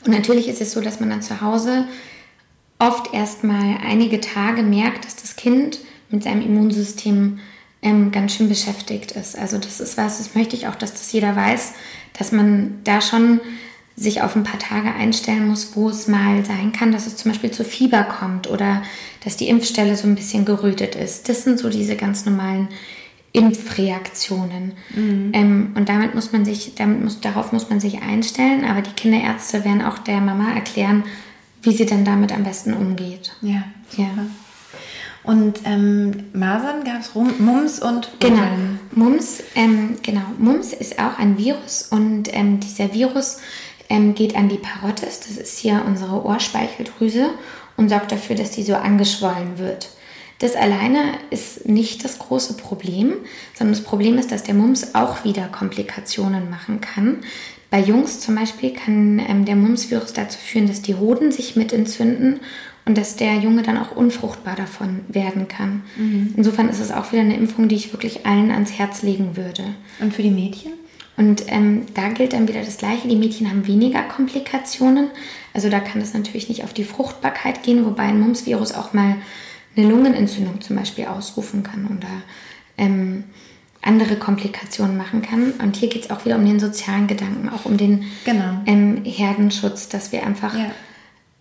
Und 0.04 0.12
natürlich 0.12 0.48
ist 0.48 0.60
es 0.60 0.72
so, 0.72 0.80
dass 0.80 1.00
man 1.00 1.10
dann 1.10 1.22
zu 1.22 1.40
Hause 1.40 1.86
oft 2.78 3.14
erstmal 3.14 3.78
einige 3.84 4.20
Tage 4.20 4.62
merkt, 4.62 5.04
dass 5.04 5.16
das 5.16 5.36
Kind 5.36 5.78
mit 6.10 6.24
seinem 6.24 6.42
Immunsystem 6.42 7.38
ähm, 7.80 8.10
ganz 8.12 8.34
schön 8.34 8.48
beschäftigt 8.48 9.12
ist. 9.12 9.38
Also 9.38 9.58
das 9.58 9.80
ist 9.80 9.96
was, 9.96 10.18
das 10.18 10.34
möchte 10.34 10.56
ich 10.56 10.66
auch, 10.66 10.74
dass 10.74 10.92
das 10.92 11.12
jeder 11.12 11.34
weiß, 11.34 11.72
dass 12.18 12.32
man 12.32 12.80
da 12.84 13.00
schon 13.00 13.40
sich 13.96 14.22
auf 14.22 14.36
ein 14.36 14.44
paar 14.44 14.58
Tage 14.58 14.92
einstellen 14.94 15.48
muss, 15.48 15.76
wo 15.76 15.88
es 15.88 16.08
mal 16.08 16.44
sein 16.44 16.72
kann, 16.72 16.92
dass 16.92 17.06
es 17.06 17.16
zum 17.16 17.30
Beispiel 17.30 17.50
zu 17.50 17.64
Fieber 17.64 18.04
kommt 18.04 18.48
oder 18.48 18.82
dass 19.24 19.36
die 19.36 19.48
Impfstelle 19.48 19.96
so 19.96 20.06
ein 20.06 20.14
bisschen 20.14 20.44
gerötet 20.44 20.94
ist. 20.94 21.28
Das 21.28 21.44
sind 21.44 21.58
so 21.58 21.68
diese 21.68 21.96
ganz 21.96 22.24
normalen 22.24 22.68
Impfreaktionen. 23.32 24.72
Mhm. 24.94 25.30
Ähm, 25.32 25.72
und 25.74 25.88
damit 25.88 26.14
muss 26.14 26.32
man 26.32 26.44
sich, 26.44 26.74
damit 26.74 27.02
muss, 27.02 27.20
darauf 27.20 27.52
muss 27.52 27.70
man 27.70 27.80
sich 27.80 28.02
einstellen, 28.02 28.64
aber 28.64 28.82
die 28.82 28.92
Kinderärzte 28.92 29.64
werden 29.64 29.82
auch 29.82 29.98
der 29.98 30.20
Mama 30.20 30.52
erklären, 30.52 31.04
wie 31.62 31.72
sie 31.72 31.86
denn 31.86 32.04
damit 32.04 32.32
am 32.32 32.44
besten 32.44 32.74
umgeht. 32.74 33.32
Ja. 33.40 33.64
ja. 33.96 34.08
Und 35.24 35.60
ähm, 35.64 36.24
Masern 36.32 36.82
gab 36.84 37.00
es 37.00 37.14
Mumps 37.14 37.78
und 37.80 38.10
Genau, 38.18 38.42
Mumps, 38.90 39.42
ähm, 39.54 39.98
genau. 40.02 40.22
Mumps 40.38 40.72
ist 40.72 40.98
auch 40.98 41.16
ein 41.16 41.38
Virus 41.38 41.88
und 41.90 42.24
ähm, 42.34 42.58
dieser 42.58 42.92
Virus 42.92 43.38
ähm, 43.88 44.14
geht 44.14 44.36
an 44.36 44.48
die 44.48 44.58
Parotis, 44.58 45.20
das 45.20 45.36
ist 45.36 45.58
hier 45.58 45.82
unsere 45.86 46.24
Ohrspeicheldrüse 46.24 47.30
und 47.76 47.88
sorgt 47.88 48.12
dafür, 48.12 48.36
dass 48.36 48.50
die 48.52 48.62
so 48.62 48.74
angeschwollen 48.74 49.58
wird. 49.58 49.90
Das 50.38 50.56
alleine 50.56 51.18
ist 51.30 51.68
nicht 51.68 52.04
das 52.04 52.18
große 52.18 52.54
Problem, 52.54 53.12
sondern 53.54 53.74
das 53.76 53.84
Problem 53.84 54.18
ist, 54.18 54.32
dass 54.32 54.42
der 54.42 54.54
Mumps 54.54 54.94
auch 54.94 55.24
wieder 55.24 55.46
Komplikationen 55.46 56.50
machen 56.50 56.80
kann. 56.80 57.18
Bei 57.70 57.80
Jungs 57.80 58.20
zum 58.20 58.34
Beispiel 58.34 58.72
kann 58.72 59.18
ähm, 59.20 59.44
der 59.44 59.56
Mumps-Virus 59.56 60.12
dazu 60.12 60.38
führen, 60.38 60.66
dass 60.66 60.82
die 60.82 60.96
Hoden 60.96 61.32
sich 61.32 61.54
mit 61.56 61.72
entzünden 61.72 62.40
und 62.84 62.98
dass 62.98 63.16
der 63.16 63.36
Junge 63.36 63.62
dann 63.62 63.78
auch 63.78 63.94
unfruchtbar 63.94 64.56
davon 64.56 65.00
werden 65.08 65.48
kann. 65.48 65.82
Mhm. 65.96 66.34
Insofern 66.36 66.68
ist 66.68 66.80
es 66.80 66.90
auch 66.90 67.12
wieder 67.12 67.22
eine 67.22 67.36
Impfung, 67.36 67.68
die 67.68 67.76
ich 67.76 67.92
wirklich 67.92 68.26
allen 68.26 68.50
ans 68.50 68.72
Herz 68.72 69.02
legen 69.02 69.36
würde. 69.36 69.62
Und 70.00 70.12
für 70.12 70.22
die 70.22 70.30
Mädchen? 70.30 70.72
Und 71.16 71.44
ähm, 71.48 71.86
da 71.94 72.08
gilt 72.08 72.32
dann 72.32 72.48
wieder 72.48 72.62
das 72.62 72.78
Gleiche. 72.78 73.08
Die 73.08 73.16
Mädchen 73.16 73.48
haben 73.48 73.66
weniger 73.66 74.02
Komplikationen. 74.02 75.10
Also 75.52 75.68
da 75.68 75.80
kann 75.80 76.00
es 76.00 76.14
natürlich 76.14 76.48
nicht 76.48 76.64
auf 76.64 76.72
die 76.72 76.84
Fruchtbarkeit 76.84 77.62
gehen, 77.62 77.84
wobei 77.84 78.04
ein 78.04 78.20
Mumps-Virus 78.20 78.72
auch 78.72 78.92
mal 78.92 79.16
eine 79.76 79.88
Lungenentzündung 79.88 80.60
zum 80.60 80.76
Beispiel 80.76 81.06
ausrufen 81.06 81.62
kann 81.62 81.86
oder 81.86 82.08
ähm, 82.78 83.24
andere 83.82 84.16
Komplikationen 84.16 84.96
machen 84.96 85.22
kann. 85.22 85.52
Und 85.62 85.76
hier 85.76 85.88
geht 85.88 86.04
es 86.04 86.10
auch 86.10 86.24
wieder 86.24 86.36
um 86.36 86.46
den 86.46 86.60
sozialen 86.60 87.06
Gedanken, 87.06 87.48
auch 87.48 87.64
um 87.64 87.76
den 87.76 88.04
genau. 88.24 88.60
ähm, 88.66 89.04
Herdenschutz, 89.04 89.88
dass 89.88 90.12
wir 90.12 90.24
einfach 90.24 90.56
ja. 90.56 90.70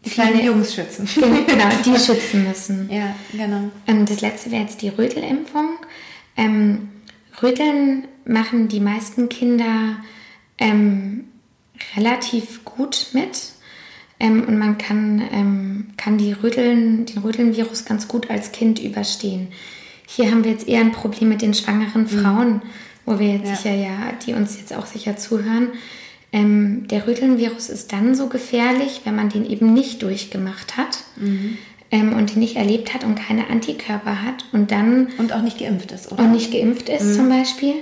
die 0.03 0.09
kleinen 0.09 0.43
Jungs 0.43 0.73
schützen. 0.73 1.07
Genau, 1.47 1.69
die 1.85 1.99
schützen 1.99 2.47
müssen. 2.47 2.89
Ja, 2.91 3.15
genau. 3.31 3.69
Und 3.87 4.09
das 4.09 4.21
letzte 4.21 4.51
wäre 4.51 4.63
jetzt 4.63 4.81
die 4.81 4.89
Rötelimpfung. 4.89 5.77
Ähm, 6.35 6.89
Röteln 7.41 8.07
machen 8.25 8.67
die 8.67 8.79
meisten 8.79 9.29
Kinder 9.29 9.97
ähm, 10.57 11.25
relativ 11.95 12.63
gut 12.65 13.07
mit. 13.13 13.53
Ähm, 14.19 14.43
und 14.47 14.59
man 14.59 14.77
kann, 14.77 15.21
ähm, 15.31 15.87
kann 15.97 16.17
die 16.17 16.31
Röteln, 16.31 17.05
den 17.05 17.19
Rötelnvirus 17.19 17.85
ganz 17.85 18.07
gut 18.07 18.29
als 18.29 18.51
Kind 18.51 18.79
überstehen. 18.79 19.47
Hier 20.07 20.29
haben 20.29 20.43
wir 20.43 20.51
jetzt 20.51 20.67
eher 20.67 20.81
ein 20.81 20.91
Problem 20.91 21.29
mit 21.29 21.41
den 21.41 21.53
schwangeren 21.53 22.03
mhm. 22.03 22.07
Frauen, 22.07 22.53
mhm. 22.53 22.61
wo 23.05 23.19
wir 23.19 23.29
jetzt 23.29 23.49
ja. 23.49 23.55
sicher 23.55 23.75
ja, 23.75 24.13
die 24.25 24.33
uns 24.33 24.57
jetzt 24.57 24.73
auch 24.75 24.85
sicher 24.85 25.17
zuhören. 25.17 25.69
Ähm, 26.33 26.87
der 26.87 27.07
Rötelnvirus 27.07 27.69
ist 27.69 27.91
dann 27.91 28.13
so 28.15 28.27
gefährlich, 28.27 29.01
wenn 29.03 29.15
man 29.15 29.29
den 29.29 29.45
eben 29.45 29.73
nicht 29.73 30.03
durchgemacht 30.03 30.77
hat. 30.77 30.99
Mhm 31.17 31.57
ähm, 31.91 32.13
und 32.13 32.33
die 32.33 32.39
nicht 32.39 32.55
erlebt 32.55 32.93
hat 32.93 33.03
und 33.03 33.15
keine 33.15 33.49
Antikörper 33.49 34.23
hat 34.23 34.45
und 34.51 34.71
dann... 34.71 35.09
Und 35.17 35.33
auch 35.33 35.41
nicht 35.41 35.59
geimpft 35.59 35.91
ist, 35.91 36.11
oder? 36.11 36.23
Und 36.23 36.31
nicht 36.31 36.51
geimpft 36.51 36.89
ist 36.89 37.03
mhm. 37.03 37.15
zum 37.15 37.29
Beispiel. 37.29 37.75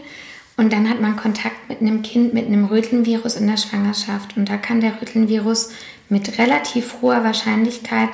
Und 0.58 0.74
dann 0.74 0.90
hat 0.90 1.00
man 1.00 1.16
Kontakt 1.16 1.70
mit 1.70 1.80
einem 1.80 2.02
Kind 2.02 2.34
mit 2.34 2.48
einem 2.48 2.66
Rötelnvirus 2.66 3.38
in 3.38 3.48
der 3.48 3.56
Schwangerschaft. 3.56 4.36
Und 4.36 4.50
da 4.50 4.58
kann 4.58 4.82
der 4.82 5.00
Rötelnvirus 5.02 5.70
mit 6.10 6.38
relativ 6.38 6.96
hoher 7.02 7.24
Wahrscheinlichkeit 7.24 8.10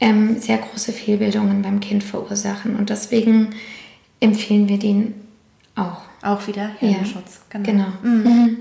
ähm, 0.00 0.40
sehr 0.40 0.58
große 0.58 0.92
Fehlbildungen 0.92 1.62
beim 1.62 1.78
Kind 1.78 2.02
verursachen. 2.02 2.74
Und 2.74 2.90
deswegen 2.90 3.50
empfehlen 4.18 4.68
wir 4.68 4.78
den 4.78 5.14
auch. 5.76 6.02
Auch 6.22 6.46
wieder 6.48 6.70
Herdenschutz. 6.80 7.40
Ja, 7.52 7.60
genau. 7.60 7.86
genau. 8.02 8.14
Mhm. 8.14 8.24
Mhm. 8.24 8.56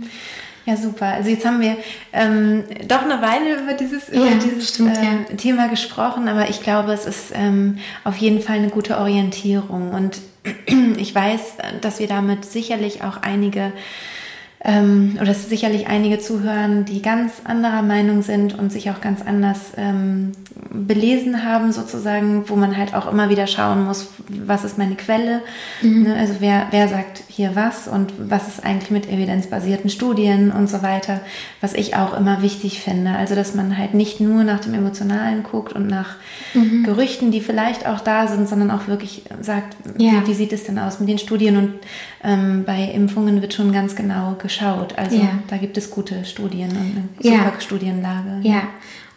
Ja, 0.69 0.77
super. 0.77 1.07
Also 1.07 1.31
jetzt 1.31 1.45
haben 1.45 1.61
wir 1.61 1.77
ähm, 2.13 2.63
doch 2.87 3.01
eine 3.01 3.21
Weile 3.23 3.59
über 3.59 3.73
dieses, 3.73 4.07
ja, 4.09 4.21
über 4.21 4.35
dieses 4.35 4.69
stimmt, 4.69 4.95
äh, 4.97 5.01
ja. 5.01 5.35
Thema 5.35 5.67
gesprochen, 5.67 6.27
aber 6.27 6.47
ich 6.49 6.61
glaube, 6.61 6.91
es 6.91 7.07
ist 7.07 7.31
ähm, 7.33 7.79
auf 8.03 8.17
jeden 8.17 8.39
Fall 8.39 8.57
eine 8.57 8.69
gute 8.69 8.99
Orientierung. 8.99 9.93
Und 9.93 10.19
ich 10.97 11.15
weiß, 11.15 11.41
dass 11.81 11.99
wir 11.99 12.07
damit 12.07 12.45
sicherlich 12.45 13.03
auch 13.03 13.17
einige 13.23 13.73
ähm, 14.61 15.17
oder 15.21 15.31
es 15.31 15.47
sicherlich 15.47 15.87
einige 15.87 16.19
zuhören, 16.19 16.83
die 16.83 17.01
ganz 17.01 17.41
anderer 17.45 17.81
Meinung 17.81 18.21
sind 18.21 18.57
und 18.59 18.71
sich 18.71 18.89
auch 18.91 18.99
ganz 18.99 19.21
anders 19.21 19.71
ähm, 19.77 20.33
belesen 20.69 21.45
haben, 21.45 21.71
sozusagen, 21.71 22.49
wo 22.49 22.55
man 22.57 22.75
halt 22.75 22.93
auch 22.93 23.09
immer 23.09 23.29
wieder 23.29 23.47
schauen 23.47 23.85
muss, 23.85 24.09
was 24.27 24.65
ist 24.65 24.77
meine 24.77 24.95
Quelle, 24.95 25.41
mhm. 25.81 26.03
ne? 26.03 26.15
also 26.15 26.35
wer, 26.39 26.67
wer 26.71 26.89
sagt 26.89 27.23
hier 27.27 27.55
was 27.55 27.87
und 27.87 28.11
was 28.17 28.49
ist 28.49 28.65
eigentlich 28.65 28.91
mit 28.91 29.09
evidenzbasierten 29.09 29.89
Studien 29.89 30.51
und 30.51 30.69
so 30.69 30.83
weiter, 30.83 31.21
was 31.61 31.73
ich 31.73 31.95
auch 31.95 32.17
immer 32.17 32.41
wichtig 32.41 32.81
finde. 32.81 33.11
Also, 33.11 33.35
dass 33.35 33.55
man 33.55 33.77
halt 33.77 33.93
nicht 33.93 34.19
nur 34.19 34.43
nach 34.43 34.59
dem 34.59 34.73
Emotionalen 34.73 35.43
guckt 35.43 35.71
und 35.71 35.87
nach 35.87 36.17
mhm. 36.53 36.83
Gerüchten, 36.83 37.31
die 37.31 37.39
vielleicht 37.39 37.87
auch 37.87 38.01
da 38.01 38.27
sind, 38.27 38.49
sondern 38.49 38.71
auch 38.71 38.87
wirklich 38.87 39.23
sagt, 39.41 39.77
ja. 39.97 40.11
wie, 40.11 40.27
wie, 40.27 40.33
sieht 40.33 40.51
es 40.51 40.65
denn 40.65 40.77
aus 40.79 40.99
mit 40.99 41.07
den 41.07 41.17
Studien 41.17 41.55
und 41.55 41.73
ähm, 42.23 42.65
bei 42.65 42.83
Impfungen 42.83 43.41
wird 43.41 43.53
schon 43.53 43.71
ganz 43.71 43.95
genau 43.95 44.33
geschaut. 44.33 44.48
Also 44.97 45.17
ja. 45.17 45.39
da 45.47 45.57
gibt 45.57 45.77
es 45.77 45.91
gute 45.91 46.25
Studien 46.25 46.69
und 46.71 46.77
eine 46.77 47.09
super 47.21 47.53
ja. 47.53 47.61
Studienlage. 47.61 48.39
Ja. 48.43 48.63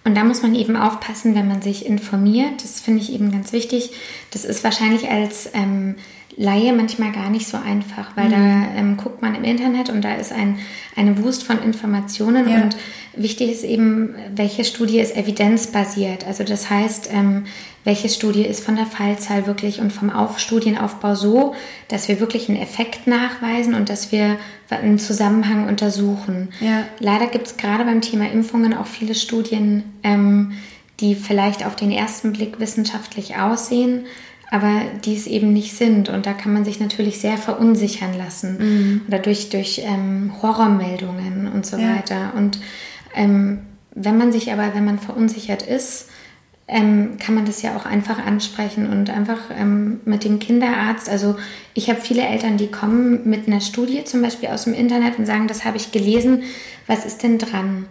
Und 0.04 0.16
da 0.16 0.24
muss 0.24 0.42
man 0.42 0.54
eben 0.54 0.76
aufpassen, 0.76 1.34
wenn 1.34 1.46
man 1.46 1.62
sich 1.62 1.86
informiert. 1.86 2.64
Das 2.64 2.80
finde 2.80 3.00
ich 3.00 3.12
eben 3.12 3.30
ganz 3.30 3.52
wichtig. 3.52 3.92
Das 4.32 4.44
ist 4.44 4.64
wahrscheinlich 4.64 5.08
als 5.08 5.48
ähm, 5.54 5.96
Laie 6.36 6.72
manchmal 6.72 7.12
gar 7.12 7.28
nicht 7.30 7.46
so 7.46 7.58
einfach, 7.58 8.16
weil 8.16 8.26
mhm. 8.26 8.30
da 8.30 8.68
ähm, 8.76 8.96
guckt 8.96 9.20
man 9.22 9.34
im 9.34 9.44
Internet 9.44 9.90
und 9.90 10.02
da 10.02 10.14
ist 10.14 10.32
ein, 10.32 10.58
eine 10.96 11.22
Wust 11.22 11.42
von 11.44 11.62
Informationen 11.62 12.48
ja. 12.48 12.62
und 12.62 12.76
wichtig 13.14 13.50
ist 13.50 13.64
eben, 13.64 14.14
welche 14.34 14.64
Studie 14.64 15.00
ist 15.00 15.14
evidenzbasiert. 15.14 16.26
Also 16.26 16.44
das 16.44 16.70
heißt, 16.70 17.10
ähm, 17.12 17.44
welche 17.84 18.08
Studie 18.08 18.44
ist 18.44 18.64
von 18.64 18.76
der 18.76 18.86
Fallzahl 18.86 19.46
wirklich 19.46 19.80
und 19.80 19.92
vom 19.92 20.10
Auf 20.10 20.38
Studienaufbau 20.38 21.14
so, 21.14 21.54
dass 21.88 22.08
wir 22.08 22.20
wirklich 22.20 22.48
einen 22.48 22.60
Effekt 22.60 23.06
nachweisen 23.06 23.74
und 23.74 23.88
dass 23.88 24.12
wir 24.12 24.38
einen 24.70 24.98
Zusammenhang 24.98 25.68
untersuchen. 25.68 26.48
Ja. 26.60 26.84
Leider 26.98 27.26
gibt 27.26 27.46
es 27.46 27.56
gerade 27.56 27.84
beim 27.84 28.00
Thema 28.00 28.30
Impfungen 28.30 28.72
auch 28.72 28.86
viele 28.86 29.14
Studien, 29.14 29.84
ähm, 30.02 30.52
die 31.00 31.14
vielleicht 31.14 31.66
auf 31.66 31.76
den 31.76 31.90
ersten 31.90 32.32
Blick 32.32 32.60
wissenschaftlich 32.60 33.36
aussehen, 33.36 34.06
aber 34.52 34.82
die 35.02 35.16
es 35.16 35.26
eben 35.26 35.54
nicht 35.54 35.74
sind. 35.74 36.10
Und 36.10 36.26
da 36.26 36.34
kann 36.34 36.52
man 36.52 36.62
sich 36.62 36.78
natürlich 36.78 37.20
sehr 37.20 37.38
verunsichern 37.38 38.12
lassen. 38.12 38.58
Mhm. 38.58 39.00
Oder 39.08 39.18
durch, 39.18 39.48
durch 39.48 39.80
ähm, 39.82 40.30
Horrormeldungen 40.42 41.50
und 41.50 41.64
so 41.64 41.78
ja. 41.78 41.96
weiter. 41.96 42.34
Und 42.36 42.60
ähm, 43.14 43.60
wenn 43.94 44.18
man 44.18 44.30
sich 44.30 44.52
aber, 44.52 44.74
wenn 44.74 44.84
man 44.84 44.98
verunsichert 44.98 45.62
ist, 45.62 46.10
ähm, 46.68 47.16
kann 47.18 47.34
man 47.34 47.46
das 47.46 47.62
ja 47.62 47.74
auch 47.76 47.86
einfach 47.86 48.18
ansprechen 48.24 48.90
und 48.90 49.08
einfach 49.08 49.38
ähm, 49.58 50.00
mit 50.04 50.22
dem 50.22 50.38
Kinderarzt. 50.38 51.08
Also 51.08 51.36
ich 51.72 51.88
habe 51.88 52.02
viele 52.02 52.22
Eltern, 52.22 52.58
die 52.58 52.70
kommen 52.70 53.26
mit 53.28 53.46
einer 53.48 53.62
Studie 53.62 54.04
zum 54.04 54.20
Beispiel 54.20 54.50
aus 54.50 54.64
dem 54.64 54.74
Internet 54.74 55.18
und 55.18 55.24
sagen, 55.24 55.48
das 55.48 55.64
habe 55.64 55.78
ich 55.78 55.92
gelesen, 55.92 56.42
was 56.86 57.06
ist 57.06 57.22
denn 57.22 57.38
dran? 57.38 57.86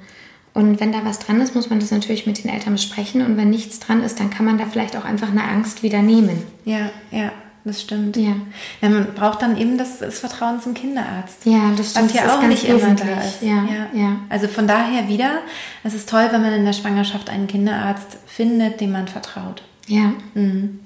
Und 0.54 0.82
wenn 0.82 0.92
da 0.92 1.06
was 1.06 1.20
dran 1.20 1.40
ist, 1.40 1.56
muss 1.56 1.70
man 1.70 1.80
das 1.80 1.92
natürlich 1.92 2.28
mit 2.28 2.44
den 2.44 2.52
Eltern 2.52 2.74
besprechen. 2.74 3.26
Und 3.26 3.38
wenn 3.38 3.50
nichts 3.50 3.80
dran 3.80 4.04
ist, 4.04 4.20
dann 4.20 4.30
kann 4.30 4.46
man 4.46 4.58
da 4.58 4.66
vielleicht 4.66 4.98
auch 4.98 5.06
einfach 5.06 5.30
eine 5.30 5.44
Angst 5.44 5.82
wieder 5.82 6.02
nehmen. 6.02 6.44
Ja, 6.66 6.90
ja, 7.10 7.32
das 7.64 7.82
stimmt. 7.82 8.18
Ja. 8.18 8.36
ja 8.82 8.90
man 8.90 9.14
braucht 9.14 9.42
dann 9.42 9.58
eben 9.58 9.78
das, 9.78 10.00
das, 10.00 10.20
Vertrauen 10.20 10.60
zum 10.60 10.74
Kinderarzt. 10.74 11.46
Ja, 11.46 11.72
das 11.78 11.92
stimmt. 11.92 12.14
Was 12.14 12.22
ja 12.22 12.38
auch 12.38 12.44
nicht 12.44 12.66
immer 12.66 12.96
da 12.96 13.22
ist. 13.22 13.42
Ja, 13.42 13.64
ja, 13.64 13.88
ja. 13.94 14.18
Also 14.28 14.50
von 14.50 14.68
daher 14.68 15.08
wieder, 15.08 15.40
es 15.86 15.94
ist 15.94 16.10
toll, 16.10 16.28
wenn 16.32 16.42
man 16.42 16.54
in 16.54 16.66
der 16.66 16.74
Schwangerschaft 16.74 17.30
einen 17.30 17.48
Kinderarzt 17.48 18.18
findet, 18.26 18.82
dem 18.82 18.92
man 18.92 19.08
vertraut. 19.08 19.64
Ja. 19.88 20.14
Mhm. 20.34 20.82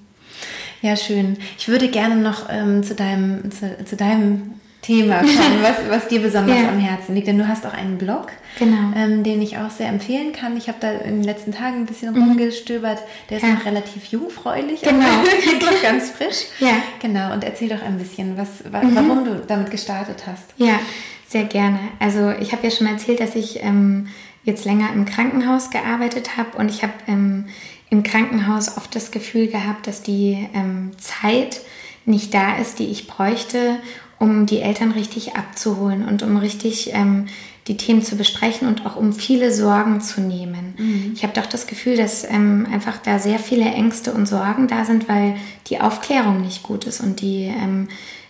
Ja, 0.84 0.96
schön. 0.96 1.38
Ich 1.58 1.68
würde 1.68 1.88
gerne 1.88 2.18
noch 2.18 2.50
ähm, 2.50 2.84
zu, 2.84 2.94
deinem, 2.94 3.50
zu, 3.50 3.76
zu 3.84 3.96
deinem 3.96 4.54
Thema 4.86 5.20
kommen, 5.20 5.62
was, 5.62 5.90
was 5.90 6.08
dir 6.08 6.22
besonders 6.22 6.58
ja. 6.58 6.70
am 6.70 6.80
Herzen 6.80 7.16
liegt. 7.16 7.28
Denn 7.28 7.38
du 7.38 7.48
hast 7.48 7.66
auch 7.66 7.74
einen 7.74 7.98
Blog, 7.98 8.28
genau. 8.60 8.94
ähm, 8.96 9.24
den 9.24 9.42
ich 9.42 9.58
auch 9.58 9.70
sehr 9.70 9.88
empfehlen 9.88 10.32
kann. 10.32 10.56
Ich 10.58 10.68
habe 10.68 10.78
da 10.80 10.92
in 10.92 11.18
den 11.18 11.24
letzten 11.24 11.52
Tagen 11.52 11.78
ein 11.78 11.86
bisschen 11.86 12.14
mhm. 12.14 12.24
rumgestöbert. 12.24 13.02
Der 13.30 13.38
ist 13.38 13.44
ja. 13.44 13.54
noch 13.54 13.66
relativ 13.66 14.06
jungfräulich, 14.06 14.82
genau. 14.82 15.24
ist 15.24 15.62
noch 15.62 15.82
ganz 15.82 16.12
frisch. 16.12 16.46
Ja. 16.60 16.76
Genau, 17.02 17.34
und 17.34 17.44
erzähl 17.44 17.70
doch 17.70 17.82
ein 17.82 17.98
bisschen, 17.98 18.38
was, 18.38 18.64
mhm. 18.64 18.96
warum 18.96 19.26
du 19.26 19.44
damit 19.48 19.72
gestartet 19.72 20.24
hast. 20.28 20.54
Ja, 20.58 20.80
sehr 21.28 21.46
gerne. 21.46 21.80
Also 22.00 22.32
ich 22.40 22.52
habe 22.52 22.64
ja 22.64 22.72
schon 22.72 22.88
erzählt, 22.88 23.20
dass 23.20 23.36
ich 23.36 23.64
ähm, 23.64 24.08
jetzt 24.44 24.66
länger 24.66 24.94
im 24.94 25.06
Krankenhaus 25.06 25.72
gearbeitet 25.72 26.38
habe 26.38 26.58
und 26.58 26.70
ich 26.70 26.84
habe 26.84 26.94
ähm, 27.08 27.46
im 27.90 28.04
Krankenhaus 28.04 28.78
oft 28.78 28.96
das 28.96 29.12
Gefühl 29.12 29.48
gehabt, 29.48 29.88
dass 29.88 30.02
die 30.02 30.48
ähm, 30.54 30.92
Zeit 30.98 31.62
nicht 32.06 32.34
da 32.34 32.58
ist, 32.58 32.80
die 32.80 32.88
ich 32.92 33.08
bräuchte, 33.08 33.78
um 34.20 34.46
die 34.46 34.62
Eltern 34.62 34.92
richtig 34.92 35.36
abzuholen 35.36 36.08
und 36.08 36.24
um 36.24 36.38
richtig 36.38 36.94
ähm, 36.94 37.28
die 37.68 37.78
Themen 37.78 38.04
zu 38.04 38.16
besprechen 38.16 38.68
und 38.68 38.86
auch 38.86 38.96
um 38.96 39.12
viele 39.12 39.52
Sorgen 39.52 40.00
zu 40.00 40.22
nehmen. 40.22 40.76
Mhm. 40.78 41.12
Ich 41.16 41.24
habe 41.24 41.34
doch 41.34 41.48
das 41.48 41.66
Gefühl, 41.66 41.98
dass 41.98 42.24
ähm, 42.24 42.68
einfach 42.72 42.98
da 42.98 43.18
sehr 43.18 43.40
viele 43.40 43.66
Ängste 43.66 44.14
und 44.14 44.28
Sorgen 44.28 44.68
da 44.68 44.86
sind, 44.86 45.10
weil 45.10 45.36
die 45.68 45.82
Aufklärung 45.82 46.42
nicht 46.42 46.64
gut 46.64 46.86
ist 46.86 47.02
und 47.02 47.22
die 47.22 47.46
ähm, 47.46 47.88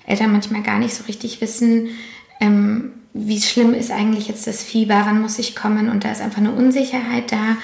Eltern 0.07 0.31
manchmal 0.31 0.63
gar 0.63 0.79
nicht 0.79 0.93
so 0.93 1.03
richtig 1.03 1.41
wissen, 1.41 1.89
ähm, 2.39 2.91
wie 3.13 3.41
schlimm 3.41 3.73
ist 3.73 3.91
eigentlich 3.91 4.27
jetzt 4.27 4.45
das 4.45 4.61
Fieber, 4.61 5.03
wann 5.05 5.21
muss 5.21 5.39
ich 5.39 5.55
kommen 5.55 5.89
und 5.89 6.03
da 6.03 6.11
ist 6.11 6.21
einfach 6.21 6.39
eine 6.39 6.51
Unsicherheit 6.51 7.31
da 7.31 7.57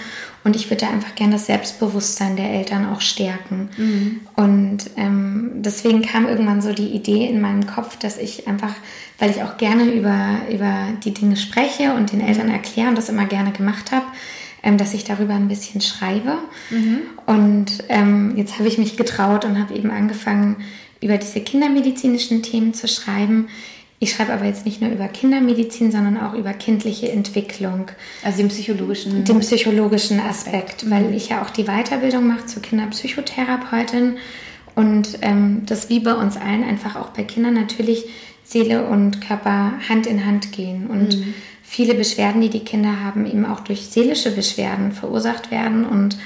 und 0.43 0.55
ich 0.55 0.69
würde 0.69 0.87
einfach 0.87 1.13
gerne 1.15 1.33
das 1.33 1.45
Selbstbewusstsein 1.45 2.35
der 2.35 2.49
Eltern 2.49 2.89
auch 2.89 3.01
stärken. 3.01 3.69
Mhm. 3.77 4.21
Und 4.35 4.89
ähm, 4.97 5.51
deswegen 5.55 6.01
kam 6.01 6.27
irgendwann 6.27 6.61
so 6.61 6.73
die 6.73 6.89
Idee 6.89 7.27
in 7.27 7.41
meinem 7.41 7.67
Kopf, 7.67 7.97
dass 7.97 8.17
ich 8.17 8.47
einfach, 8.47 8.73
weil 9.19 9.29
ich 9.29 9.43
auch 9.43 9.57
gerne 9.57 9.85
über, 9.91 10.39
über 10.51 10.87
die 11.03 11.13
Dinge 11.13 11.37
spreche 11.37 11.93
und 11.93 12.11
den 12.11 12.21
Eltern 12.21 12.49
erkläre 12.49 12.89
und 12.89 12.97
das 12.97 13.09
immer 13.09 13.25
gerne 13.25 13.51
gemacht 13.51 13.91
habe, 13.91 14.05
ähm, 14.63 14.77
dass 14.77 14.95
ich 14.95 15.03
darüber 15.03 15.35
ein 15.35 15.47
bisschen 15.47 15.81
schreibe. 15.81 16.37
Mhm. 16.71 17.01
Und 17.27 17.83
ähm, 17.89 18.33
jetzt 18.35 18.57
habe 18.57 18.67
ich 18.67 18.79
mich 18.79 18.97
getraut 18.97 19.45
und 19.45 19.59
habe 19.59 19.75
eben 19.75 19.91
angefangen, 19.91 20.57
über 21.01 21.17
diese 21.17 21.41
kindermedizinischen 21.41 22.41
Themen 22.41 22.73
zu 22.73 22.87
schreiben. 22.87 23.47
Ich 24.03 24.13
schreibe 24.13 24.33
aber 24.33 24.45
jetzt 24.45 24.65
nicht 24.65 24.81
nur 24.81 24.89
über 24.89 25.07
Kindermedizin, 25.07 25.91
sondern 25.91 26.17
auch 26.19 26.33
über 26.33 26.53
kindliche 26.53 27.11
Entwicklung. 27.11 27.91
Also 28.23 28.39
den 28.39 28.47
psychologischen. 28.47 29.23
Den 29.25 29.39
psychologischen 29.41 30.19
Aspekt, 30.19 30.89
weil 30.89 31.03
mhm. 31.03 31.13
ich 31.13 31.29
ja 31.29 31.43
auch 31.43 31.51
die 31.51 31.65
Weiterbildung 31.65 32.25
mache 32.25 32.47
zur 32.47 32.63
Kinderpsychotherapeutin 32.63 34.17
und 34.73 35.19
ähm, 35.21 35.61
das 35.67 35.89
wie 35.89 35.99
bei 35.99 36.15
uns 36.15 36.35
allen 36.35 36.63
einfach 36.63 36.95
auch 36.95 37.09
bei 37.09 37.23
Kindern 37.23 37.53
natürlich 37.53 38.05
Seele 38.43 38.87
und 38.87 39.21
Körper 39.21 39.73
Hand 39.87 40.07
in 40.07 40.25
Hand 40.25 40.51
gehen 40.51 40.87
und 40.87 41.19
mhm. 41.19 41.35
viele 41.61 41.93
Beschwerden, 41.93 42.41
die 42.41 42.49
die 42.49 42.65
Kinder 42.65 43.01
haben, 43.01 43.27
eben 43.27 43.45
auch 43.45 43.59
durch 43.59 43.81
seelische 43.81 44.31
Beschwerden 44.31 44.93
verursacht 44.93 45.51
werden 45.51 45.85
und 45.85 46.17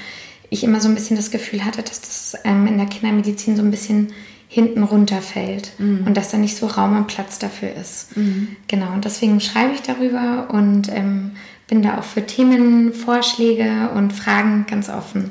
ich 0.48 0.64
immer 0.64 0.80
so 0.80 0.88
ein 0.88 0.94
bisschen 0.94 1.16
das 1.16 1.30
Gefühl 1.30 1.62
hatte, 1.62 1.82
dass 1.82 2.00
das 2.00 2.36
ähm, 2.44 2.66
in 2.66 2.78
der 2.78 2.86
Kindermedizin 2.86 3.54
so 3.54 3.62
ein 3.62 3.70
bisschen 3.70 4.14
hinten 4.56 4.84
runterfällt 4.84 5.72
mhm. 5.76 6.06
und 6.06 6.16
dass 6.16 6.30
da 6.30 6.38
nicht 6.38 6.56
so 6.56 6.66
Raum 6.66 6.96
und 6.96 7.08
Platz 7.08 7.38
dafür 7.38 7.74
ist. 7.74 8.16
Mhm. 8.16 8.56
Genau, 8.68 8.90
und 8.94 9.04
deswegen 9.04 9.38
schreibe 9.38 9.74
ich 9.74 9.82
darüber 9.82 10.48
und 10.50 10.88
ähm, 10.88 11.32
bin 11.68 11.82
da 11.82 11.98
auch 11.98 12.04
für 12.04 12.24
Themenvorschläge 12.24 13.90
und 13.94 14.14
Fragen 14.14 14.64
ganz 14.66 14.88
offen. 14.88 15.30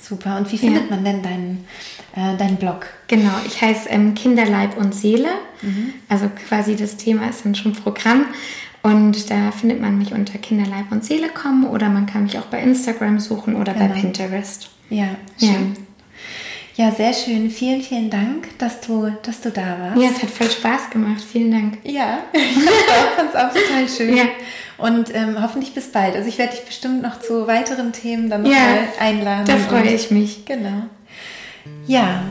Super, 0.00 0.36
und 0.36 0.52
wie 0.52 0.58
findet 0.58 0.88
ja. 0.88 0.94
man 0.94 1.04
denn 1.04 1.20
deinen, 1.20 1.64
äh, 2.14 2.36
deinen 2.36 2.58
Blog? 2.58 2.86
Genau, 3.08 3.32
ich 3.44 3.60
heiße 3.60 3.88
ähm, 3.88 4.14
Kinderleib 4.14 4.76
und 4.76 4.94
Seele, 4.94 5.30
mhm. 5.62 5.92
also 6.08 6.30
quasi 6.48 6.76
das 6.76 6.96
Thema 6.96 7.28
ist 7.28 7.44
dann 7.44 7.56
schon 7.56 7.72
Programm 7.72 8.26
Und 8.82 9.30
da 9.30 9.50
findet 9.50 9.80
man 9.80 9.98
mich 9.98 10.12
unter 10.12 10.38
Kinderleib 10.38 10.92
und 10.92 11.04
Seele 11.04 11.28
kommen 11.28 11.66
oder 11.66 11.88
man 11.88 12.06
kann 12.06 12.22
mich 12.22 12.38
auch 12.38 12.46
bei 12.46 12.62
Instagram 12.62 13.18
suchen 13.18 13.56
oder 13.56 13.74
genau. 13.74 13.88
bei 13.88 14.00
Pinterest. 14.00 14.70
Ja, 14.90 15.08
schön. 15.40 15.74
Ja. 15.74 15.89
Ja. 16.76 16.90
sehr 16.92 17.12
schön. 17.12 17.50
Vielen, 17.50 17.82
vielen 17.82 18.10
Dank, 18.10 18.58
dass 18.58 18.80
du, 18.80 19.10
dass 19.22 19.40
du 19.40 19.50
da 19.50 19.78
warst. 19.78 20.02
Ja, 20.02 20.10
es 20.10 20.22
hat 20.22 20.30
voll 20.30 20.50
Spaß 20.50 20.90
gemacht. 20.90 21.20
Vielen 21.20 21.50
Dank. 21.50 21.78
Ja, 21.84 22.20
ich 22.32 22.40
fand 23.16 23.30
es 23.30 23.36
auch 23.36 23.52
total 23.52 23.88
schön. 23.88 24.16
Ja. 24.16 24.24
Und 24.78 25.14
ähm, 25.14 25.42
hoffentlich 25.42 25.74
bis 25.74 25.92
bald. 25.92 26.16
Also 26.16 26.28
ich 26.28 26.38
werde 26.38 26.52
dich 26.52 26.64
bestimmt 26.64 27.02
noch 27.02 27.20
zu 27.20 27.46
weiteren 27.46 27.92
Themen 27.92 28.30
dann 28.30 28.42
nochmal 28.42 28.58
ja, 28.58 29.00
einladen. 29.00 29.44
Da 29.46 29.56
freue 29.56 29.92
ich 29.92 30.10
mich. 30.10 30.46
Genau. 30.46 30.84
Ja, 31.86 32.22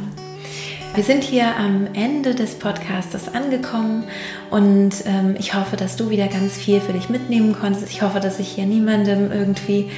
wir 0.95 1.03
sind 1.03 1.23
hier 1.23 1.55
am 1.55 1.87
Ende 1.93 2.33
des 2.33 2.55
Podcastes 2.55 3.33
angekommen 3.33 4.05
und 4.49 4.91
ähm, 5.05 5.35
ich 5.37 5.53
hoffe, 5.53 5.77
dass 5.77 5.95
du 5.95 6.09
wieder 6.09 6.27
ganz 6.27 6.57
viel 6.57 6.81
für 6.81 6.93
dich 6.93 7.09
mitnehmen 7.09 7.55
konntest. 7.57 7.89
Ich 7.91 8.01
hoffe, 8.01 8.19
dass 8.19 8.39
ich 8.39 8.49
hier 8.49 8.65
niemandem 8.65 9.31
irgendwie 9.31 9.91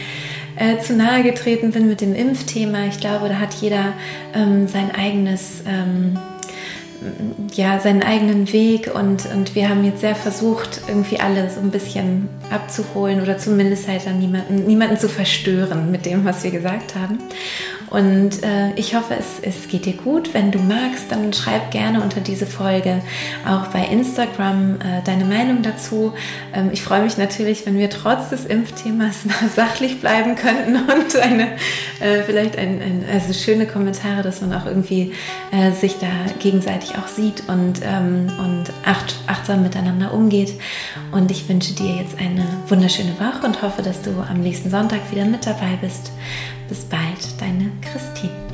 äh, 0.62 0.80
zu 0.80 0.94
nahe 0.94 1.24
getreten 1.24 1.72
bin 1.72 1.88
mit 1.88 2.02
dem 2.02 2.14
Impfthema. 2.14 2.86
Ich 2.86 3.00
glaube, 3.00 3.30
da 3.30 3.40
hat 3.40 3.54
jeder 3.56 3.94
ähm, 4.36 4.68
sein 4.68 4.92
eigenes 4.94 5.64
ähm, 5.68 6.20
ja, 7.56 7.80
seinen 7.80 8.04
eigenen 8.04 8.54
Weg 8.54 8.94
und, 8.94 9.26
und 9.34 9.56
wir 9.56 9.70
haben 9.70 9.84
jetzt 9.84 10.02
sehr 10.02 10.14
versucht, 10.14 10.82
irgendwie 10.88 11.20
alle 11.20 11.50
so 11.50 11.60
ein 11.60 11.72
bisschen 11.72 12.30
abzuholen 12.52 13.22
oder 13.22 13.40
zumindest 13.40 13.88
halt 13.88 14.06
dann 14.06 14.20
niemanden, 14.20 14.68
niemanden 14.68 14.98
zu 14.98 15.10
verstören 15.10 15.90
mit 15.90 16.06
dem, 16.06 16.26
was 16.26 16.44
wir 16.44 16.52
gesagt 16.52 16.94
haben. 16.94 17.18
Und 17.92 18.42
äh, 18.42 18.74
ich 18.78 18.96
hoffe, 18.96 19.16
es, 19.20 19.40
es 19.42 19.68
geht 19.68 19.86
dir 19.86 19.94
gut. 19.94 20.34
Wenn 20.34 20.50
du 20.50 20.60
magst, 20.60 21.12
dann 21.12 21.34
schreib 21.34 21.72
gerne 21.72 22.02
unter 22.02 22.22
diese 22.22 22.46
Folge 22.46 23.02
auch 23.46 23.68
bei 23.68 23.86
Instagram 23.86 24.76
äh, 24.76 25.02
deine 25.04 25.26
Meinung 25.26 25.62
dazu. 25.62 26.14
Ähm, 26.54 26.70
ich 26.72 26.82
freue 26.84 27.04
mich 27.04 27.18
natürlich, 27.18 27.66
wenn 27.66 27.78
wir 27.78 27.90
trotz 27.90 28.30
des 28.30 28.46
Impfthemas 28.46 29.26
sachlich 29.56 30.00
bleiben 30.00 30.36
könnten 30.36 30.76
und 30.90 31.18
eine, 31.18 31.58
äh, 32.00 32.24
vielleicht 32.26 32.58
ein, 32.58 32.82
ein, 32.82 33.06
also 33.12 33.34
schöne 33.34 33.66
Kommentare, 33.66 34.24
dass 34.24 34.40
man 34.40 34.54
auch 34.54 34.66
irgendwie 34.66 35.12
äh, 35.52 35.74
sich 35.74 35.98
da 36.00 36.08
gegenseitig 36.40 36.92
auch 36.98 37.10
sieht 37.10 37.44
und, 37.50 37.82
ähm, 37.84 38.32
und 38.40 38.72
acht, 38.86 39.16
achtsam 39.28 39.64
miteinander 39.64 40.14
umgeht. 40.14 40.54
Und 41.12 41.30
ich 41.30 41.50
wünsche 41.50 41.74
dir 41.74 41.98
jetzt 41.98 42.18
eine 42.18 42.46
wunderschöne 42.70 43.20
Woche 43.20 43.46
und 43.46 43.62
hoffe, 43.62 43.82
dass 43.82 44.02
du 44.02 44.12
am 44.30 44.40
nächsten 44.40 44.70
Sonntag 44.70 45.12
wieder 45.12 45.26
mit 45.26 45.46
dabei 45.46 45.78
bist. 45.82 46.14
Bis 46.72 46.86
bald, 46.86 47.42
deine 47.42 47.70
Christine. 47.82 48.51